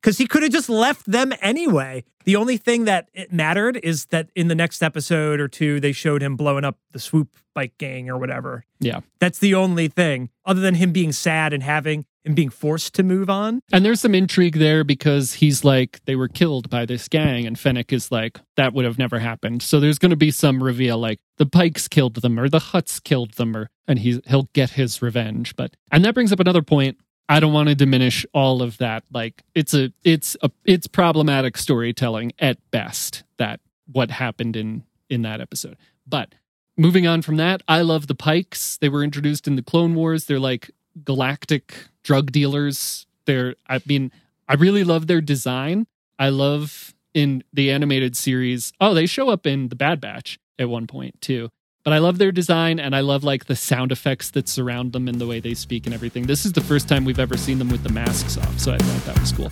because 0.00 0.16
he 0.18 0.26
could 0.26 0.42
have 0.42 0.52
just 0.52 0.68
left 0.70 1.04
them 1.04 1.32
anyway. 1.42 2.02
The 2.24 2.36
only 2.36 2.56
thing 2.56 2.84
that 2.86 3.08
it 3.12 3.30
mattered 3.32 3.76
is 3.82 4.06
that 4.06 4.30
in 4.34 4.48
the 4.48 4.54
next 4.54 4.82
episode 4.82 5.38
or 5.38 5.48
two, 5.48 5.80
they 5.80 5.92
showed 5.92 6.22
him 6.22 6.34
blowing 6.34 6.64
up 6.64 6.78
the 6.92 6.98
swoop 6.98 7.28
bike 7.54 7.74
gang 7.78 8.08
or 8.08 8.16
whatever. 8.18 8.64
yeah. 8.80 9.00
That's 9.20 9.38
the 9.38 9.54
only 9.54 9.88
thing, 9.88 10.30
other 10.44 10.60
than 10.60 10.74
him 10.76 10.92
being 10.92 11.12
sad 11.12 11.52
and 11.52 11.62
having 11.62 12.04
and 12.26 12.34
being 12.34 12.50
forced 12.50 12.92
to 12.94 13.02
move 13.02 13.30
on. 13.30 13.60
And 13.72 13.84
there's 13.84 14.00
some 14.00 14.14
intrigue 14.14 14.58
there 14.58 14.84
because 14.84 15.34
he's 15.34 15.64
like, 15.64 16.00
they 16.04 16.16
were 16.16 16.28
killed 16.28 16.68
by 16.68 16.84
this 16.84 17.08
gang, 17.08 17.46
and 17.46 17.58
Fennec 17.58 17.92
is 17.92 18.10
like, 18.10 18.40
that 18.56 18.74
would 18.74 18.84
have 18.84 18.98
never 18.98 19.20
happened. 19.20 19.62
So 19.62 19.80
there's 19.80 19.98
going 19.98 20.10
to 20.10 20.16
be 20.16 20.32
some 20.32 20.62
reveal, 20.62 20.98
like 20.98 21.20
the 21.38 21.46
Pikes 21.46 21.88
killed 21.88 22.16
them 22.16 22.38
or 22.38 22.48
the 22.48 22.58
Hutts 22.58 23.02
killed 23.02 23.34
them, 23.34 23.56
or 23.56 23.70
and 23.86 24.00
he's 24.00 24.20
he'll 24.26 24.48
get 24.52 24.70
his 24.70 25.00
revenge. 25.00 25.54
But 25.56 25.74
and 25.92 26.04
that 26.04 26.14
brings 26.14 26.32
up 26.32 26.40
another 26.40 26.62
point. 26.62 26.98
I 27.28 27.40
don't 27.40 27.52
want 27.52 27.68
to 27.68 27.74
diminish 27.74 28.26
all 28.34 28.62
of 28.62 28.78
that. 28.78 29.04
Like 29.12 29.42
it's 29.54 29.72
a 29.72 29.92
it's 30.02 30.36
a 30.42 30.50
it's 30.64 30.86
problematic 30.86 31.56
storytelling 31.56 32.32
at 32.38 32.58
best. 32.70 33.22
That 33.38 33.60
what 33.90 34.10
happened 34.10 34.56
in 34.56 34.84
in 35.08 35.22
that 35.22 35.40
episode, 35.40 35.76
but. 36.06 36.34
Moving 36.78 37.06
on 37.06 37.22
from 37.22 37.38
that, 37.38 37.62
I 37.66 37.80
love 37.80 38.06
the 38.06 38.14
Pikes. 38.14 38.76
They 38.76 38.90
were 38.90 39.02
introduced 39.02 39.48
in 39.48 39.56
the 39.56 39.62
Clone 39.62 39.94
Wars. 39.94 40.26
They're 40.26 40.38
like 40.38 40.70
galactic 41.04 41.74
drug 42.02 42.32
dealers. 42.32 43.06
They're, 43.24 43.56
I 43.68 43.80
mean, 43.86 44.12
I 44.48 44.54
really 44.54 44.84
love 44.84 45.06
their 45.06 45.20
design. 45.20 45.86
I 46.18 46.28
love 46.28 46.94
in 47.14 47.42
the 47.52 47.70
animated 47.70 48.16
series. 48.16 48.72
Oh, 48.80 48.94
they 48.94 49.06
show 49.06 49.28
up 49.30 49.46
in 49.46 49.68
the 49.68 49.76
Bad 49.76 50.00
Batch 50.00 50.38
at 50.58 50.68
one 50.68 50.86
point 50.86 51.20
too. 51.20 51.50
But 51.84 51.92
I 51.92 51.98
love 51.98 52.18
their 52.18 52.32
design 52.32 52.80
and 52.80 52.96
I 52.96 53.00
love 53.00 53.22
like 53.22 53.44
the 53.44 53.54
sound 53.54 53.92
effects 53.92 54.30
that 54.30 54.48
surround 54.48 54.92
them 54.92 55.06
and 55.06 55.20
the 55.20 55.26
way 55.26 55.38
they 55.38 55.54
speak 55.54 55.86
and 55.86 55.94
everything. 55.94 56.26
This 56.26 56.44
is 56.44 56.52
the 56.52 56.60
first 56.60 56.88
time 56.88 57.04
we've 57.04 57.20
ever 57.20 57.36
seen 57.36 57.58
them 57.58 57.70
with 57.70 57.84
the 57.84 57.92
masks 57.92 58.36
off, 58.36 58.58
so 58.58 58.72
I 58.72 58.78
thought 58.78 59.14
that 59.14 59.20
was 59.20 59.32
cool. 59.32 59.48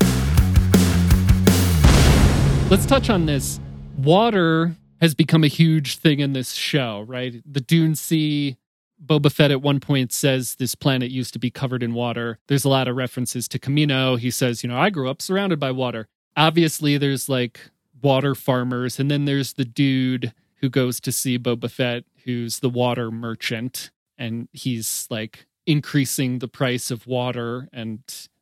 Let's 2.70 2.86
touch 2.86 3.08
on 3.08 3.26
this. 3.26 3.60
Water 3.96 4.74
has 5.00 5.14
become 5.14 5.44
a 5.44 5.48
huge 5.48 5.98
thing 5.98 6.18
in 6.18 6.32
this 6.32 6.54
show, 6.54 7.02
right? 7.02 7.40
The 7.46 7.60
Dune 7.60 7.94
Sea 7.94 8.56
Boba 9.04 9.30
Fett 9.30 9.50
at 9.50 9.62
one 9.62 9.80
point 9.80 10.12
says 10.12 10.56
this 10.56 10.74
planet 10.74 11.10
used 11.10 11.32
to 11.32 11.38
be 11.38 11.50
covered 11.50 11.82
in 11.82 11.94
water. 11.94 12.38
There's 12.48 12.64
a 12.64 12.68
lot 12.68 12.88
of 12.88 12.96
references 12.96 13.48
to 13.48 13.58
Kamino. 13.58 14.18
He 14.18 14.30
says, 14.30 14.62
you 14.62 14.68
know, 14.68 14.78
I 14.78 14.90
grew 14.90 15.10
up 15.10 15.20
surrounded 15.20 15.60
by 15.60 15.70
water. 15.70 16.06
Obviously, 16.36 16.96
there's 16.98 17.28
like 17.28 17.60
water 18.02 18.34
farmers, 18.34 18.98
and 18.98 19.10
then 19.10 19.24
there's 19.24 19.54
the 19.54 19.64
dude 19.64 20.32
who 20.56 20.68
goes 20.68 21.00
to 21.00 21.12
see 21.12 21.38
Boba 21.38 21.70
Fett, 21.70 22.04
who's 22.24 22.60
the 22.60 22.70
water 22.70 23.10
merchant, 23.10 23.90
and 24.16 24.48
he's 24.52 25.06
like 25.10 25.46
increasing 25.66 26.38
the 26.38 26.48
price 26.48 26.90
of 26.90 27.06
water 27.06 27.68
and 27.72 28.00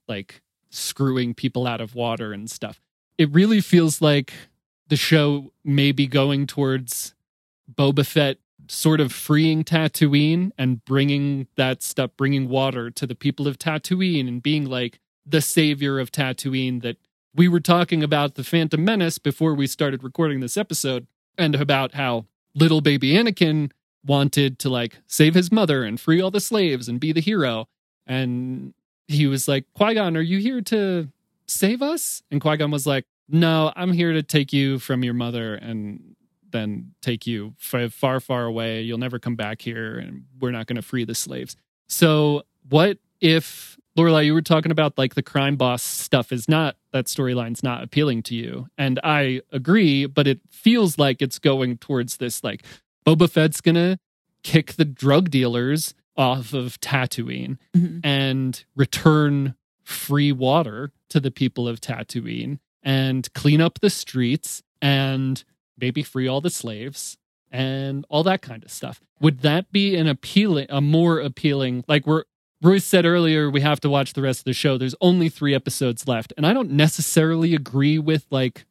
like 0.08 0.42
screwing 0.70 1.34
people 1.34 1.66
out 1.66 1.80
of 1.80 1.94
water 1.94 2.32
and 2.32 2.50
stuff. 2.50 2.80
It 3.18 3.30
really 3.32 3.60
feels 3.60 4.00
like 4.00 4.32
the 4.88 4.96
show 4.96 5.52
may 5.64 5.92
be 5.92 6.06
going 6.06 6.46
towards 6.46 7.14
Boba 7.72 8.06
Fett 8.06 8.38
sort 8.68 9.00
of 9.00 9.12
freeing 9.12 9.64
Tatooine 9.64 10.52
and 10.56 10.84
bringing 10.84 11.46
that 11.56 11.82
stuff, 11.82 12.10
bringing 12.16 12.48
water 12.48 12.90
to 12.90 13.06
the 13.06 13.14
people 13.14 13.46
of 13.46 13.58
Tatooine 13.58 14.28
and 14.28 14.42
being 14.42 14.66
like 14.66 14.98
the 15.26 15.40
savior 15.40 15.98
of 15.98 16.10
Tatooine 16.10 16.82
that 16.82 16.96
we 17.34 17.48
were 17.48 17.60
talking 17.60 18.02
about 18.02 18.34
the 18.34 18.44
Phantom 18.44 18.84
Menace 18.84 19.18
before 19.18 19.54
we 19.54 19.66
started 19.66 20.02
recording 20.02 20.40
this 20.40 20.56
episode 20.56 21.06
and 21.38 21.54
about 21.54 21.94
how 21.94 22.26
little 22.54 22.80
baby 22.80 23.12
Anakin 23.12 23.70
wanted 24.04 24.58
to 24.58 24.68
like 24.68 24.98
save 25.06 25.34
his 25.34 25.50
mother 25.50 25.84
and 25.84 26.00
free 26.00 26.20
all 26.20 26.30
the 26.30 26.40
slaves 26.40 26.88
and 26.88 27.00
be 27.00 27.12
the 27.12 27.20
hero. 27.20 27.68
And 28.06 28.74
he 29.06 29.26
was 29.26 29.48
like, 29.48 29.64
Qui 29.74 29.94
Gon, 29.94 30.16
are 30.16 30.22
you 30.22 30.38
here 30.38 30.60
to 30.62 31.08
save 31.46 31.82
us? 31.82 32.22
And 32.30 32.40
Qui 32.40 32.56
Gon 32.56 32.70
was 32.70 32.86
like, 32.86 33.06
No, 33.28 33.72
I'm 33.76 33.92
here 33.92 34.12
to 34.12 34.22
take 34.22 34.52
you 34.52 34.78
from 34.78 35.04
your 35.04 35.14
mother 35.14 35.54
and 35.54 36.16
then 36.52 36.92
take 37.02 37.26
you 37.26 37.54
far, 37.58 38.20
far 38.20 38.44
away. 38.44 38.82
You'll 38.82 38.98
never 38.98 39.18
come 39.18 39.36
back 39.36 39.62
here, 39.62 39.98
and 39.98 40.24
we're 40.40 40.50
not 40.52 40.66
going 40.66 40.76
to 40.76 40.82
free 40.82 41.04
the 41.04 41.14
slaves. 41.14 41.56
So, 41.88 42.42
what 42.68 42.98
if 43.20 43.76
Lorelai, 43.98 44.24
you 44.24 44.32
were 44.34 44.40
talking 44.42 44.72
about 44.72 44.96
like 44.96 45.14
the 45.14 45.22
crime 45.22 45.56
boss 45.56 45.82
stuff 45.82 46.32
is 46.32 46.48
not 46.48 46.76
that 46.92 47.06
storyline's 47.06 47.62
not 47.62 47.82
appealing 47.82 48.22
to 48.24 48.34
you, 48.34 48.68
and 48.78 48.98
I 49.04 49.42
agree, 49.50 50.06
but 50.06 50.26
it 50.26 50.40
feels 50.50 50.96
like 50.98 51.20
it's 51.20 51.38
going 51.38 51.78
towards 51.78 52.16
this 52.18 52.42
like 52.44 52.64
Boba 53.06 53.28
Fett's 53.30 53.60
gonna 53.60 53.98
kick 54.42 54.74
the 54.74 54.84
drug 54.84 55.30
dealers 55.30 55.94
off 56.16 56.52
of 56.52 56.80
Tatooine 56.80 57.58
Mhm. 57.76 58.00
and 58.04 58.64
return 58.76 59.54
free 59.82 60.32
water 60.32 60.92
to 61.08 61.20
the 61.20 61.30
people 61.30 61.66
of 61.68 61.80
Tatooine 61.80 62.58
and 62.82 63.32
clean 63.34 63.60
up 63.60 63.80
the 63.80 63.90
streets 63.90 64.62
and 64.80 65.42
maybe 65.82 66.02
free 66.02 66.26
all 66.26 66.40
the 66.40 66.48
slaves 66.48 67.18
and 67.50 68.06
all 68.08 68.22
that 68.22 68.40
kind 68.40 68.64
of 68.64 68.70
stuff. 68.70 69.02
Would 69.20 69.40
that 69.40 69.70
be 69.70 69.96
an 69.96 70.06
appealing, 70.06 70.66
a 70.70 70.80
more 70.80 71.20
appealing, 71.20 71.84
like 71.86 72.06
we're, 72.06 72.24
Royce 72.62 72.84
said 72.84 73.04
earlier, 73.04 73.50
we 73.50 73.60
have 73.60 73.80
to 73.80 73.90
watch 73.90 74.12
the 74.12 74.22
rest 74.22 74.40
of 74.40 74.44
the 74.44 74.52
show. 74.52 74.78
There's 74.78 74.94
only 75.00 75.28
three 75.28 75.52
episodes 75.52 76.06
left. 76.06 76.32
And 76.36 76.46
I 76.46 76.52
don't 76.52 76.70
necessarily 76.70 77.54
agree 77.56 77.98
with 77.98 78.24
like 78.30 78.64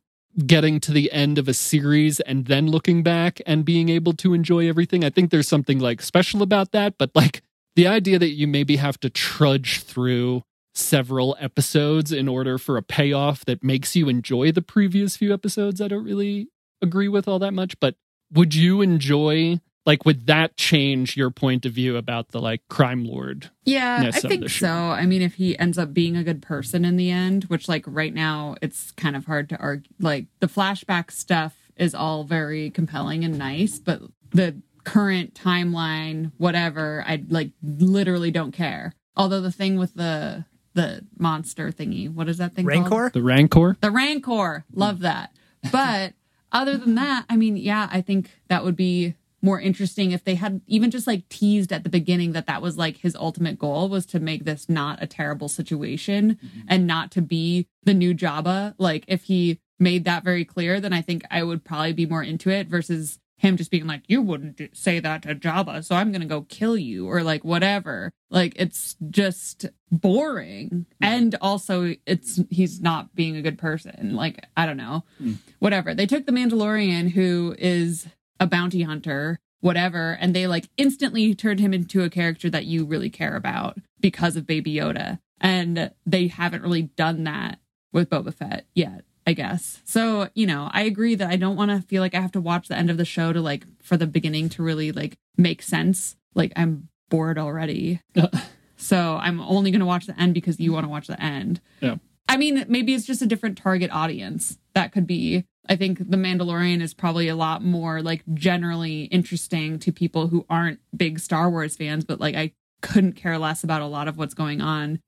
getting 0.46 0.80
to 0.80 0.94
the 0.94 1.12
end 1.12 1.38
of 1.38 1.50
a 1.50 1.54
series 1.54 2.22
and 2.22 2.46
then 2.46 2.68
looking 2.68 3.04
back 3.04 3.42
and 3.46 3.66
being 3.66 3.90
able 3.90 4.14
to 4.14 4.34
enjoy 4.34 4.70
everything. 4.70 5.04
I 5.04 5.10
think 5.10 5.30
there's 5.30 5.50
something 5.50 5.80
like 5.80 6.02
special 6.02 6.42
about 6.42 6.72
that. 6.72 6.98
But 6.98 7.12
like 7.14 7.42
the 7.76 7.86
idea 7.86 8.18
that 8.18 8.30
you 8.30 8.48
maybe 8.48 8.78
have 8.78 8.98
to 9.02 9.10
trudge 9.10 9.84
through 9.84 10.44
several 10.74 11.36
episodes 11.38 12.14
in 12.14 12.30
order 12.30 12.58
for 12.58 12.78
a 12.78 12.82
payoff 12.82 13.44
that 13.44 13.62
makes 13.62 13.94
you 13.94 14.08
enjoy 14.08 14.54
the 14.54 14.62
previous 14.62 15.18
few 15.18 15.34
episodes, 15.34 15.82
I 15.82 15.90
don't 15.90 16.06
really 16.06 16.48
agree 16.82 17.08
with 17.08 17.28
all 17.28 17.40
that 17.40 17.54
much. 17.54 17.80
But 17.80 17.96
would 18.32 18.56
you 18.56 18.82
enjoy 18.82 19.60
like 19.86 20.06
would 20.06 20.28
that 20.28 20.58
change 20.58 21.18
your 21.18 21.32
point 21.32 21.66
of 21.66 21.74
view 21.74 21.98
about 21.98 22.30
the 22.30 22.40
like 22.40 22.62
crime 22.70 23.04
lord? 23.04 23.50
Yeah, 23.66 24.12
I 24.14 24.20
think 24.20 24.50
so. 24.50 24.70
I 24.70 25.06
mean, 25.06 25.22
if 25.22 25.36
he 25.36 25.58
ends 25.58 25.78
up 25.78 25.94
being 25.94 26.16
a 26.16 26.24
good 26.24 26.42
person 26.42 26.86
in 26.86 26.98
the 26.98 27.10
end, 27.10 27.46
which 27.46 27.68
like 27.68 27.84
right 27.88 28.14
now 28.14 28.56
it's 28.62 28.92
kind 28.92 29.16
of 29.16 29.26
hard 29.26 29.50
to 29.50 29.58
argue. 29.58 29.90
Like 30.00 30.28
the 30.40 30.48
flashback 30.48 31.12
stuff 31.12 31.56
is 31.76 31.96
all 31.96 32.24
very 32.24 32.70
compelling 32.70 33.24
and 33.24 33.38
nice, 33.38 33.80
but 33.80 34.02
the 34.32 34.62
current 34.84 35.34
timeline, 35.34 36.32
whatever, 36.38 37.04
I 37.08 37.24
like 37.28 37.52
literally 37.64 38.32
don't 38.32 38.52
care. 38.52 38.94
Although 39.16 39.42
the 39.42 39.52
thing 39.52 39.78
with 39.78 39.96
the 39.96 40.46
the 40.74 41.06
monster 41.18 41.72
thingy, 41.72 42.12
what 42.14 42.30
is 42.30 42.38
that 42.38 42.54
thing 42.54 42.66
called? 42.68 42.84
Rancor? 42.84 43.12
The 43.14 43.22
Rancor? 43.22 43.78
The 43.82 43.92
Rancor. 43.92 44.66
Love 44.74 45.00
that. 45.00 45.36
But 45.72 46.14
other 46.52 46.74
than 46.74 46.90
mm-hmm. 46.90 46.96
that, 46.96 47.26
I 47.30 47.38
mean, 47.38 47.58
yeah, 47.58 47.90
I 47.92 48.02
think 48.02 48.32
that 48.50 48.64
would 48.64 48.76
be 48.76 49.16
more 49.42 49.60
interesting 49.60 50.12
if 50.12 50.24
they 50.24 50.36
had 50.36 50.62
even 50.68 50.92
just 50.92 51.08
like 51.08 51.28
teased 51.30 51.74
at 51.74 51.84
the 51.84 51.90
beginning 51.90 52.34
that 52.34 52.46
that 52.46 52.62
was 52.62 52.78
like 52.78 52.98
his 52.98 53.16
ultimate 53.16 53.58
goal 53.58 53.90
was 53.90 54.06
to 54.06 54.20
make 54.20 54.46
this 54.46 54.70
not 54.70 55.02
a 55.02 55.08
terrible 55.08 55.50
situation 55.50 56.36
mm-hmm. 56.36 56.60
and 56.68 56.86
not 56.86 57.12
to 57.12 57.22
be 57.22 57.68
the 57.84 57.94
new 57.94 58.14
Jabba. 58.14 58.76
Like 58.78 59.04
if 59.08 59.24
he 59.24 59.60
made 59.80 60.06
that 60.06 60.24
very 60.24 60.46
clear, 60.46 60.80
then 60.80 60.94
I 60.94 61.02
think 61.02 61.24
I 61.32 61.42
would 61.42 61.64
probably 61.64 61.94
be 61.94 62.06
more 62.06 62.24
into 62.24 62.50
it 62.52 62.68
versus 62.68 63.20
him 63.42 63.58
just 63.58 63.72
being 63.72 63.88
like, 63.88 64.04
you 64.06 64.22
wouldn't 64.22 64.62
say 64.78 65.00
that 65.00 65.24
to 65.24 65.34
Jabba, 65.34 65.84
so 65.84 65.96
I'm 65.96 66.12
gonna 66.12 66.28
go 66.28 66.44
kill 66.44 66.78
you 66.78 67.08
or 67.08 67.24
like 67.24 67.44
whatever. 67.44 68.12
Like 68.30 68.54
it's 68.56 68.96
just 69.10 69.66
boring. 69.92 70.86
And 71.02 71.36
also 71.42 71.96
it's 72.06 72.40
he's 72.52 72.82
not 72.82 73.16
being 73.16 73.36
a 73.36 73.42
good 73.42 73.58
person. 73.58 74.16
Like, 74.16 74.46
I 74.56 74.68
don't 74.68 74.78
know. 74.78 75.06
Hmm. 75.18 75.34
Whatever. 75.58 75.96
They 75.96 76.06
took 76.06 76.28
the 76.28 76.32
Mandalorian 76.32 77.10
who 77.10 77.56
is 77.58 78.08
a 78.40 78.46
bounty 78.46 78.84
hunter, 78.84 79.40
whatever, 79.60 80.12
and 80.22 80.36
they 80.36 80.46
like 80.46 80.70
instantly 80.78 81.34
turned 81.34 81.60
him 81.60 81.74
into 81.74 82.04
a 82.04 82.12
character 82.12 82.48
that 82.52 82.66
you 82.66 82.86
really 82.86 83.10
care 83.10 83.36
about 83.36 83.80
because 84.00 84.36
of 84.36 84.46
Baby 84.46 84.76
Yoda. 84.76 85.18
And 85.40 85.90
they 86.06 86.28
haven't 86.28 86.62
really 86.62 86.84
done 86.84 87.24
that 87.24 87.58
with 87.92 88.12
Boba 88.12 88.36
Fett 88.36 88.68
yet. 88.76 89.04
I 89.26 89.34
guess. 89.34 89.82
So, 89.86 90.30
you 90.34 90.48
know, 90.48 90.70
I 90.72 90.84
agree 90.84 91.16
that 91.16 91.30
I 91.30 91.36
don't 91.36 91.56
want 91.56 91.72
to 91.72 91.88
feel 91.88 92.02
like 92.02 92.16
I 92.16 92.22
have 92.22 92.32
to 92.34 92.42
watch 92.42 92.68
the 92.68 92.78
end 92.78 92.90
of 92.90 92.98
the 92.98 93.06
show 93.06 93.32
to 93.32 93.42
like 93.42 93.66
for 93.82 93.98
the 93.98 94.08
beginning 94.08 94.50
to 94.50 94.64
really 94.64 94.92
like 94.92 95.18
make 95.38 95.62
sense. 95.62 96.16
Like 96.34 96.52
I'm 96.56 96.90
bored 97.10 97.38
already. 97.38 98.02
so, 98.78 99.18
I'm 99.22 99.40
only 99.42 99.70
going 99.72 99.82
to 99.82 99.86
watch 99.86 100.08
the 100.08 100.20
end 100.20 100.34
because 100.34 100.60
you 100.60 100.74
want 100.74 100.86
to 100.86 100.90
watch 100.90 101.08
the 101.08 101.22
end. 101.22 101.62
Yeah. 101.82 101.98
I 102.28 102.38
mean, 102.38 102.66
maybe 102.70 102.94
it's 102.94 103.06
just 103.06 103.22
a 103.22 103.28
different 103.28 103.58
target 103.58 103.92
audience. 103.92 104.58
That 104.74 104.92
could 104.94 105.06
be. 105.06 105.46
I 105.68 105.76
think 105.76 106.00
The 106.00 106.18
Mandalorian 106.18 106.82
is 106.82 106.94
probably 106.94 107.28
a 107.28 107.36
lot 107.36 107.64
more 107.64 108.02
like 108.02 108.24
generally 108.34 109.04
interesting 109.04 109.80
to 109.80 109.92
people 109.92 110.28
who 110.28 110.46
aren't 110.50 110.80
big 110.96 111.20
Star 111.20 111.50
Wars 111.50 111.76
fans, 111.76 112.06
but 112.06 112.20
like 112.20 112.36
I 112.36 112.54
couldn't 112.82 113.14
care 113.14 113.38
less 113.38 113.64
about 113.64 113.82
a 113.82 113.86
lot 113.86 114.08
of 114.08 114.18
what's 114.18 114.34
going 114.34 114.62
on. 114.62 115.00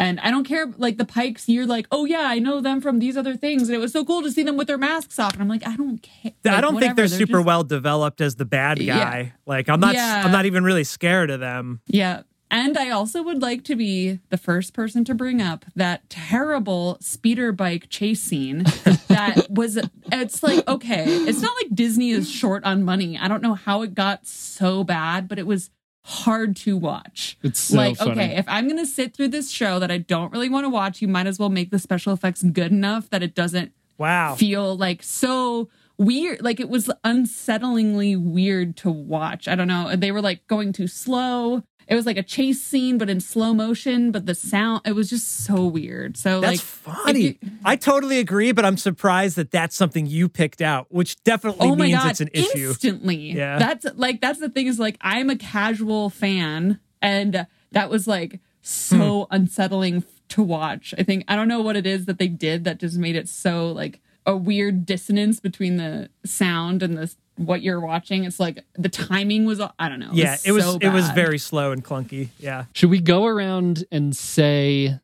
And 0.00 0.18
I 0.20 0.30
don't 0.30 0.44
care, 0.44 0.66
like 0.78 0.96
the 0.96 1.04
Pikes, 1.04 1.46
you're 1.48 1.66
like, 1.66 1.86
oh 1.92 2.06
yeah, 2.06 2.22
I 2.22 2.38
know 2.38 2.60
them 2.62 2.80
from 2.80 2.98
these 3.00 3.16
other 3.18 3.36
things. 3.36 3.68
And 3.68 3.76
it 3.76 3.78
was 3.78 3.92
so 3.92 4.02
cool 4.04 4.22
to 4.22 4.30
see 4.32 4.42
them 4.42 4.56
with 4.56 4.66
their 4.66 4.78
masks 4.78 5.18
off. 5.18 5.34
And 5.34 5.42
I'm 5.42 5.48
like, 5.48 5.66
I 5.66 5.76
don't 5.76 5.98
care. 6.02 6.32
I 6.46 6.60
don't 6.62 6.72
think 6.72 6.74
whatever, 6.92 6.94
they're 6.96 7.08
super 7.08 7.32
just- 7.34 7.46
well 7.46 7.64
developed 7.64 8.20
as 8.22 8.36
the 8.36 8.46
bad 8.46 8.80
Yeah. 8.80 8.98
guy. 8.98 9.32
Like 9.46 9.68
I'm 9.68 9.78
not 9.78 9.94
Yeah. 9.94 10.22
I'm 10.24 10.32
not 10.32 10.46
even 10.46 10.64
really 10.64 10.84
scared 10.84 11.30
of 11.30 11.40
them. 11.40 11.80
Yeah. 11.86 12.22
And 12.52 12.76
I 12.78 12.90
also 12.90 13.22
would 13.22 13.42
like 13.42 13.62
to 13.64 13.76
be 13.76 14.18
the 14.30 14.36
first 14.38 14.72
person 14.72 15.04
to 15.04 15.14
bring 15.14 15.40
up 15.42 15.64
that 15.76 16.08
terrible 16.10 16.96
speeder 17.00 17.52
bike 17.52 17.88
chase 17.90 18.20
scene 18.22 18.64
that 19.08 19.46
was 19.50 19.78
it's 20.10 20.42
like 20.42 20.66
okay, 20.66 21.04
it's 21.06 21.42
not 21.42 21.54
like 21.62 21.74
Disney 21.74 22.10
is 22.10 22.28
short 22.28 22.64
on 22.64 22.82
money. 22.82 23.16
I 23.18 23.28
don't 23.28 23.42
know 23.42 23.54
how 23.54 23.82
it 23.82 23.94
got 23.94 24.26
so 24.26 24.82
bad, 24.82 25.28
but 25.28 25.38
it 25.38 25.46
was 25.46 25.70
hard 26.04 26.56
to 26.56 26.76
watch. 26.76 27.36
It's 27.42 27.60
so 27.60 27.76
like 27.76 27.96
funny. 27.96 28.12
okay, 28.12 28.36
if 28.36 28.44
I'm 28.48 28.66
going 28.66 28.78
to 28.78 28.86
sit 28.86 29.14
through 29.14 29.28
this 29.28 29.50
show 29.50 29.78
that 29.78 29.90
I 29.90 29.98
don't 29.98 30.32
really 30.32 30.48
want 30.48 30.64
to 30.64 30.68
watch, 30.70 31.00
you 31.02 31.08
might 31.08 31.26
as 31.26 31.38
well 31.38 31.50
make 31.50 31.70
the 31.70 31.78
special 31.78 32.12
effects 32.12 32.42
good 32.42 32.72
enough 32.72 33.10
that 33.10 33.22
it 33.22 33.34
doesn't 33.34 33.72
Wow. 33.98 34.34
feel 34.34 34.76
like 34.78 35.02
so 35.02 35.68
weird 35.98 36.40
like 36.42 36.58
it 36.58 36.70
was 36.70 36.90
unsettlingly 37.04 38.16
weird 38.18 38.74
to 38.78 38.90
watch 38.90 39.46
i 39.46 39.54
don't 39.54 39.68
know 39.68 39.94
they 39.94 40.10
were 40.10 40.22
like 40.22 40.46
going 40.46 40.72
too 40.72 40.86
slow 40.86 41.62
it 41.90 41.94
was 41.96 42.06
like 42.06 42.16
a 42.16 42.22
chase 42.22 42.62
scene 42.62 42.96
but 42.96 43.10
in 43.10 43.20
slow 43.20 43.52
motion 43.52 44.10
but 44.12 44.24
the 44.24 44.34
sound 44.34 44.80
it 44.86 44.92
was 44.94 45.10
just 45.10 45.44
so 45.44 45.66
weird 45.66 46.16
so 46.16 46.40
That's 46.40 46.52
like 46.52 46.60
funny. 46.60 47.20
you- 47.20 47.34
I 47.64 47.76
totally 47.76 48.18
agree, 48.20 48.52
but 48.52 48.64
I'm 48.64 48.76
surprised 48.78 49.36
that 49.36 49.50
that's 49.50 49.76
something 49.76 50.06
you 50.06 50.28
picked 50.28 50.62
out, 50.62 50.86
which 50.90 51.22
definitely 51.24 51.68
oh 51.68 51.74
means 51.76 51.98
god 51.98 52.10
it's 52.12 52.20
an 52.20 52.30
issue. 52.32 52.68
instantly 52.68 53.32
Yeah. 53.32 53.58
that's 53.58 53.84
like 53.96 54.20
that's 54.22 54.38
the 54.38 54.48
thing 54.48 54.66
is 54.66 54.78
like 54.78 54.96
i'm 55.02 55.28
a 55.28 55.36
casual 55.36 56.08
fan 56.10 56.78
and 57.02 57.46
that 57.72 57.90
was 57.90 58.06
like 58.06 58.40
so 58.62 59.24
Hmm. 59.24 59.34
unsettling 59.34 60.04
to 60.28 60.42
watch 60.42 60.94
i 60.98 61.02
think 61.02 61.24
i 61.28 61.34
don't 61.36 61.48
know 61.48 61.60
what 61.60 61.76
it 61.76 61.86
is 61.86 62.06
that 62.06 62.18
they 62.18 62.28
did 62.28 62.64
that 62.64 62.78
just 62.78 62.96
made 62.98 63.16
it 63.16 63.28
so 63.28 63.72
like 63.72 64.00
a 64.26 64.36
weird 64.36 64.86
dissonance 64.86 65.40
between 65.40 65.76
the 65.76 66.08
sound 66.24 66.82
and 66.82 66.96
the 66.96 67.12
what 67.46 67.62
you're 67.62 67.80
watching 67.80 68.24
it's 68.24 68.38
like 68.38 68.64
the 68.74 68.88
timing 68.88 69.46
was 69.46 69.60
i 69.78 69.88
don't 69.88 69.98
know 69.98 70.10
yeah, 70.12 70.36
it 70.44 70.52
was 70.52 70.64
so 70.64 70.78
it 70.80 70.90
was 70.90 71.08
very 71.10 71.38
slow 71.38 71.72
and 71.72 71.84
clunky. 71.84 72.28
Yeah. 72.38 72.64
Should 72.74 72.90
we 72.90 73.00
go 73.00 73.26
around 73.26 73.84
and 73.90 74.14
say 74.16 74.98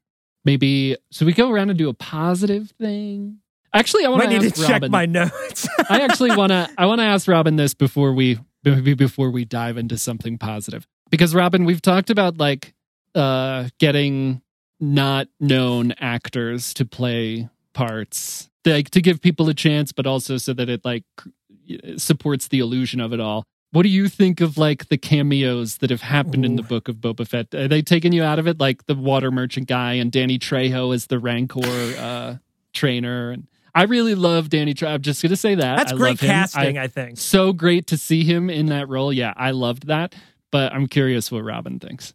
maybe 0.45 0.97
should 1.11 1.27
we 1.27 1.33
go 1.33 1.51
around 1.51 1.71
and 1.71 1.79
do 1.79 1.89
a 1.89 1.95
positive 1.95 2.71
thing? 2.79 3.39
Actually, 3.73 4.05
I 4.05 4.09
want 4.09 4.23
to 4.23 4.29
need 4.29 4.45
ask 4.45 4.57
check 4.57 4.71
Robin. 4.71 4.91
my 4.91 5.07
notes. 5.07 5.69
I 5.91 6.01
actually 6.01 6.35
want 6.37 6.51
to 6.51 6.69
I 6.79 6.87
want 6.87 7.01
to 7.01 7.05
ask 7.05 7.29
Robin 7.29 7.57
this 7.57 7.75
before 7.75 8.13
we 8.13 8.39
maybe 8.65 8.95
before 8.95 9.31
we 9.31 9.45
dive 9.45 9.77
into 9.77 9.99
something 9.99 10.39
positive. 10.39 10.87
Because 11.11 11.35
Robin, 11.35 11.65
we've 11.65 11.83
talked 11.83 12.11
about 12.11 12.39
like 12.39 12.75
uh 13.15 13.69
getting 13.79 14.43
not 14.81 15.29
known 15.41 15.93
actors 15.99 16.75
to 16.75 16.85
play 16.85 17.49
parts. 17.73 18.49
Like 18.65 18.91
to 18.91 19.01
give 19.01 19.21
people 19.21 19.49
a 19.49 19.55
chance 19.55 19.93
but 19.93 20.07
also 20.07 20.39
so 20.39 20.53
that 20.55 20.69
it 20.69 20.85
like 20.85 21.05
supports 21.97 22.49
the 22.49 22.59
illusion 22.61 23.01
of 23.01 23.13
it 23.13 23.21
all. 23.21 23.45
What 23.73 23.83
do 23.83 23.89
you 23.89 24.09
think 24.09 24.41
of 24.41 24.57
like 24.57 24.89
the 24.89 24.97
cameos 24.97 25.79
that 25.79 25.91
have 25.91 26.01
happened 26.03 26.45
in 26.45 26.57
the 26.57 26.63
book 26.63 26.89
of 26.89 26.97
Boba 26.97 27.27
Fett? 27.27 27.55
Are 27.55 27.69
they 27.69 27.83
taking 27.83 28.13
you 28.13 28.23
out 28.23 28.39
of 28.39 28.47
it 28.47 28.59
like 28.59 28.87
the 28.87 28.95
water 28.95 29.31
merchant 29.31 29.69
guy 29.69 29.95
and 29.95 30.11
Danny 30.11 30.39
Trejo 30.39 30.95
as 30.95 31.07
the 31.09 31.19
Rancor 31.19 31.61
uh 31.99 32.37
trainer 32.73 33.31
and 33.33 33.47
I 33.75 33.83
really 33.83 34.15
love 34.15 34.49
Danny 34.49 34.73
Trejo. 34.73 34.89
I'm 34.95 35.03
just 35.03 35.21
going 35.21 35.31
to 35.31 35.37
say 35.37 35.55
that. 35.57 35.77
That's 35.77 35.93
I 35.93 35.97
great 35.97 36.11
love 36.13 36.21
casting, 36.21 36.79
I- 36.79 36.85
I, 36.85 36.89
think. 36.89 37.19
so 37.19 37.53
great 37.53 37.87
to 37.89 37.99
see 37.99 38.25
him 38.25 38.49
in 38.49 38.67
that 38.67 38.89
role. 38.89 39.13
Yeah, 39.13 39.35
I 39.37 39.51
loved 39.51 39.89
that. 39.89 40.15
But 40.51 40.73
I'm 40.73 40.87
curious 40.87 41.31
what 41.31 41.45
Robin 41.45 41.79
thinks. 41.79 42.15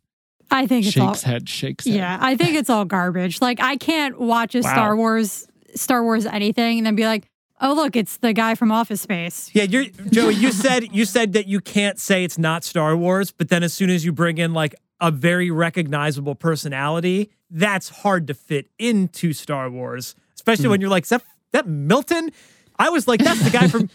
I 0.50 0.66
think 0.66 0.88
it's 0.88 0.98
all 0.98 1.10
Shakes 1.14 1.22
head, 1.24 1.48
shakes 1.50 1.86
head. 1.86 1.96
Yeah, 1.96 2.18
I 2.20 2.36
think 2.36 2.56
it's 2.56 2.70
all 2.70 2.86
garbage. 2.86 3.42
Like 3.42 3.60
I 3.62 3.76
can't 3.76 4.20
watch 4.20 4.56
a 4.56 4.62
Wow. 4.62 4.72
Star 4.74 4.96
Wars 4.96 5.48
Star 5.76 6.04
Wars 6.04 6.26
anything 6.26 6.80
and 6.80 6.88
then 6.88 6.96
be 6.96 7.06
like, 7.06 7.30
"Oh, 7.62 7.74
look, 7.74 7.96
it's 7.96 8.18
the 8.18 8.34
guy 8.34 8.56
from 8.56 8.72
Office 8.72 9.02
Space." 9.02 9.50
Yeah, 9.54 9.64
you're 9.64 9.86
Joey. 9.86 10.36
You 10.36 10.52
said 10.52 10.94
you 10.94 11.06
said 11.06 11.34
that 11.34 11.48
you 11.48 11.60
can't 11.62 12.00
say 12.00 12.24
it's 12.24 12.38
not 12.38 12.64
Star 12.64 12.98
Wars, 12.98 13.32
but 13.32 13.50
then 13.50 13.64
as 13.64 13.74
soon 13.74 13.90
as 13.90 14.04
you 14.04 14.12
bring 14.12 14.38
in 14.38 14.54
like 14.54 14.76
a 15.00 15.12
very 15.12 15.50
recognizable 15.50 16.36
personality, 16.36 17.32
that's 17.50 17.90
hard 17.90 18.28
to 18.28 18.34
fit 18.34 18.70
into 18.78 19.34
Star 19.34 19.70
Wars. 19.70 20.16
Especially 20.36 20.66
hmm. 20.66 20.72
when 20.72 20.82
you're 20.82 20.90
like, 20.90 21.04
is 21.04 21.10
that 21.10 21.24
that 21.54 21.68
Milton? 21.68 22.32
I 22.80 22.90
was 22.90 23.08
like, 23.08 23.20
that's 23.24 23.44
the 23.44 23.52
guy 23.52 23.68
from. 23.68 23.90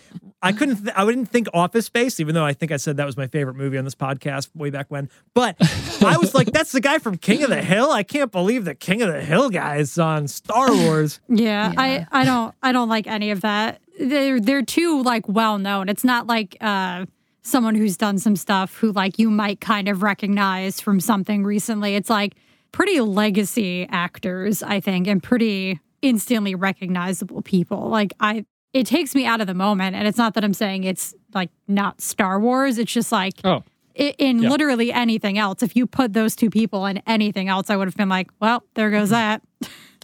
I 0.47 0.53
couldn't. 0.53 0.77
Th- 0.85 0.95
I 0.97 1.05
wouldn't 1.05 1.29
think 1.29 1.49
Office 1.53 1.87
Space, 1.87 2.21
even 2.21 2.35
though 2.35 2.45
I 2.45 2.53
think 2.53 2.73
I 2.73 2.77
said 2.77 2.97
that 2.97 3.07
was 3.07 3.17
my 3.17 3.27
favorite 3.27 3.55
movie 3.55 3.77
on 3.79 3.85
this 3.85 3.95
podcast 3.95 4.49
way 4.55 4.71
back 4.71 4.87
when. 4.89 5.09
But 5.35 5.57
I 6.05 6.17
was 6.19 6.35
like, 6.35 6.53
that's 6.53 6.73
the 6.73 6.81
guy 6.81 6.99
from 6.99 7.19
King 7.19 7.43
of 7.43 7.51
the 7.51 7.63
Hill. 7.63 7.91
I 7.91 8.03
can't 8.03 8.33
believe 8.33 8.65
the 8.65 8.75
King 8.75 9.03
of 9.03 9.13
the 9.13 9.21
Hill 9.23 9.51
guy 9.51 9.77
is 9.77 9.99
on 9.99 10.29
Star 10.29 10.73
Wars. 10.73 11.21
Yeah, 11.29 11.73
Yeah. 11.73 11.75
I 11.77 12.07
I 12.13 12.25
don't 12.25 12.55
I 12.63 12.73
don't 12.73 12.89
like 12.89 13.07
any 13.07 13.31
of 13.31 13.43
that. 13.43 13.81
They're 13.99 14.41
they're 14.41 14.63
too 14.65 15.03
like 15.03 15.29
well 15.29 15.59
known. 15.59 15.89
It's 15.89 16.05
not 16.05 16.27
like 16.27 16.57
uh 16.61 17.07
someone 17.43 17.75
who's 17.75 17.97
done 17.97 18.19
some 18.19 18.37
stuff 18.37 18.77
who 18.79 18.93
like 18.93 19.19
you 19.19 19.31
might 19.31 19.61
kind 19.61 19.89
of 19.89 20.03
recognize 20.03 20.81
from 20.81 20.99
something 21.01 21.45
recently. 21.45 21.95
It's 21.95 22.11
like 22.11 22.35
pretty 22.73 23.01
legacy 23.01 23.87
actors, 23.91 24.63
I 24.63 24.81
think, 24.81 25.07
and 25.07 25.23
pretty 25.23 25.79
instantly 26.03 26.55
recognizable 26.55 27.43
people. 27.43 27.89
Like 27.89 28.13
I 28.21 28.45
it 28.77 28.87
takes 28.87 29.15
me 29.15 29.25
out 29.27 29.41
of 29.41 29.47
the 29.47 29.55
moment 29.55 29.97
and 29.97 30.07
it's 30.07 30.19
not 30.19 30.35
that 30.35 30.45
I'm 30.45 30.55
saying 30.55 30.85
it's 30.85 31.15
like 31.35 31.51
not 31.69 32.01
Star 32.01 32.39
Wars. 32.41 32.79
It's 32.79 32.93
just 32.93 33.11
like 33.13 33.35
Oh, 33.45 33.63
i- 33.99 34.15
in 34.19 34.41
Yeah. 34.43 34.51
literally 34.51 34.93
anything 34.93 35.39
else. 35.39 35.63
If 35.63 35.75
you 35.77 35.87
put 35.87 36.13
those 36.13 36.37
two 36.37 36.51
people 36.51 36.87
in 36.87 36.99
anything 37.07 37.49
else, 37.49 37.71
I 37.71 37.77
would 37.77 37.89
have 37.89 37.97
been 37.97 38.09
like, 38.09 38.29
well, 38.41 38.63
there 38.75 38.91
goes 38.91 39.11
that. 39.11 39.43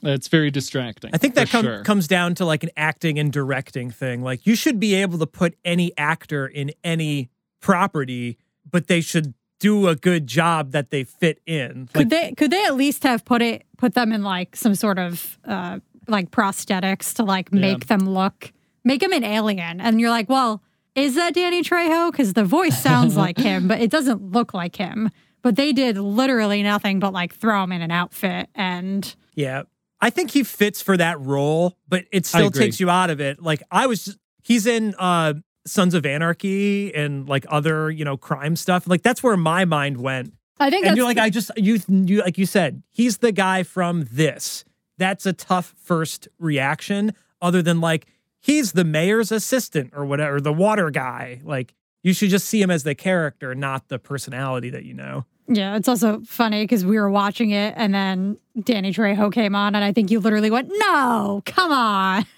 it's 0.03 0.29
very 0.29 0.51
distracting. 0.51 1.11
I 1.15 1.19
think 1.19 1.35
that 1.35 1.49
com- 1.51 1.65
sure. 1.65 1.83
comes 1.85 2.09
down 2.09 2.35
to 2.37 2.45
like 2.45 2.63
an 2.65 2.71
acting 2.77 3.19
and 3.19 3.33
directing 3.33 3.91
thing. 3.91 4.23
Like 4.23 4.47
you 4.47 4.55
should 4.57 4.81
be 4.81 4.95
able 4.95 5.19
to 5.19 5.27
put 5.27 5.55
any 5.65 5.93
actor 5.97 6.47
in 6.47 6.73
any 6.83 7.29
property, 7.61 8.39
but 8.71 8.87
they 8.89 9.01
should 9.01 9.35
do 9.61 9.87
a 9.87 9.95
good 9.95 10.27
job 10.27 10.73
that 10.73 10.91
they 10.91 11.05
fit 11.05 11.41
in. 11.47 11.89
Could 11.95 12.11
they 12.11 12.33
could 12.33 12.51
they 12.51 12.65
at 12.65 12.75
least 12.75 13.05
have 13.05 13.25
put 13.25 13.41
it 13.43 13.65
put 13.77 13.95
them 13.95 14.11
in 14.13 14.23
like 14.25 14.57
some 14.57 14.75
sort 14.75 14.99
of 14.99 15.39
uh 15.47 15.79
like 16.09 16.33
prosthetics 16.33 17.15
to 17.15 17.23
like 17.23 17.53
make 17.53 17.87
them 17.87 18.11
look 18.11 18.53
make 18.85 19.03
him 19.03 19.13
an 19.13 19.25
alien 19.25 19.81
and 19.81 20.01
you're 20.01 20.11
like, 20.11 20.29
well, 20.29 20.63
is 20.95 21.15
that 21.15 21.35
Danny 21.35 21.63
Trejo? 21.63 22.11
Because 22.11 22.35
the 22.35 22.45
voice 22.45 22.81
sounds 22.83 23.17
like 23.17 23.39
him, 23.49 23.69
but 23.69 23.81
it 23.81 23.91
doesn't 23.91 24.33
look 24.33 24.53
like 24.55 24.77
him. 24.77 25.11
But 25.43 25.57
they 25.57 25.73
did 25.73 25.97
literally 25.99 26.63
nothing 26.63 27.01
but 27.01 27.13
like 27.13 27.35
throw 27.35 27.63
him 27.65 27.73
in 27.73 27.83
an 27.83 27.91
outfit 27.91 28.49
and 28.55 29.15
Yeah. 29.35 29.63
I 30.01 30.11
think 30.11 30.33
he 30.33 30.43
fits 30.43 30.83
for 30.83 30.97
that 30.97 31.21
role, 31.21 31.77
but 31.89 32.05
it 32.11 32.27
still 32.27 32.51
takes 32.51 32.81
you 32.81 32.91
out 32.91 33.09
of 33.11 33.21
it. 33.21 33.41
Like 33.41 33.63
I 33.71 33.87
was 33.87 34.17
he's 34.43 34.67
in 34.67 34.95
uh 34.99 35.35
Sons 35.65 35.95
of 35.95 36.05
Anarchy 36.05 36.93
and 36.93 37.29
like 37.29 37.47
other, 37.49 37.89
you 37.89 38.05
know, 38.05 38.17
crime 38.17 38.57
stuff. 38.57 38.89
Like 38.89 39.03
that's 39.03 39.23
where 39.23 39.37
my 39.37 39.65
mind 39.65 39.99
went. 39.99 40.35
I 40.59 40.71
think 40.71 40.87
And 40.87 40.97
you're 40.97 41.07
like, 41.07 41.19
I 41.19 41.31
just 41.31 41.53
you 41.57 41.79
you 41.89 42.21
like 42.21 42.37
you 42.37 42.47
said, 42.47 42.83
he's 42.91 43.19
the 43.19 43.31
guy 43.33 43.63
from 43.63 44.09
this. 44.11 44.65
That's 44.99 45.25
a 45.25 45.33
tough 45.33 45.73
first 45.77 46.27
reaction, 46.41 47.13
other 47.41 47.63
than 47.63 47.81
like, 47.81 48.07
he's 48.43 48.73
the 48.73 48.85
mayor's 48.85 49.33
assistant 49.33 49.93
or 49.95 50.05
whatever, 50.05 50.41
the 50.41 50.53
water 50.53 50.91
guy. 50.91 51.41
Like 51.43 51.75
you 52.03 52.13
should 52.13 52.31
just 52.31 52.47
see 52.47 52.61
him 52.61 52.71
as 52.71 52.83
the 52.83 52.95
character, 52.95 53.55
not 53.55 53.89
the 53.89 53.99
personality 53.99 54.69
that 54.71 54.85
you 54.85 54.93
know. 54.95 55.25
Yeah, 55.49 55.77
it's 55.77 55.89
also 55.89 56.21
funny 56.21 56.65
because 56.65 56.85
we 56.85 56.99
were 56.99 57.11
watching 57.11 57.51
it 57.51 57.75
and 57.77 57.95
then 57.95 58.39
Danny 58.61 58.93
Trejo 58.93 59.33
came 59.33 59.55
on 59.55 59.75
and 59.75 59.85
I 59.85 59.93
think 59.93 60.11
you 60.11 60.21
literally 60.21 60.51
went, 60.51 60.71
No, 60.73 61.43
come 61.47 61.73
on. 61.73 62.27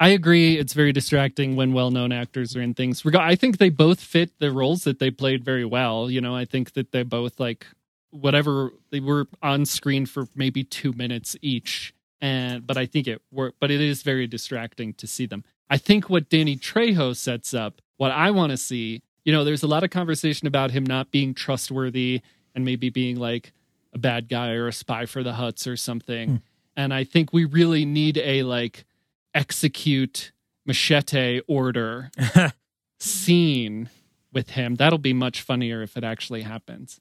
I 0.00 0.08
agree. 0.08 0.58
It's 0.58 0.74
very 0.74 0.92
distracting 0.92 1.56
when 1.56 1.72
well-known 1.72 2.10
actors 2.12 2.56
are 2.56 2.60
in 2.60 2.74
things. 2.74 3.02
I 3.14 3.36
think 3.36 3.58
they 3.58 3.70
both 3.70 4.00
fit 4.00 4.32
the 4.38 4.50
roles 4.50 4.84
that 4.84 4.98
they 4.98 5.10
played 5.10 5.44
very 5.44 5.64
well. 5.64 6.10
You 6.10 6.20
know, 6.20 6.34
I 6.34 6.44
think 6.44 6.72
that 6.72 6.92
they 6.92 7.04
both 7.04 7.38
like 7.38 7.66
whatever 8.10 8.72
they 8.90 9.00
were 9.00 9.26
on 9.42 9.64
screen 9.64 10.04
for 10.04 10.26
maybe 10.34 10.64
two 10.64 10.92
minutes 10.92 11.36
each, 11.42 11.93
and 12.20 12.66
but 12.66 12.76
I 12.76 12.86
think 12.86 13.06
it 13.06 13.22
worked. 13.30 13.58
But 13.60 13.70
it 13.70 13.80
is 13.80 14.02
very 14.02 14.26
distracting 14.26 14.94
to 14.94 15.06
see 15.06 15.26
them. 15.26 15.44
I 15.70 15.78
think 15.78 16.10
what 16.10 16.28
Danny 16.28 16.56
Trejo 16.56 17.16
sets 17.16 17.54
up, 17.54 17.80
what 17.96 18.10
I 18.10 18.30
want 18.30 18.50
to 18.50 18.56
see. 18.56 19.02
You 19.24 19.32
know, 19.32 19.44
there's 19.44 19.62
a 19.62 19.66
lot 19.66 19.84
of 19.84 19.90
conversation 19.90 20.46
about 20.46 20.70
him 20.70 20.84
not 20.84 21.10
being 21.10 21.32
trustworthy 21.32 22.20
and 22.54 22.64
maybe 22.64 22.90
being 22.90 23.16
like 23.16 23.52
a 23.94 23.98
bad 23.98 24.28
guy 24.28 24.50
or 24.50 24.68
a 24.68 24.72
spy 24.72 25.06
for 25.06 25.22
the 25.22 25.32
Hutts 25.32 25.66
or 25.66 25.76
something. 25.76 26.28
Hmm. 26.28 26.36
And 26.76 26.94
I 26.94 27.04
think 27.04 27.32
we 27.32 27.44
really 27.44 27.86
need 27.86 28.18
a 28.18 28.42
like 28.42 28.84
execute 29.32 30.32
machete 30.66 31.40
order 31.46 32.10
scene 32.98 33.88
with 34.32 34.50
him. 34.50 34.74
That'll 34.74 34.98
be 34.98 35.14
much 35.14 35.40
funnier 35.40 35.82
if 35.82 35.96
it 35.96 36.04
actually 36.04 36.42
happens 36.42 37.00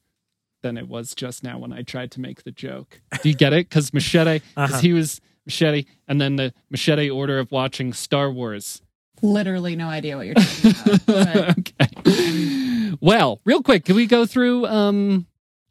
than 0.63 0.75
it 0.77 0.87
was 0.87 1.13
just 1.13 1.43
now 1.43 1.59
when 1.59 1.71
I 1.71 1.83
tried 1.83 2.09
to 2.11 2.19
make 2.19 2.41
the 2.43 2.51
joke. 2.51 2.99
Do 3.21 3.29
you 3.29 3.35
get 3.35 3.53
it? 3.53 3.69
Because 3.69 3.93
machete, 3.93 4.39
because 4.55 4.71
Uh-huh. 4.71 4.81
he 4.81 4.93
was 4.93 5.21
machete, 5.45 5.85
and 6.07 6.19
then 6.19 6.37
the 6.37 6.51
machete 6.71 7.09
order 7.11 7.37
of 7.37 7.51
watching 7.51 7.93
Star 7.93 8.31
Wars. 8.31 8.81
Literally 9.21 9.75
no 9.75 9.87
idea 9.89 10.17
what 10.17 10.25
you're 10.25 10.35
talking 10.35 10.99
about. 11.07 11.59
okay. 11.59 12.91
Well, 12.99 13.39
real 13.45 13.61
quick, 13.61 13.85
can 13.85 13.95
we 13.95 14.05
go 14.07 14.25
through 14.25 14.65
um 14.65 15.27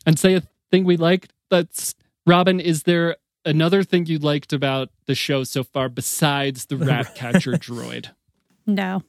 and 0.07 0.19
say 0.19 0.35
a 0.35 0.43
thing 0.71 0.85
we 0.85 0.97
liked? 0.97 1.33
That's 1.51 1.95
Robin. 2.27 2.61
Is 2.61 2.85
there 2.85 3.17
another 3.45 3.83
thing 3.83 4.07
you 4.07 4.19
liked 4.19 4.53
about 4.53 4.91
the 5.07 5.15
show 5.15 5.45
so 5.45 5.65
far 5.65 5.89
besides 5.89 6.67
the 6.67 6.77
rat 6.77 7.15
catcher 7.17 7.53
droid? 7.53 8.09
No. 8.67 9.03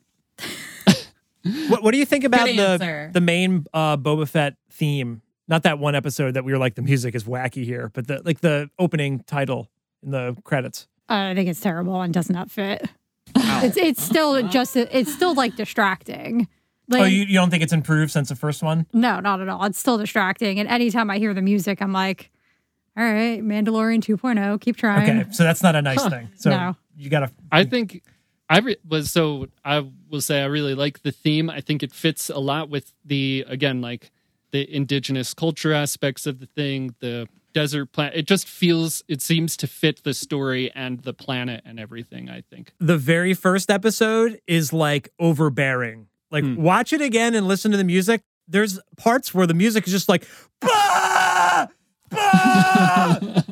What, 1.70 1.84
what 1.84 1.92
do 1.92 1.98
you 1.98 2.06
think 2.06 2.24
about 2.24 2.48
the 2.48 3.10
the 3.14 3.22
main 3.22 3.66
uh, 3.74 3.98
Boba 3.98 4.28
Fett 4.28 4.56
theme? 4.72 5.22
Not 5.48 5.64
that 5.64 5.78
one 5.80 5.94
episode 5.96 6.36
that 6.36 6.46
we 6.46 6.52
were 6.54 6.58
like 6.58 6.76
the 6.76 6.82
music 6.82 7.16
is 7.16 7.26
wacky 7.26 7.66
here, 7.66 7.92
but 7.94 8.08
the 8.08 8.22
like 8.24 8.40
the 8.42 8.70
opening 8.80 9.20
title 9.28 9.70
in 10.02 10.12
the 10.12 10.36
credits. 10.44 10.88
Uh, 11.10 11.32
I 11.32 11.36
think 11.36 11.50
it's 11.50 11.60
terrible 11.60 12.02
and 12.02 12.14
does 12.14 12.30
not 12.30 12.50
fit. 12.50 12.88
It's 13.36 13.78
it's 13.78 14.02
still 14.04 14.48
just 14.48 14.76
it's 14.76 15.14
still 15.14 15.34
like 15.34 15.56
distracting. 15.56 16.48
Oh, 16.92 16.98
like 16.98 17.02
oh, 17.02 17.06
you, 17.06 17.24
you 17.24 17.34
don't 17.36 17.50
think 17.50 17.64
it's 17.64 17.74
improved 17.74 18.12
since 18.12 18.30
the 18.30 18.36
first 18.36 18.62
one? 18.62 18.86
no, 18.94 19.20
not 19.20 19.42
at 19.42 19.48
all. 19.50 19.64
It's 19.66 19.80
still 19.80 19.98
distracting. 19.98 20.60
And 20.60 20.68
anytime 20.70 21.10
I 21.10 21.18
hear 21.18 21.34
the 21.34 21.42
music, 21.42 21.82
I'm 21.82 21.94
like, 21.94 22.30
all 22.98 23.04
right, 23.04 23.42
Mandalorian 23.42 24.02
2.0, 24.04 24.60
keep 24.62 24.76
trying. 24.78 25.10
Okay, 25.22 25.32
so 25.32 25.44
that's 25.44 25.64
not 25.64 25.76
a 25.76 25.82
nice 25.82 26.06
thing. 26.08 26.30
So 26.36 26.50
No. 26.50 26.76
you 26.98 27.10
gotta. 27.10 27.32
I 27.52 27.64
think 27.64 28.04
I 28.50 28.60
re- 28.60 28.78
was 28.88 29.12
so 29.12 29.48
I 29.64 29.86
will 30.10 30.22
say 30.22 30.42
I 30.42 30.46
really 30.46 30.76
like 30.76 31.02
the 31.04 31.12
theme. 31.12 31.50
I 31.50 31.62
think 31.62 31.84
it 31.84 31.92
fits 31.92 32.30
a 32.30 32.40
lot 32.40 32.70
with 32.70 32.94
the 33.06 33.46
again 33.48 33.82
like 33.82 34.12
the 34.54 34.74
indigenous 34.74 35.34
culture 35.34 35.74
aspects 35.74 36.26
of 36.26 36.40
the 36.40 36.46
thing, 36.46 36.96
the 37.00 37.28
desert 37.54 37.92
planet. 37.92 38.14
It 38.16 38.26
just 38.28 38.48
feels 38.48 39.04
it 39.10 39.22
seems 39.22 39.58
to 39.58 39.68
fit 39.68 40.04
the 40.04 40.14
story 40.14 40.72
and 40.74 41.00
the 41.02 41.14
planet 41.14 41.62
and 41.66 41.78
everything. 41.80 42.30
I 42.30 42.42
think. 42.50 42.72
The 42.80 42.98
very 42.98 43.34
first 43.34 43.70
episode 43.70 44.40
is 44.48 44.72
like 44.72 45.10
overbearing. 45.20 46.08
Like 46.32 46.46
Hmm. 46.46 46.56
watch 46.56 46.94
it 46.94 47.02
again 47.02 47.36
and 47.36 47.48
listen 47.48 47.72
to 47.72 47.78
the 47.78 47.84
music. 47.84 48.22
There's 48.48 48.80
parts 48.98 49.34
where 49.34 49.46
the 49.46 49.54
music 49.54 49.86
is 49.88 49.92
just 49.92 50.08
like. 50.10 50.26
"Bah! 50.62 51.68
Bah!" 52.10 53.20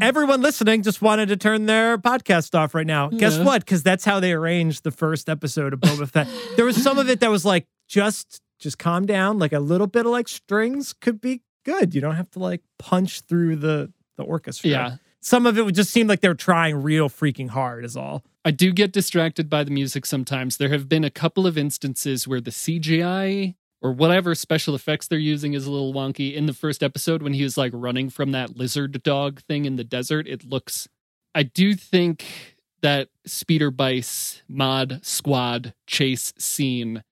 Everyone 0.00 0.40
listening 0.40 0.82
just 0.82 1.00
wanted 1.00 1.26
to 1.28 1.36
turn 1.36 1.66
their 1.66 1.96
podcast 1.96 2.56
off 2.58 2.74
right 2.74 2.86
now. 2.86 3.08
Guess 3.08 3.38
what? 3.38 3.64
Because 3.64 3.84
that's 3.84 4.04
how 4.04 4.18
they 4.18 4.32
arranged 4.32 4.82
the 4.82 4.90
first 4.90 5.28
episode 5.28 5.72
of 5.72 5.78
Boba 5.80 6.08
Fett. 6.08 6.26
There 6.56 6.64
was 6.64 6.82
some 6.82 6.98
of 6.98 7.08
it 7.08 7.20
that 7.20 7.30
was 7.30 7.44
like, 7.44 7.66
just 7.88 8.40
just 8.62 8.78
calm 8.78 9.06
down. 9.06 9.38
Like 9.38 9.52
a 9.52 9.60
little 9.60 9.86
bit 9.86 10.06
of 10.06 10.12
like 10.12 10.28
strings 10.28 10.92
could 10.92 11.20
be 11.20 11.42
good. 11.64 11.94
You 11.94 12.00
don't 12.00 12.16
have 12.16 12.30
to 12.30 12.38
like 12.38 12.62
punch 12.78 13.22
through 13.22 13.56
the 13.56 13.92
the 14.16 14.22
orchestra. 14.22 14.70
Yeah. 14.70 14.96
Some 15.20 15.46
of 15.46 15.56
it 15.56 15.64
would 15.64 15.74
just 15.74 15.92
seem 15.92 16.08
like 16.08 16.20
they 16.20 16.28
were 16.28 16.34
trying 16.34 16.82
real 16.82 17.08
freaking 17.08 17.50
hard. 17.50 17.84
Is 17.84 17.96
all. 17.96 18.22
I 18.44 18.50
do 18.50 18.72
get 18.72 18.92
distracted 18.92 19.48
by 19.48 19.64
the 19.64 19.70
music 19.70 20.06
sometimes. 20.06 20.56
There 20.56 20.70
have 20.70 20.88
been 20.88 21.04
a 21.04 21.10
couple 21.10 21.46
of 21.46 21.56
instances 21.56 22.26
where 22.26 22.40
the 22.40 22.50
CGI 22.50 23.54
or 23.80 23.92
whatever 23.92 24.34
special 24.34 24.74
effects 24.74 25.08
they're 25.08 25.18
using 25.18 25.54
is 25.54 25.66
a 25.66 25.70
little 25.70 25.92
wonky. 25.92 26.34
In 26.34 26.46
the 26.46 26.52
first 26.52 26.82
episode, 26.82 27.22
when 27.22 27.34
he 27.34 27.42
was 27.42 27.56
like 27.56 27.72
running 27.74 28.10
from 28.10 28.32
that 28.32 28.56
lizard 28.56 29.02
dog 29.02 29.40
thing 29.42 29.64
in 29.64 29.76
the 29.76 29.84
desert, 29.84 30.26
it 30.26 30.44
looks. 30.44 30.88
I 31.34 31.44
do 31.44 31.74
think 31.74 32.56
that 32.82 33.08
Speeder 33.26 33.70
Bike 33.70 34.04
mod 34.48 35.00
squad 35.02 35.74
chase 35.86 36.32
scene 36.38 37.02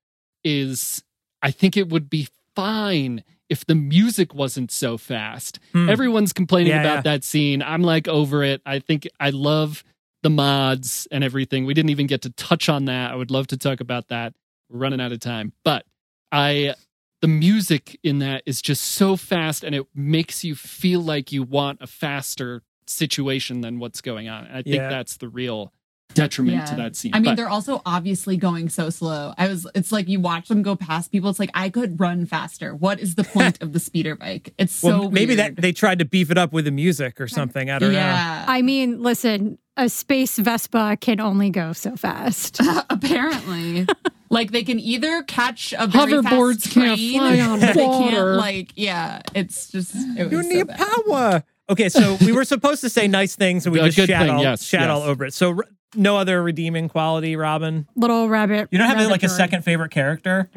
is. 0.44 1.04
I 1.42 1.50
think 1.50 1.76
it 1.76 1.88
would 1.88 2.08
be 2.10 2.28
fine 2.54 3.24
if 3.48 3.64
the 3.66 3.74
music 3.74 4.34
wasn't 4.34 4.70
so 4.70 4.96
fast. 4.98 5.58
Hmm. 5.72 5.88
Everyone's 5.88 6.32
complaining 6.32 6.70
Yeah, 6.72 6.80
about 6.82 6.94
yeah. 6.96 7.12
that 7.12 7.24
scene. 7.24 7.62
I'm 7.62 7.82
like 7.82 8.06
over 8.08 8.42
it. 8.44 8.60
I 8.66 8.78
think 8.78 9.08
I 9.18 9.30
love 9.30 9.82
the 10.22 10.30
mods 10.30 11.08
and 11.10 11.24
everything. 11.24 11.64
We 11.64 11.74
didn't 11.74 11.90
even 11.90 12.06
get 12.06 12.22
to 12.22 12.30
touch 12.30 12.68
on 12.68 12.84
that. 12.84 13.10
I 13.10 13.14
would 13.16 13.30
love 13.30 13.46
to 13.48 13.56
talk 13.56 13.80
about 13.80 14.08
that. 14.08 14.34
We're 14.68 14.78
running 14.78 15.00
out 15.00 15.12
of 15.12 15.20
time. 15.20 15.52
But 15.64 15.84
I 16.30 16.74
the 17.22 17.28
music 17.28 17.98
in 18.02 18.20
that 18.20 18.42
is 18.46 18.62
just 18.62 18.82
so 18.82 19.14
fast 19.14 19.62
and 19.62 19.74
it 19.74 19.86
makes 19.94 20.42
you 20.42 20.54
feel 20.54 21.00
like 21.00 21.32
you 21.32 21.42
want 21.42 21.78
a 21.82 21.86
faster 21.86 22.62
situation 22.86 23.60
than 23.60 23.78
what's 23.78 24.00
going 24.00 24.28
on. 24.28 24.44
And 24.46 24.56
I 24.56 24.62
think 24.62 24.76
Yeah. 24.76 24.88
that's 24.88 25.16
the 25.18 25.28
real 25.28 25.72
detriment 26.14 26.66
to 26.68 26.74
that 26.76 26.96
scene. 26.96 27.12
I 27.14 27.18
mean, 27.18 27.24
But- 27.32 27.36
they're 27.36 27.48
also 27.48 27.82
obviously 27.86 28.36
going 28.36 28.68
so 28.68 28.90
slow. 28.90 29.34
I 29.38 29.48
was, 29.48 29.66
it's 29.74 29.92
like 29.92 30.08
you 30.08 30.20
watch 30.20 30.48
them 30.48 30.62
go 30.62 30.76
past 30.76 31.12
people. 31.12 31.30
It's 31.30 31.38
like, 31.38 31.50
I 31.54 31.68
could 31.70 31.98
run 32.00 32.26
faster. 32.26 32.74
What 32.74 33.00
is 33.00 33.14
the 33.14 33.24
point 33.24 33.62
of 33.62 33.72
the 33.72 33.80
speeder 33.80 34.16
bike? 34.16 34.52
It's 34.58 34.82
Well, 34.82 35.02
so 35.04 35.10
maybe 35.10 35.36
weird. 35.36 35.56
that 35.56 35.62
they 35.62 35.72
tried 35.72 35.98
to 36.00 36.04
beef 36.04 36.30
it 36.30 36.38
up 36.38 36.52
with 36.52 36.64
the 36.64 36.70
music 36.70 37.20
or 37.20 37.28
something. 37.28 37.70
I 37.70 37.78
don't 37.78 37.92
know. 37.92 37.98
yeah. 37.98 38.44
I 38.48 38.62
mean, 38.62 39.02
listen, 39.02 39.58
a 39.76 39.88
space 39.88 40.36
Vespa 40.38 40.96
can 41.00 41.20
only 41.20 41.50
go 41.50 41.72
so 41.72 41.96
fast. 41.96 42.60
apparently. 42.90 43.86
like 44.30 44.52
they 44.52 44.62
can 44.62 44.78
either 44.78 45.22
catch 45.24 45.74
a 45.76 45.86
very 45.86 46.12
Hoverboards 46.12 46.62
fast 46.62 46.74
can't 46.74 46.98
train, 46.98 47.18
fly 47.18 47.40
on 47.40 47.60
but 47.60 47.74
They 47.74 47.86
water. 47.86 48.10
can't 48.10 48.36
like 48.36 48.72
yeah. 48.76 49.22
It's 49.34 49.68
just 49.70 49.94
it 49.94 50.24
was 50.24 50.32
You 50.32 50.42
so 50.42 50.48
need 50.48 50.66
bad. 50.66 50.78
power. 51.06 51.44
Okay, 51.68 51.88
so 51.88 52.16
we 52.20 52.32
were 52.32 52.44
supposed 52.44 52.80
to 52.80 52.88
say 52.90 53.06
nice 53.08 53.36
things 53.36 53.64
and 53.64 53.72
we 53.72 53.78
A 53.80 53.84
just 53.86 53.96
good 53.96 54.08
shat, 54.08 54.22
thing, 54.22 54.30
all, 54.30 54.42
yes, 54.42 54.64
shat 54.64 54.82
yes. 54.82 54.90
all 54.90 55.02
over 55.02 55.24
it. 55.24 55.34
So 55.34 55.50
r- 55.56 55.64
no 55.94 56.16
other 56.16 56.42
redeeming 56.42 56.88
quality, 56.88 57.36
Robin. 57.36 57.86
Little 57.96 58.28
rabbit. 58.28 58.68
You 58.70 58.78
don't 58.78 58.86
have 58.88 58.96
rabbit 58.98 59.10
like 59.10 59.22
a 59.22 59.26
droid. 59.26 59.36
second 59.36 59.64
favorite 59.64 59.90
character? 59.90 60.48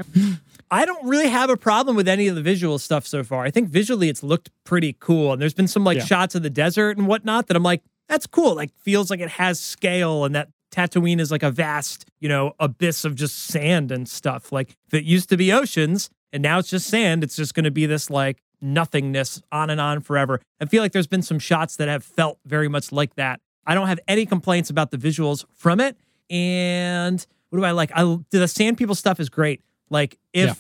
I 0.71 0.85
don't 0.85 1.05
really 1.07 1.27
have 1.29 1.49
a 1.49 1.57
problem 1.57 1.95
with 1.95 2.07
any 2.07 2.27
of 2.27 2.35
the 2.35 2.41
visual 2.41 2.79
stuff 2.79 3.05
so 3.05 3.23
far. 3.23 3.43
I 3.43 3.51
think 3.51 3.69
visually 3.69 4.09
it's 4.09 4.23
looked 4.23 4.49
pretty 4.63 4.95
cool. 4.99 5.33
And 5.33 5.41
there's 5.41 5.53
been 5.53 5.67
some 5.67 5.83
like 5.83 5.97
Yeah. 5.99 6.05
shots 6.05 6.35
of 6.35 6.43
the 6.43 6.49
desert 6.49 6.97
and 6.97 7.07
whatnot 7.07 7.47
that 7.47 7.57
I'm 7.57 7.63
like, 7.63 7.83
that's 8.09 8.25
cool. 8.27 8.55
Like 8.55 8.71
feels 8.79 9.09
like 9.09 9.19
it 9.19 9.29
has 9.29 9.59
scale 9.59 10.25
and 10.25 10.33
that 10.35 10.49
Tatooine 10.71 11.19
is 11.19 11.29
like 11.31 11.43
a 11.43 11.51
vast, 11.51 12.05
you 12.19 12.27
know, 12.27 12.53
abyss 12.59 13.05
of 13.05 13.13
just 13.15 13.37
sand 13.45 13.91
and 13.91 14.09
stuff. 14.09 14.51
Like 14.51 14.75
if 14.87 14.93
it 14.95 15.03
used 15.03 15.29
to 15.29 15.37
be 15.37 15.53
oceans 15.53 16.09
and 16.31 16.41
now 16.41 16.57
it's 16.57 16.69
just 16.69 16.87
sand, 16.87 17.23
it's 17.23 17.35
just 17.35 17.53
going 17.53 17.65
to 17.65 17.71
be 17.71 17.85
this 17.85 18.09
like 18.09 18.41
nothingness 18.59 19.41
on 19.51 19.69
and 19.69 19.79
on 19.79 19.99
forever. 20.01 20.41
I 20.59 20.65
feel 20.65 20.81
like 20.81 20.91
there's 20.91 21.05
been 21.07 21.21
some 21.21 21.37
shots 21.37 21.75
that 21.75 21.87
have 21.87 22.03
felt 22.03 22.39
very 22.45 22.67
much 22.67 22.91
like 22.91 23.13
that. 23.15 23.39
I 23.65 23.75
don't 23.75 23.87
have 23.87 23.99
any 24.07 24.25
complaints 24.25 24.69
about 24.69 24.91
the 24.91 24.97
visuals 24.97 25.45
from 25.53 25.79
it. 25.79 25.97
And 26.29 27.25
what 27.49 27.59
do 27.59 27.65
I 27.65 27.71
like? 27.71 27.91
I 27.95 28.17
the 28.31 28.47
sand 28.47 28.77
people 28.77 28.95
stuff 28.95 29.19
is 29.19 29.29
great. 29.29 29.61
Like 29.89 30.17
if 30.33 30.47
Yeah. 30.47 30.53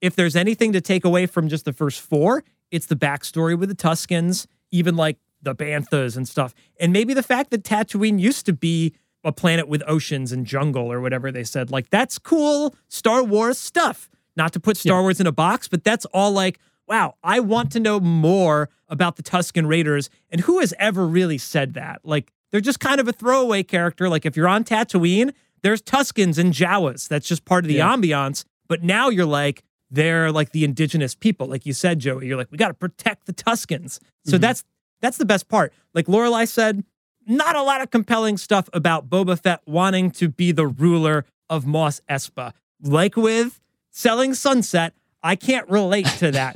if 0.00 0.16
there's 0.16 0.36
anything 0.36 0.72
to 0.72 0.80
take 0.80 1.04
away 1.04 1.26
from 1.26 1.48
just 1.48 1.64
the 1.64 1.72
first 1.72 2.00
four, 2.00 2.44
it's 2.70 2.86
the 2.86 2.96
backstory 2.96 3.58
with 3.58 3.68
the 3.68 3.74
Tuskens, 3.74 4.46
even 4.70 4.96
like 4.96 5.18
the 5.42 5.54
Banthas 5.54 6.16
and 6.16 6.26
stuff. 6.26 6.54
And 6.80 6.92
maybe 6.92 7.14
the 7.14 7.22
fact 7.22 7.50
that 7.50 7.62
Tatooine 7.62 8.18
used 8.18 8.46
to 8.46 8.52
be 8.52 8.94
a 9.24 9.32
planet 9.32 9.68
with 9.68 9.82
oceans 9.86 10.32
and 10.32 10.46
jungle 10.46 10.90
or 10.90 11.00
whatever 11.00 11.30
they 11.30 11.44
said. 11.44 11.70
Like 11.70 11.90
that's 11.90 12.18
cool 12.18 12.74
Star 12.88 13.22
Wars 13.22 13.58
stuff. 13.58 14.08
Not 14.36 14.52
to 14.52 14.60
put 14.60 14.76
Star 14.76 15.02
Wars 15.02 15.20
in 15.20 15.26
a 15.26 15.32
box, 15.32 15.66
but 15.68 15.82
that's 15.84 16.04
all 16.06 16.30
like, 16.30 16.60
wow, 16.86 17.14
I 17.24 17.40
want 17.40 17.72
to 17.72 17.80
know 17.80 17.98
more 18.00 18.68
about 18.88 19.16
the 19.16 19.22
Tusken 19.22 19.66
Raiders. 19.68 20.08
And 20.30 20.40
who 20.42 20.60
has 20.60 20.72
ever 20.78 21.06
really 21.06 21.38
said 21.38 21.74
that? 21.74 22.00
Like 22.04 22.32
they're 22.50 22.60
just 22.60 22.80
kind 22.80 23.00
of 23.00 23.08
a 23.08 23.12
throwaway 23.12 23.62
character. 23.62 24.08
Like 24.08 24.24
if 24.26 24.36
you're 24.36 24.48
on 24.48 24.64
Tatooine, 24.64 25.32
there's 25.62 25.82
Tuskens 25.82 26.38
and 26.38 26.52
Jawas. 26.52 27.08
That's 27.08 27.26
just 27.28 27.44
part 27.44 27.64
of 27.64 27.68
the 27.68 27.74
Yeah. 27.76 27.94
ambiance. 27.94 28.44
But 28.68 28.82
now 28.82 29.08
you're 29.08 29.26
like, 29.26 29.62
they're 29.90 30.30
like 30.30 30.52
the 30.52 30.64
indigenous 30.64 31.14
people. 31.14 31.46
Like 31.46 31.64
you 31.66 31.72
said, 31.72 31.98
Joey, 31.98 32.26
you're 32.26 32.36
like, 32.36 32.50
we 32.50 32.58
got 32.58 32.68
to 32.68 32.74
protect 32.74 33.26
the 33.26 33.32
Tuskens. 33.32 33.98
So 34.26 34.36
Mhm. 34.36 34.40
that's 34.40 34.64
that's 35.00 35.16
the 35.16 35.24
best 35.24 35.48
part. 35.48 35.72
Like 35.94 36.06
Lorelai 36.06 36.48
said, 36.48 36.82
not 37.26 37.54
a 37.54 37.62
lot 37.62 37.80
of 37.80 37.90
compelling 37.90 38.36
stuff 38.36 38.68
about 38.72 39.08
Boba 39.08 39.38
Fett 39.40 39.60
wanting 39.66 40.10
to 40.12 40.28
be 40.28 40.50
the 40.50 40.66
ruler 40.66 41.24
of 41.48 41.66
Mos 41.66 42.00
Espa. 42.10 42.52
Like 42.82 43.16
with 43.16 43.60
selling 43.90 44.34
Sunset, 44.34 44.94
I 45.22 45.36
can't 45.36 45.68
relate 45.68 46.06
to 46.18 46.30
that. 46.32 46.54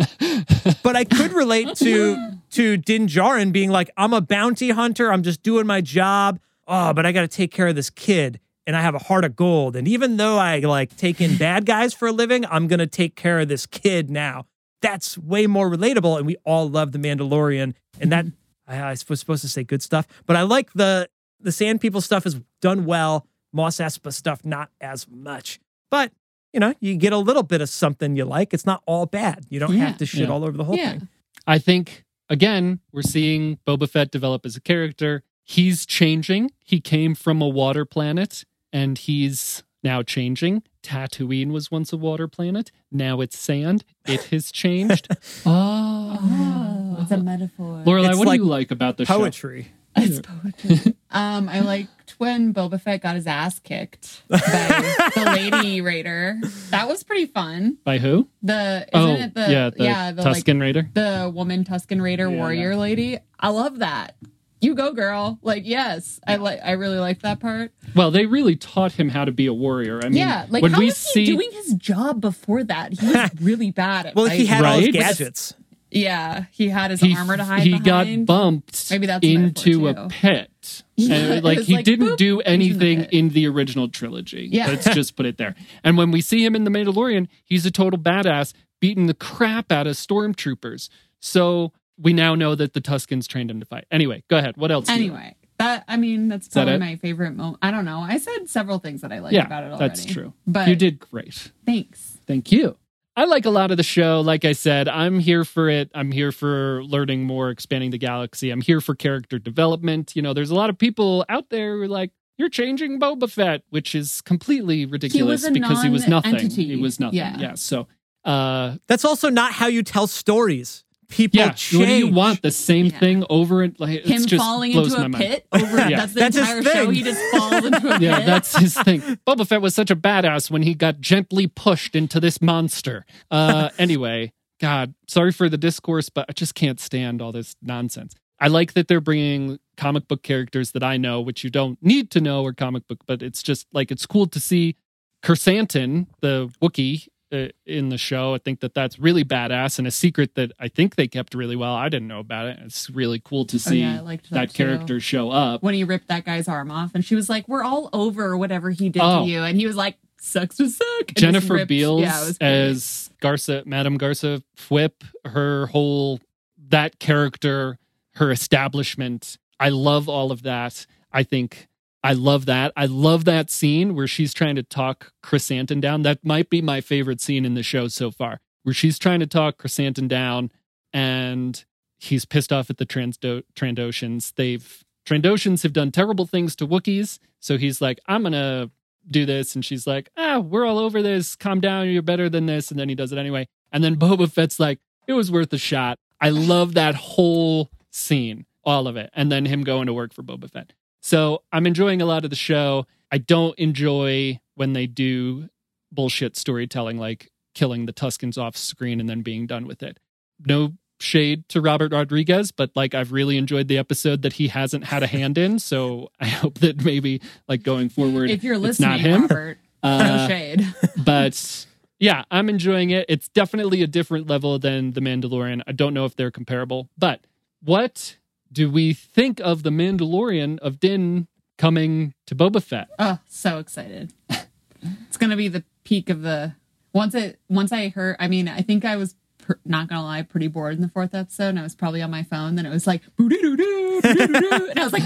but 0.82 0.96
I 0.96 1.04
could 1.04 1.32
relate 1.32 1.76
to 1.76 2.38
to 2.50 2.76
Din 2.76 3.06
Djarin 3.06 3.52
being 3.52 3.70
like, 3.70 3.90
I'm 3.96 4.12
a 4.12 4.20
bounty 4.20 4.70
hunter. 4.70 5.12
I'm 5.12 5.22
just 5.22 5.42
doing 5.42 5.66
my 5.66 5.80
job. 5.80 6.38
Oh, 6.68 6.92
but 6.92 7.04
I 7.06 7.12
got 7.12 7.22
to 7.22 7.28
take 7.28 7.50
care 7.50 7.68
of 7.68 7.74
this 7.74 7.90
kid, 7.90 8.38
and 8.66 8.76
I 8.76 8.82
have 8.82 8.94
a 8.94 8.98
heart 8.98 9.24
of 9.24 9.34
gold. 9.34 9.74
And 9.74 9.88
even 9.88 10.16
though 10.16 10.38
I 10.38 10.60
like 10.60 10.96
take 10.96 11.20
in 11.20 11.36
bad 11.36 11.66
guys 11.66 11.92
for 11.92 12.08
a 12.08 12.12
living, 12.12 12.44
I'm 12.46 12.68
gonna 12.68 12.86
take 12.86 13.16
care 13.16 13.40
of 13.40 13.48
this 13.48 13.66
kid 13.66 14.10
now. 14.10 14.46
That's 14.80 15.16
way 15.16 15.46
more 15.46 15.70
relatable, 15.70 16.16
and 16.18 16.26
we 16.26 16.36
all 16.44 16.68
love 16.68 16.92
the 16.92 16.98
Mandalorian. 16.98 17.74
And 18.00 18.12
that 18.12 18.26
I, 18.66 18.78
I 18.78 18.90
was 18.90 19.20
supposed 19.20 19.42
to 19.42 19.48
say 19.48 19.64
good 19.64 19.82
stuff, 19.82 20.06
but 20.26 20.36
I 20.36 20.42
like 20.42 20.72
the 20.72 21.08
the 21.40 21.52
Sand 21.52 21.80
People 21.80 22.00
stuff 22.00 22.26
is 22.26 22.40
done 22.60 22.84
well. 22.84 23.26
Mos 23.52 23.76
Espa 23.76 24.12
stuff 24.12 24.44
not 24.44 24.70
as 24.80 25.06
much, 25.08 25.60
but 25.90 26.12
you 26.52 26.60
know 26.60 26.74
you 26.80 26.96
get 26.96 27.12
a 27.12 27.18
little 27.18 27.42
bit 27.42 27.60
of 27.60 27.68
something 27.68 28.16
you 28.16 28.24
like. 28.24 28.52
It's 28.54 28.66
not 28.66 28.82
all 28.86 29.06
bad. 29.06 29.46
You 29.48 29.60
don't 29.60 29.74
Yeah. 29.76 29.86
have 29.86 29.98
to 29.98 30.06
shit 30.06 30.20
Yeah. 30.22 30.28
all 30.28 30.44
over 30.44 30.56
the 30.56 30.64
whole 30.64 30.76
Yeah. 30.76 30.90
thing. 30.92 31.08
I 31.46 31.58
think 31.58 32.04
again, 32.28 32.80
we're 32.92 33.02
seeing 33.02 33.58
Boba 33.66 33.88
Fett 33.88 34.10
develop 34.10 34.46
as 34.46 34.56
a 34.56 34.60
character. 34.60 35.22
He's 35.44 35.84
changing. 35.86 36.50
He 36.64 36.80
came 36.80 37.14
from 37.14 37.42
a 37.42 37.48
water 37.48 37.84
planet 37.84 38.44
and 38.72 38.96
he's 38.96 39.62
now 39.82 40.02
changing. 40.02 40.62
Tatooine 40.82 41.50
was 41.50 41.70
once 41.70 41.92
a 41.92 41.96
water 41.96 42.28
planet. 42.28 42.70
Now 42.90 43.20
it's 43.20 43.38
sand. 43.38 43.84
It 44.06 44.24
has 44.26 44.50
changed. 44.52 45.08
oh. 45.46 46.18
Oh, 46.94 46.98
it's 47.02 47.10
a 47.10 47.16
metaphor. 47.16 47.82
Lorelai, 47.86 48.16
what 48.18 48.26
like 48.28 48.38
do 48.40 48.44
you 48.44 48.50
like 48.50 48.70
about 48.70 48.98
the 48.98 49.06
show? 49.06 49.18
Poetry. 49.18 49.68
It's 49.96 50.20
poetry. 50.20 50.94
um, 51.10 51.48
I 51.48 51.60
liked 51.60 52.01
when 52.22 52.54
Boba 52.54 52.80
Fett 52.80 53.02
got 53.02 53.16
his 53.16 53.26
ass 53.26 53.58
kicked 53.58 54.22
by 54.28 54.38
the 55.16 55.50
Lady 55.50 55.80
Raider. 55.80 56.38
That 56.70 56.86
was 56.86 57.02
pretty 57.02 57.26
fun. 57.26 57.78
By 57.82 57.98
who? 57.98 58.28
The 58.44 58.86
isn't 58.94 59.10
oh, 59.10 59.14
it 59.24 59.34
the 59.34 59.40
yeah, 59.50 59.70
the, 59.70 59.82
yeah 59.84 60.12
the 60.12 60.22
like 60.22 60.44
Tusken 60.44 60.60
Raider. 60.60 60.88
the 60.94 61.30
woman 61.34 61.64
Tusken 61.64 62.00
Raider 62.00 62.30
Yeah, 62.30 62.36
warrior 62.36 62.76
lady. 62.76 63.18
I 63.40 63.48
love 63.48 63.80
that. 63.80 64.14
You 64.60 64.76
go, 64.76 64.92
girl. 64.92 65.40
Like 65.42 65.64
yes, 65.66 66.20
I 66.24 66.36
like. 66.36 66.60
I 66.62 66.72
really 66.72 66.98
like 66.98 67.22
that 67.22 67.40
part. 67.40 67.72
Well, 67.96 68.12
they 68.12 68.26
really 68.26 68.54
taught 68.54 68.92
him 68.92 69.08
how 69.08 69.24
to 69.24 69.32
be 69.32 69.46
a 69.46 69.52
warrior. 69.52 69.98
I 70.00 70.04
mean, 70.08 70.18
yeah, 70.18 70.46
like 70.48 70.62
when 70.62 70.70
how 70.70 70.78
we 70.78 70.84
was 70.86 70.96
see 70.96 71.24
he 71.24 71.32
doing 71.32 71.50
his 71.50 71.74
job 71.74 72.20
before 72.20 72.62
that? 72.62 72.92
He 72.92 73.04
was 73.08 73.30
really 73.40 73.72
bad 73.72 74.06
at. 74.06 74.14
Well, 74.14 74.26
he 74.26 74.46
fighting. 74.46 74.46
had 74.46 74.64
all 74.64 74.76
his 74.78 74.84
Right? 74.86 74.92
gadgets. 74.94 75.54
Yeah, 75.94 76.44
he 76.52 76.68
had 76.70 76.90
his 76.90 77.00
he, 77.00 77.14
armor 77.14 77.36
to 77.36 77.44
hide 77.44 77.64
he 77.64 77.78
got 77.78 78.06
bumped 78.24 78.90
Maybe 78.90 79.06
that's 79.06 79.22
into 79.26 79.80
metaphor, 79.80 80.06
a 80.06 80.08
pit. 80.08 80.82
Yeah, 80.96 81.16
And, 81.16 81.44
like 81.44 81.60
he 81.60 81.76
like, 81.76 81.84
didn't 81.84 82.08
boop, 82.08 82.16
do 82.16 82.42
he's 82.44 82.46
in 82.46 82.78
the 82.78 82.86
anything 82.86 83.08
in 83.10 83.28
the 83.30 83.48
original 83.48 83.88
trilogy. 83.88 84.48
Yeah. 84.50 84.68
Let's 84.68 84.88
just 84.90 85.16
put 85.16 85.26
it 85.26 85.38
there. 85.38 85.54
And 85.82 85.96
when 85.96 86.10
we 86.10 86.20
see 86.20 86.44
him 86.44 86.54
in 86.54 86.64
The 86.64 86.70
Mandalorian, 86.70 87.28
he's 87.44 87.64
a 87.64 87.70
total 87.70 87.98
badass, 87.98 88.52
beating 88.80 89.06
the 89.06 89.14
crap 89.14 89.72
out 89.72 89.86
of 89.86 89.96
stormtroopers. 89.96 90.88
So 91.20 91.72
we 91.98 92.12
now 92.12 92.34
know 92.34 92.54
that 92.54 92.74
the 92.74 92.80
Tuskens 92.80 93.26
trained 93.26 93.50
him 93.50 93.60
to 93.60 93.66
fight. 93.66 93.86
Anyway, 93.90 94.24
go 94.28 94.36
ahead. 94.36 94.56
What 94.56 94.70
else? 94.70 94.88
Anyway, 94.88 95.36
that 95.58 95.84
I 95.88 95.96
mean, 95.96 96.28
that's 96.28 96.48
that 96.48 96.64
probably 96.64 96.74
it? 96.74 96.80
my 96.80 96.96
favorite 96.96 97.32
moment. 97.32 97.58
I 97.62 97.70
don't 97.70 97.84
know. 97.84 98.00
I 98.00 98.18
said 98.18 98.50
several 98.50 98.78
things 98.78 99.00
that 99.00 99.12
I 99.12 99.20
liked 99.20 99.34
yeah, 99.34 99.46
about 99.46 99.64
it 99.64 99.68
already. 99.68 99.88
that's 99.88 100.04
true. 100.04 100.32
But 100.46 100.68
you 100.68 100.76
did 100.76 100.98
great. 100.98 101.52
Thanks. 101.64 102.18
Thank 102.26 102.52
you. 102.52 102.76
I 103.14 103.24
like 103.26 103.44
a 103.44 103.50
lot 103.50 103.70
of 103.70 103.76
the 103.76 103.82
show. 103.82 104.22
Like 104.22 104.44
I 104.44 104.52
said, 104.52 104.88
I'm 104.88 105.18
here 105.18 105.44
for 105.44 105.68
it. 105.68 105.90
I'm 105.94 106.12
here 106.12 106.32
for 106.32 106.82
learning 106.84 107.24
more, 107.24 107.50
expanding 107.50 107.90
the 107.90 107.98
galaxy. 107.98 108.50
I'm 108.50 108.62
here 108.62 108.80
for 108.80 108.94
character 108.94 109.38
development. 109.38 110.16
You 110.16 110.22
know, 110.22 110.32
there's 110.32 110.50
a 110.50 110.54
lot 110.54 110.70
of 110.70 110.78
people 110.78 111.24
out 111.28 111.50
there 111.50 111.76
who 111.76 111.82
are 111.82 111.88
like, 111.88 112.10
you're 112.38 112.48
changing 112.48 112.98
Boba 112.98 113.30
Fett, 113.30 113.62
which 113.68 113.94
is 113.94 114.22
completely 114.22 114.86
ridiculous 114.86 115.44
a 115.44 115.50
because 115.50 115.82
he 115.82 115.90
was 115.90 116.08
nothing. 116.08 116.32
non-entity. 116.32 116.64
He 116.64 116.76
was 116.76 116.98
nothing. 116.98 117.18
Yeah. 117.18 117.38
Yeah. 117.38 117.54
So, 117.54 117.86
uh, 118.24 118.76
That's 118.86 119.04
also 119.04 119.28
not 119.28 119.52
how 119.52 119.66
you 119.66 119.82
tell 119.82 120.06
stories. 120.06 120.84
People 121.12 121.40
yeah. 121.40 121.50
change. 121.52 121.78
What 121.80 121.86
do 121.86 121.94
you 121.94 122.08
want? 122.08 122.42
The 122.42 122.50
same 122.50 122.86
Yeah. 122.86 122.98
thing 122.98 123.24
over 123.28 123.62
and 123.62 123.78
like 123.78 124.00
it's 124.00 124.08
Him 124.08 124.26
just 124.26 124.42
falling 124.42 124.72
blows 124.72 124.86
into 124.94 124.98
my 125.00 125.04
a 125.04 125.08
mind. 125.10 125.24
pit 125.24 125.46
over 125.52 125.76
Yeah. 125.76 125.96
that's 126.00 126.14
the 126.14 126.20
That's 126.20 126.36
entire 126.38 126.62
show. 126.62 126.90
He 126.90 127.02
just 127.02 127.20
falls 127.32 127.64
into 127.64 127.76
a 127.88 127.92
pit. 127.98 128.00
Yeah, 128.02 128.20
that's 128.20 128.56
his 128.56 128.74
thing. 128.74 129.00
Boba 129.26 129.46
Fett 129.46 129.60
was 129.60 129.74
such 129.74 129.90
a 129.90 129.96
badass 129.96 130.50
when 130.50 130.62
he 130.62 130.74
got 130.74 131.00
gently 131.00 131.46
pushed 131.46 131.94
into 131.94 132.18
this 132.18 132.40
monster. 132.40 133.04
Uh, 133.30 133.68
anyway, 133.78 134.32
God, 134.60 134.94
sorry 135.06 135.32
for 135.32 135.48
the 135.48 135.58
discourse, 135.58 136.08
but 136.08 136.26
I 136.28 136.32
just 136.32 136.54
can't 136.54 136.80
stand 136.80 137.20
all 137.20 137.30
this 137.32 137.56
nonsense. 137.62 138.14
I 138.40 138.48
like 138.48 138.72
that 138.72 138.88
they're 138.88 139.00
bringing 139.00 139.58
comic 139.76 140.08
book 140.08 140.22
characters 140.22 140.72
that 140.72 140.82
I 140.82 140.96
know, 140.96 141.20
which 141.20 141.44
you 141.44 141.50
don't 141.50 141.78
need 141.82 142.10
to 142.12 142.20
know 142.20 142.42
or 142.42 142.52
comic 142.52 142.88
book, 142.88 143.00
but 143.06 143.22
it's 143.22 143.42
just 143.42 143.66
like 143.72 143.90
it's 143.92 144.06
cool 144.06 144.26
to 144.26 144.40
see 144.40 144.76
Krrsantan, 145.22 146.06
the 146.20 146.52
Wookiee, 146.60 147.06
Uh, 147.32 147.48
in 147.64 147.88
the 147.88 147.96
show. 147.96 148.34
I 148.34 148.38
think 148.38 148.60
that 148.60 148.74
that's 148.74 148.98
really 148.98 149.24
badass 149.24 149.78
and 149.78 149.88
a 149.88 149.90
secret 149.90 150.34
that 150.34 150.52
I 150.60 150.68
think 150.68 150.96
they 150.96 151.08
kept 151.08 151.34
really 151.34 151.56
well. 151.56 151.74
I 151.74 151.88
didn't 151.88 152.08
know 152.08 152.18
about 152.20 152.46
it. 152.48 152.58
It's 152.62 152.90
really 152.90 153.20
cool 153.24 153.46
to 153.46 153.56
Oh, 153.56 153.58
see 153.58 153.80
yeah, 153.80 154.02
that, 154.02 154.20
that 154.30 154.52
character 154.54 155.00
show 155.00 155.30
up. 155.30 155.62
when 155.62 155.72
he 155.72 155.82
ripped 155.82 156.08
that 156.08 156.26
guy's 156.26 156.46
arm 156.46 156.70
off, 156.70 156.90
and 156.94 157.02
she 157.04 157.14
was 157.14 157.30
like, 157.30 157.48
"We're 157.48 157.62
all 157.64 157.88
over 157.94 158.36
whatever 158.36 158.68
he 158.70 158.90
did 158.90 159.00
Oh. 159.02 159.24
to 159.24 159.30
you," 159.30 159.42
and 159.42 159.56
he 159.56 159.66
was 159.66 159.76
like, 159.76 159.96
"Sucks 160.20 160.56
to 160.58 160.68
suck." 160.68 161.08
and 161.08 161.16
Jennifer 161.16 161.64
Beals 161.64 162.02
yeah, 162.02 162.22
it 162.22 162.26
was 162.26 162.38
great. 162.38 162.48
as 162.48 163.10
Garsa, 163.22 163.64
Madame 163.64 163.98
Garsa 163.98 164.42
Fwip, 164.56 164.92
her 165.24 165.68
whole 165.68 166.20
that 166.68 166.98
character, 166.98 167.78
her 168.16 168.30
establishment. 168.30 169.38
I 169.58 169.70
love 169.70 170.08
all 170.08 170.32
of 170.32 170.42
that. 170.42 170.86
I 171.12 171.22
think 171.22 171.68
I 172.04 172.14
love 172.14 172.46
that. 172.46 172.72
I 172.76 172.86
love 172.86 173.24
that 173.26 173.50
scene 173.50 173.94
where 173.94 174.08
she's 174.08 174.34
trying 174.34 174.56
to 174.56 174.62
talk 174.62 175.12
Chrysanthemum 175.22 175.80
down. 175.80 176.02
That 176.02 176.24
might 176.24 176.50
be 176.50 176.60
my 176.60 176.80
favorite 176.80 177.20
scene 177.20 177.44
in 177.44 177.54
the 177.54 177.62
show 177.62 177.88
so 177.88 178.10
far, 178.10 178.40
where 178.64 178.74
she's 178.74 178.98
trying 178.98 179.20
to 179.20 179.26
talk 179.26 179.58
Chrysanthemum 179.58 180.08
down 180.08 180.50
and 180.92 181.64
he's 181.98 182.24
pissed 182.24 182.52
off 182.52 182.70
at 182.70 182.78
the 182.78 182.86
Transdo- 182.86 183.44
Trandoshans. 183.54 184.34
They've 184.34 184.84
Trandoshans 185.06 185.62
have 185.64 185.72
done 185.72 185.90
terrible 185.90 186.26
things 186.26 186.54
to 186.56 186.66
Wookiees, 186.66 187.18
so 187.40 187.58
he's 187.58 187.80
like, 187.80 187.98
"I'm 188.06 188.22
gonna 188.22 188.70
do 189.08 189.26
this," 189.26 189.54
and 189.54 189.64
she's 189.64 189.86
like, 189.86 190.10
"Ah, 190.16 190.38
we're 190.38 190.64
all 190.64 190.78
over 190.78 191.02
this. 191.02 191.34
Calm 191.34 191.60
down. 191.60 191.88
You're 191.88 192.02
better 192.02 192.28
than 192.28 192.46
this." 192.46 192.70
And 192.70 192.78
then 192.78 192.88
he 192.88 192.94
does 192.94 193.12
it 193.12 193.18
anyway. 193.18 193.48
And 193.72 193.82
then 193.82 193.96
Boba 193.96 194.30
Fett's 194.30 194.60
like, 194.60 194.78
"It 195.08 195.14
was 195.14 195.30
worth 195.30 195.52
a 195.52 195.58
shot." 195.58 195.98
I 196.20 196.30
love 196.30 196.74
that 196.74 196.94
whole 196.94 197.70
scene, 197.90 198.46
all 198.64 198.86
of 198.86 198.96
it, 198.96 199.10
and 199.12 199.30
then 199.32 199.46
him 199.46 199.64
going 199.64 199.86
to 199.86 199.92
work 199.92 200.12
for 200.12 200.22
Boba 200.22 200.48
Fett. 200.50 200.72
So 201.02 201.42
I'm 201.52 201.66
enjoying 201.66 202.00
a 202.00 202.06
lot 202.06 202.24
of 202.24 202.30
the 202.30 202.36
show. 202.36 202.86
I 203.10 203.18
don't 203.18 203.58
enjoy 203.58 204.40
when 204.54 204.72
they 204.72 204.86
do 204.86 205.48
bullshit 205.90 206.36
storytelling 206.36 206.96
like 206.96 207.30
killing 207.54 207.84
the 207.86 207.92
Tuskens 207.92 208.38
off 208.38 208.56
screen 208.56 209.00
and 209.00 209.08
then 209.08 209.20
being 209.20 209.46
done 209.46 209.66
with 209.66 209.82
it. 209.82 209.98
No 210.46 210.72
shade 211.00 211.48
to 211.50 211.60
Robert 211.60 211.92
Rodriguez, 211.92 212.52
but 212.52 212.70
like 212.74 212.94
I've 212.94 213.12
really 213.12 213.36
enjoyed 213.36 213.68
the 213.68 213.76
episode 213.76 214.22
that 214.22 214.34
he 214.34 214.48
hasn't 214.48 214.84
had 214.84 215.02
a 215.02 215.06
hand 215.06 215.36
in. 215.36 215.58
So 215.58 216.08
I 216.20 216.28
hope 216.28 216.58
that 216.60 216.82
maybe 216.84 217.20
like 217.48 217.62
going 217.62 217.88
forward, 217.88 218.30
if 218.30 218.44
you're 218.44 218.56
listening, 218.58 218.88
not 218.90 219.00
him. 219.00 219.22
Robert, 219.22 219.58
Uh, 219.82 219.98
no 220.04 220.28
shade. 220.28 220.74
but 221.04 221.66
yeah, 221.98 222.24
I'm 222.30 222.48
enjoying 222.48 222.90
it. 222.90 223.06
It's 223.08 223.28
definitely 223.28 223.82
a 223.82 223.86
different 223.88 224.28
level 224.28 224.58
than 224.58 224.92
The 224.92 225.00
Mandalorian. 225.00 225.62
I 225.66 225.72
don't 225.72 225.92
know 225.92 226.04
if 226.04 226.14
they're 226.16 226.30
comparable, 226.30 226.88
but 226.96 227.20
what 227.62 228.16
do 228.52 228.70
we 228.70 228.92
think 228.92 229.40
of 229.40 229.62
The 229.62 229.70
Mandalorian 229.70 230.58
of 230.58 230.78
Din 230.78 231.26
coming 231.58 232.14
to 232.26 232.34
Boba 232.34 232.62
Fett? 232.62 232.88
Oh, 232.98 233.18
so 233.28 233.58
excited! 233.58 234.12
it's 234.30 235.16
gonna 235.16 235.36
be 235.36 235.48
the 235.48 235.64
peak 235.84 236.10
of 236.10 236.22
the 236.22 236.54
once 236.92 237.14
it 237.14 237.38
once 237.48 237.72
I 237.72 237.88
heard. 237.88 238.16
I 238.18 238.28
mean, 238.28 238.48
I 238.48 238.60
think 238.60 238.84
I 238.84 238.96
was 238.96 239.14
pr- 239.38 239.52
not 239.64 239.88
gonna 239.88 240.02
lie, 240.02 240.22
pretty 240.22 240.48
bored 240.48 240.74
in 240.74 240.82
the 240.82 240.88
fourth 240.88 241.14
episode, 241.14 241.48
and 241.48 241.58
I 241.58 241.62
was 241.62 241.74
probably 241.74 242.02
on 242.02 242.10
my 242.10 242.22
phone. 242.22 242.56
Then 242.56 242.66
it 242.66 242.70
was 242.70 242.86
like, 242.86 243.02
and 243.18 243.32
I 243.32 244.84
was 244.84 244.92
like, 244.92 245.02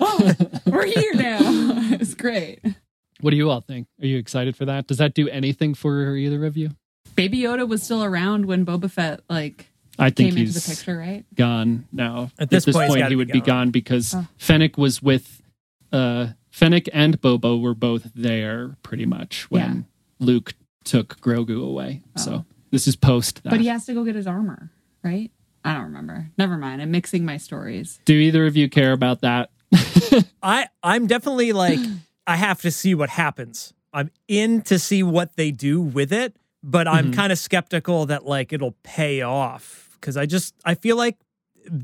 "Oh, 0.00 0.32
we're 0.66 0.86
here 0.86 1.14
now!" 1.14 1.40
It's 1.98 2.14
great. 2.14 2.60
What 3.20 3.30
do 3.30 3.36
you 3.36 3.50
all 3.50 3.62
think? 3.62 3.86
Are 4.02 4.06
you 4.06 4.18
excited 4.18 4.54
for 4.54 4.66
that? 4.66 4.86
Does 4.86 4.98
that 4.98 5.14
do 5.14 5.28
anything 5.28 5.72
for 5.74 6.14
either 6.14 6.44
of 6.44 6.56
you? 6.56 6.70
Baby 7.14 7.38
Yoda 7.38 7.66
was 7.66 7.82
still 7.82 8.04
around 8.04 8.44
when 8.44 8.66
Boba 8.66 8.90
Fett 8.90 9.20
like 9.30 9.70
I 9.98 10.10
think 10.10 10.16
came 10.16 10.38
into 10.38 10.40
he's 10.40 10.64
the 10.66 10.74
picture, 10.74 10.96
right? 10.98 11.24
gone 11.34 11.86
now. 11.92 12.30
At 12.38 12.50
this 12.50 12.64
point, 12.64 12.86
he's 12.90 12.96
gotta 12.96 13.08
he 13.10 13.16
would 13.16 13.28
be 13.28 13.40
gone. 13.40 13.66
gone 13.66 13.70
because 13.70 14.14
Oh. 14.14 14.26
Fennec 14.38 14.76
was 14.78 15.02
with 15.02 15.42
uh 15.92 16.28
Fennec 16.50 16.88
and 16.92 17.20
Bobo 17.20 17.56
were 17.58 17.74
both 17.74 18.10
there 18.14 18.76
pretty 18.82 19.04
much 19.06 19.50
when 19.50 19.86
Luke 20.18 20.54
took 20.84 21.20
Grogu 21.20 21.62
away. 21.62 22.02
So 22.16 22.44
this 22.70 22.86
is 22.88 22.96
post 22.96 23.42
that. 23.44 23.48
Oh. 23.48 23.50
But 23.50 23.60
he 23.60 23.66
has 23.68 23.84
to 23.86 23.94
go 23.94 24.04
get 24.04 24.14
his 24.14 24.26
armor, 24.26 24.70
right? 25.02 25.30
I 25.64 25.74
don't 25.74 25.84
remember. 25.84 26.30
Never 26.38 26.56
mind. 26.56 26.80
I'm 26.80 26.90
mixing 26.92 27.24
my 27.24 27.36
stories. 27.38 27.98
do 28.04 28.14
either 28.14 28.46
of 28.46 28.56
you 28.56 28.68
care 28.70 28.92
about 28.92 29.20
that? 29.22 29.50
I 30.42 30.68
I'm 30.82 31.06
definitely 31.06 31.52
like 31.52 31.78
I 32.26 32.36
have 32.36 32.60
to 32.62 32.70
see 32.70 32.94
what 32.94 33.10
happens. 33.10 33.72
I'm 33.92 34.10
in 34.28 34.62
to 34.62 34.78
see 34.78 35.02
what 35.02 35.36
they 35.36 35.50
do 35.50 35.80
with 35.80 36.12
it, 36.12 36.36
but 36.62 36.86
I'm 36.88 37.10
Mhm. 37.12 37.14
kind 37.16 37.32
of 37.32 37.38
skeptical 37.38 38.06
that 38.06 38.24
like 38.26 38.52
it'll 38.52 38.76
pay 38.82 39.22
off 39.22 39.85
because 40.06 40.16
I 40.16 40.24
just 40.24 40.54
I 40.64 40.76
feel 40.76 40.96
like 40.96 41.16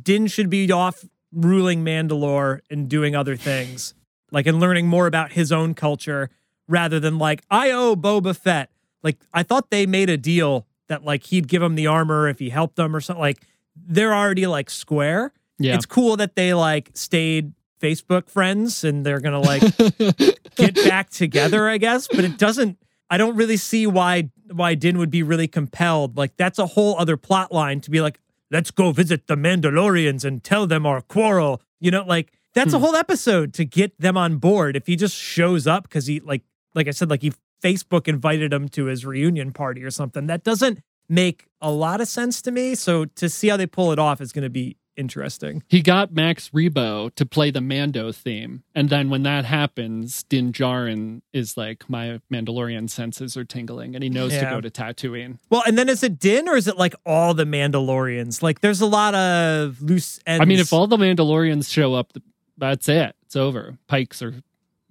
Din 0.00 0.28
should 0.28 0.48
be 0.48 0.70
off 0.70 1.04
ruling 1.32 1.84
Mandalore 1.84 2.60
and 2.70 2.88
doing 2.88 3.16
other 3.16 3.34
things, 3.34 3.94
like 4.30 4.46
and 4.46 4.60
learning 4.60 4.86
more 4.86 5.08
about 5.08 5.32
his 5.32 5.50
own 5.50 5.74
culture 5.74 6.30
rather 6.68 7.00
than 7.00 7.18
like 7.18 7.42
I 7.50 7.72
owe 7.72 7.96
Boba 7.96 8.36
Fett. 8.36 8.70
Like 9.02 9.18
I 9.34 9.42
thought 9.42 9.70
they 9.70 9.86
made 9.86 10.08
a 10.08 10.16
deal 10.16 10.68
that 10.86 11.04
like 11.04 11.24
he'd 11.24 11.48
give 11.48 11.62
him 11.62 11.74
the 11.74 11.88
armor 11.88 12.28
if 12.28 12.38
he 12.38 12.50
helped 12.50 12.76
them 12.76 12.94
or 12.94 13.00
something. 13.00 13.20
Like 13.20 13.44
they're 13.74 14.14
already 14.14 14.46
like 14.46 14.70
square. 14.70 15.32
Yeah. 15.58 15.74
It's 15.74 15.86
cool 15.86 16.16
that 16.18 16.36
they 16.36 16.54
like 16.54 16.90
stayed 16.94 17.54
Facebook 17.80 18.28
friends 18.28 18.84
and 18.84 19.04
they're 19.04 19.20
gonna 19.20 19.40
like 19.40 19.62
get 20.54 20.76
back 20.76 21.10
together, 21.10 21.68
I 21.68 21.78
guess. 21.78 22.06
But 22.06 22.20
it 22.20 22.38
doesn't. 22.38 22.78
I 23.10 23.16
don't 23.16 23.34
really 23.34 23.56
see 23.56 23.88
why 23.88 24.30
why 24.54 24.74
Din 24.74 24.98
would 24.98 25.10
be 25.10 25.22
really 25.22 25.48
compelled. 25.48 26.16
Like 26.16 26.36
that's 26.36 26.58
a 26.58 26.66
whole 26.66 26.98
other 26.98 27.16
plot 27.16 27.52
line 27.52 27.80
to 27.82 27.90
be 27.90 28.00
like, 28.00 28.20
let's 28.50 28.70
go 28.70 28.92
visit 28.92 29.26
the 29.26 29.36
Mandalorians 29.36 30.24
and 30.24 30.42
tell 30.42 30.66
them 30.66 30.86
our 30.86 31.00
quarrel. 31.00 31.60
You 31.80 31.90
know, 31.90 32.04
like 32.04 32.32
that's 32.54 32.72
a 32.72 32.78
Hmm. 32.78 32.84
whole 32.84 32.96
episode 32.96 33.54
to 33.54 33.64
get 33.64 33.98
them 34.00 34.16
on 34.16 34.36
board. 34.36 34.76
If 34.76 34.86
he 34.86 34.96
just 34.96 35.16
shows 35.16 35.66
up 35.66 35.84
because 35.84 36.06
he 36.06 36.20
like 36.20 36.42
like 36.74 36.88
I 36.88 36.92
said, 36.92 37.10
like 37.10 37.22
he 37.22 37.32
Facebook 37.62 38.08
invited 38.08 38.52
him 38.52 38.68
to 38.70 38.86
his 38.86 39.04
reunion 39.06 39.52
party 39.52 39.84
or 39.84 39.90
something. 39.90 40.26
That 40.26 40.42
doesn't 40.42 40.80
make 41.08 41.46
a 41.60 41.70
lot 41.70 42.00
of 42.00 42.08
sense 42.08 42.40
to 42.42 42.50
me. 42.50 42.74
So 42.74 43.04
to 43.04 43.28
see 43.28 43.48
how 43.48 43.56
they 43.56 43.66
pull 43.66 43.92
it 43.92 43.98
off 43.98 44.20
is 44.20 44.32
going 44.32 44.42
to 44.44 44.50
be 44.50 44.76
interesting. 44.96 45.62
he 45.68 45.82
got 45.82 46.12
Max 46.12 46.48
Rebo 46.50 47.14
to 47.14 47.26
play 47.26 47.50
the 47.50 47.60
Mando 47.60 48.12
theme, 48.12 48.62
and 48.74 48.88
then 48.88 49.10
when 49.10 49.22
that 49.24 49.44
happens, 49.44 50.22
Din 50.24 50.52
Djarin 50.52 51.22
is 51.32 51.56
like, 51.56 51.88
"My 51.88 52.20
Mandalorian 52.32 52.88
senses 52.90 53.36
are 53.36 53.44
tingling," 53.44 53.94
and 53.94 54.02
he 54.04 54.10
knows 54.10 54.32
to 54.32 54.42
go 54.42 54.60
to 54.60 54.70
Tatooine. 54.70 55.38
Well, 55.50 55.62
and 55.66 55.76
then 55.78 55.88
is 55.88 56.02
it 56.02 56.18
Din 56.18 56.48
or 56.48 56.56
is 56.56 56.68
it 56.68 56.76
like 56.76 56.94
all 57.06 57.34
the 57.34 57.44
Mandalorians? 57.44 58.42
Like 58.42 58.60
there's 58.60 58.80
a 58.80 58.86
lot 58.86 59.14
of 59.14 59.80
loose 59.82 60.18
ends. 60.26 60.40
I 60.42 60.44
mean, 60.44 60.58
if 60.58 60.72
all 60.72 60.86
the 60.86 60.96
Mandalorians 60.98 61.70
show 61.72 61.94
up, 61.94 62.12
that's 62.58 62.88
it. 62.88 63.14
It's 63.24 63.36
over. 63.36 63.78
Pikes 63.88 64.22
are 64.22 64.34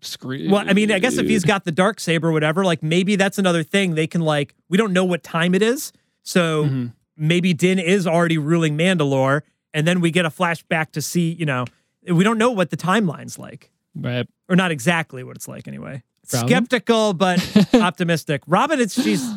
screwed. 0.02 0.50
Well, 0.52 0.64
I 0.68 0.74
mean, 0.74 0.92
I 0.92 1.00
guess 1.00 1.18
if 1.18 1.28
he's 1.28 1.46
got 1.46 1.64
the 1.64 1.72
dark 1.72 2.00
saber 2.00 2.30
or 2.30 2.32
whatever, 2.32 2.66
like 2.66 2.82
maybe 2.82 3.16
that's 3.16 3.38
another 3.38 3.62
thing. 3.64 3.96
They 3.96 4.08
can 4.08 4.22
like 4.22 4.56
we 4.70 4.78
don't 4.78 4.94
know 4.94 5.06
what 5.06 5.24
time 5.24 5.54
it 5.54 5.62
is, 5.62 5.94
so 6.24 6.66
Mhm. 6.66 6.94
maybe 7.16 7.54
Din 7.54 7.78
is 7.78 8.08
already 8.08 8.38
ruling 8.40 8.76
Mandalore, 8.78 9.42
and 9.74 9.88
then 9.88 10.02
we 10.02 10.12
get 10.12 10.26
a 10.26 10.30
flashback 10.30 10.92
to 10.92 11.02
see, 11.02 11.32
you 11.34 11.46
know, 11.46 11.66
we 12.10 12.24
don't 12.24 12.38
know 12.38 12.52
what 12.52 12.70
the 12.70 12.78
timeline's 12.78 13.38
like, 13.38 13.72
right. 13.96 14.28
or 14.50 14.56
not 14.56 14.72
exactly 14.72 15.24
what 15.24 15.36
it's 15.36 15.48
like 15.48 15.68
anyway. 15.68 16.04
Robin? 16.34 16.48
Skeptical 16.48 17.14
but 17.14 17.74
optimistic. 17.74 18.42
Robin, 18.48 18.80
it's 18.80 19.02
she's 19.02 19.28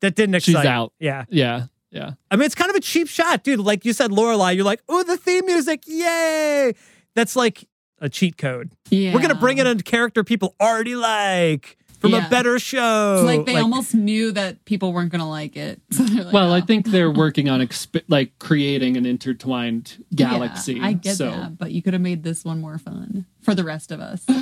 that 0.00 0.14
didn't 0.14 0.40
She's 0.42 0.54
out. 0.66 0.92
Yeah, 0.98 1.24
Yeah, 1.28 1.66
yeah. 1.90 2.12
I 2.30 2.36
mean, 2.36 2.46
it's 2.46 2.54
kind 2.54 2.70
of 2.70 2.76
a 2.76 2.80
cheap 2.80 3.08
shot, 3.08 3.42
dude. 3.42 3.60
Like 3.60 3.84
you 3.84 3.92
said, 3.92 4.10
Lorelai, 4.10 4.54
you're 4.54 4.64
like, 4.64 4.82
oh, 4.88 5.02
the 5.02 5.16
theme 5.16 5.46
music, 5.46 5.82
yay! 5.86 6.74
That's 7.14 7.34
like 7.34 7.68
a 8.00 8.08
cheat 8.08 8.36
code. 8.36 8.72
Yeah. 8.90 9.14
We're 9.14 9.20
gonna 9.20 9.34
bring 9.34 9.58
in 9.58 9.66
a 9.66 9.76
character 9.76 10.22
people 10.24 10.54
already 10.60 10.94
like 10.94 11.76
from 11.98 12.12
Yeah. 12.12 12.26
a 12.26 12.30
better 12.30 12.58
show. 12.58 13.16
It's 13.16 13.24
like 13.24 13.46
they 13.46 13.56
almost 13.60 13.94
knew 13.94 14.32
that 14.32 14.64
people 14.64 14.92
weren't 14.92 15.10
gonna 15.10 15.28
like 15.28 15.56
it. 15.56 15.80
So 15.92 16.04
like, 16.04 16.32
Well, 16.32 16.52
I 16.52 16.58
"Oh." 16.60 16.64
think 16.64 16.86
they're 16.86 17.10
working 17.24 17.48
on 17.48 17.60
exp- 17.60 18.02
like 18.08 18.38
creating 18.38 18.96
an 18.96 19.04
intertwined 19.06 20.04
Yeah, 20.10 20.30
galaxy. 20.30 20.80
I 20.80 20.92
get 20.94 21.16
so. 21.16 21.30
that, 21.30 21.58
but 21.58 21.72
you 21.72 21.82
could 21.82 21.92
have 21.94 22.02
made 22.02 22.22
this 22.22 22.44
one 22.44 22.60
more 22.60 22.78
fun 22.78 23.26
for 23.40 23.54
the 23.54 23.64
rest 23.64 23.90
of 23.92 24.00
us. 24.00 24.24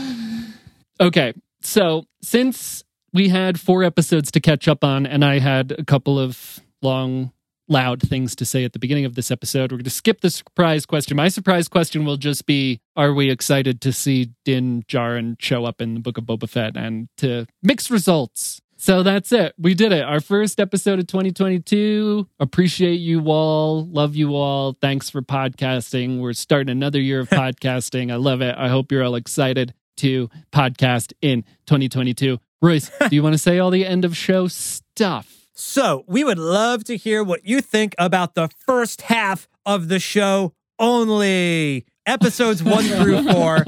Okay, 0.99 1.35
so 1.61 2.05
since 2.23 2.83
we 3.13 3.29
had 3.29 3.61
four 3.61 3.85
episodes 3.85 4.31
to 4.33 4.41
catch 4.41 4.67
up 4.67 4.83
on, 4.83 5.05
and 5.07 5.23
I 5.25 5.39
had 5.41 5.73
a 5.73 5.85
couple 5.85 6.19
of 6.19 6.61
long, 6.81 7.33
loud 7.69 8.01
things 8.01 8.37
to 8.37 8.45
say 8.45 8.65
at 8.65 8.73
the 8.73 8.79
beginning 8.79 9.05
of 9.05 9.15
this 9.15 9.31
episode, 9.31 9.73
we're 9.73 9.79
going 9.79 9.85
to 9.85 9.91
skip 9.91 10.21
the 10.21 10.31
surprise 10.31 10.87
question. 10.87 11.17
My 11.17 11.29
surprise 11.29 11.69
question 11.69 12.05
will 12.05 12.17
just 12.17 12.47
be 12.47 12.81
Are 12.97 13.13
we 13.13 13.31
excited 13.31 13.81
to 13.83 13.93
see 13.93 14.31
Din 14.45 14.83
Djarin 14.85 15.37
show 15.41 15.65
up 15.65 15.81
in 15.81 15.95
the 15.95 16.01
Book 16.01 16.19
of 16.19 16.25
Boba 16.25 16.49
Fett 16.49 16.77
and 16.77 17.09
to 17.19 17.47
mixed 17.63 17.91
results? 17.91 18.61
So 18.79 19.03
that's 19.03 19.33
it. 19.33 19.55
We 19.59 19.75
did 19.75 19.93
it. 19.93 20.05
Our 20.05 20.21
first 20.21 20.61
episode 20.61 20.99
of 20.99 21.07
2022. 21.07 22.29
Appreciate 22.39 23.01
you 23.01 23.25
all. 23.31 23.87
Love 23.87 24.15
you 24.15 24.35
all. 24.35 24.77
Thanks 24.81 25.09
for 25.09 25.23
podcasting. 25.23 26.21
We're 26.21 26.35
starting 26.35 26.71
another 26.71 27.01
year 27.01 27.21
of 27.21 27.29
podcasting. 27.31 28.13
I 28.13 28.17
love 28.17 28.43
it. 28.43 28.55
I 28.57 28.69
hope 28.69 28.93
you're 28.93 29.03
all 29.03 29.15
excited 29.15 29.73
to 29.99 30.29
podcast 30.53 31.15
in 31.23 31.43
2022. 31.67 32.39
Royce, 32.61 32.91
do 33.09 33.17
you 33.17 33.23
want 33.23 33.33
to 33.35 33.39
say 33.39 33.59
all 33.59 33.71
the 33.71 33.87
end 33.87 34.05
of 34.05 34.17
show 34.17 34.47
stuff? 34.47 35.36
So 35.59 36.05
we 36.07 36.23
would 36.23 36.39
love 36.39 36.85
to 36.85 36.99
hear 36.99 37.25
what 37.25 37.47
you 37.47 37.63
think 37.63 37.95
about 37.97 38.35
the 38.35 38.51
first 38.67 39.01
half 39.03 39.49
of 39.65 39.89
the 39.89 39.99
show 39.99 40.53
only. 40.79 41.87
Episodes 42.05 42.63
one 42.63 42.85
through 43.01 43.23
four. 43.33 43.65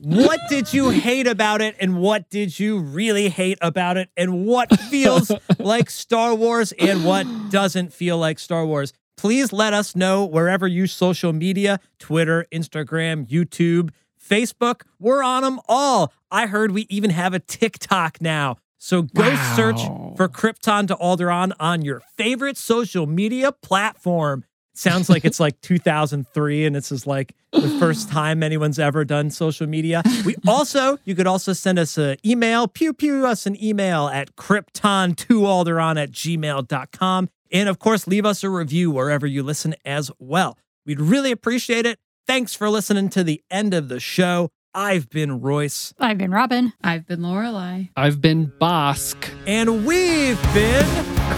What 0.00 0.40
did 0.48 0.72
you 0.72 0.88
hate 0.88 1.26
about 1.26 1.60
it, 1.60 1.76
and 1.78 2.00
what 2.00 2.30
did 2.30 2.58
you 2.58 2.78
really 2.78 3.28
hate 3.28 3.58
about 3.60 3.98
it, 3.98 4.08
and 4.16 4.46
what 4.46 4.80
feels 4.80 5.30
like 5.58 5.90
Star 5.90 6.34
Wars 6.34 6.72
and 6.72 7.04
what 7.04 7.26
doesn't 7.50 7.92
feel 7.92 8.16
like 8.16 8.38
Star 8.38 8.64
Wars? 8.64 8.94
Please 9.18 9.52
let 9.52 9.74
us 9.74 9.94
know 9.94 10.24
wherever 10.24 10.66
you 10.66 10.86
social 10.86 11.34
media 11.34 11.80
Twitter, 11.98 12.46
Instagram, 12.50 13.26
YouTube, 13.28 13.90
Facebook. 14.18 14.82
We're 14.98 15.22
on 15.22 15.42
them 15.42 15.60
all. 15.68 16.14
I 16.30 16.46
heard 16.46 16.72
we 16.72 16.86
even 16.88 17.10
have 17.10 17.34
a 17.34 17.40
TikTok 17.40 18.22
now. 18.22 18.56
So 18.78 19.02
go 19.02 19.22
Wow. 19.28 19.52
search 19.56 19.80
for 20.16 20.28
Krypton 20.28 20.86
to 20.88 20.96
Alderaan 20.96 21.52
on 21.58 21.82
your 21.82 22.02
favorite 22.16 22.56
social 22.56 23.06
media 23.06 23.52
platform. 23.52 24.44
Sounds 24.74 25.08
like 25.08 25.24
it's 25.24 25.40
like 25.40 25.58
2003 25.62 26.66
and 26.66 26.76
this 26.76 26.92
is 26.92 27.06
like 27.06 27.34
the 27.52 27.68
first 27.80 28.08
time 28.10 28.42
anyone's 28.42 28.78
ever 28.78 29.06
done 29.06 29.30
social 29.30 29.66
media. 29.66 30.02
We 30.26 30.36
also, 30.46 30.98
you 31.06 31.14
could 31.14 31.26
also 31.26 31.54
send 31.54 31.78
us 31.78 31.96
an 31.96 32.16
email, 32.26 32.68
pew 32.68 32.92
pew 32.92 33.26
us 33.26 33.46
an 33.46 33.62
email 33.62 34.08
at 34.08 34.36
krypton2alderon 34.36 36.00
at 36.02 36.10
gmail.com. 36.12 37.28
And 37.52 37.68
of 37.68 37.78
course, 37.78 38.06
leave 38.06 38.26
us 38.26 38.42
a 38.44 38.50
review 38.50 38.90
wherever 38.90 39.26
you 39.26 39.42
listen 39.42 39.74
as 39.84 40.10
well. 40.18 40.58
We'd 40.84 41.00
really 41.00 41.32
appreciate 41.32 41.86
it. 41.86 41.98
Thanks 42.26 42.54
for 42.54 42.68
listening 42.68 43.08
to 43.10 43.22
the 43.24 43.42
end 43.50 43.72
of 43.72 43.88
the 43.88 44.00
show. 44.00 44.50
I've 44.78 45.08
been 45.08 45.40
Royce. 45.40 45.94
I've 45.98 46.18
been 46.18 46.30
Robin. 46.30 46.74
I've 46.84 47.06
been 47.06 47.20
Lorelai. 47.20 47.88
I've 47.96 48.20
been 48.20 48.52
Bosk. 48.60 49.16
And 49.46 49.86
we've 49.86 50.42
been 50.52 50.84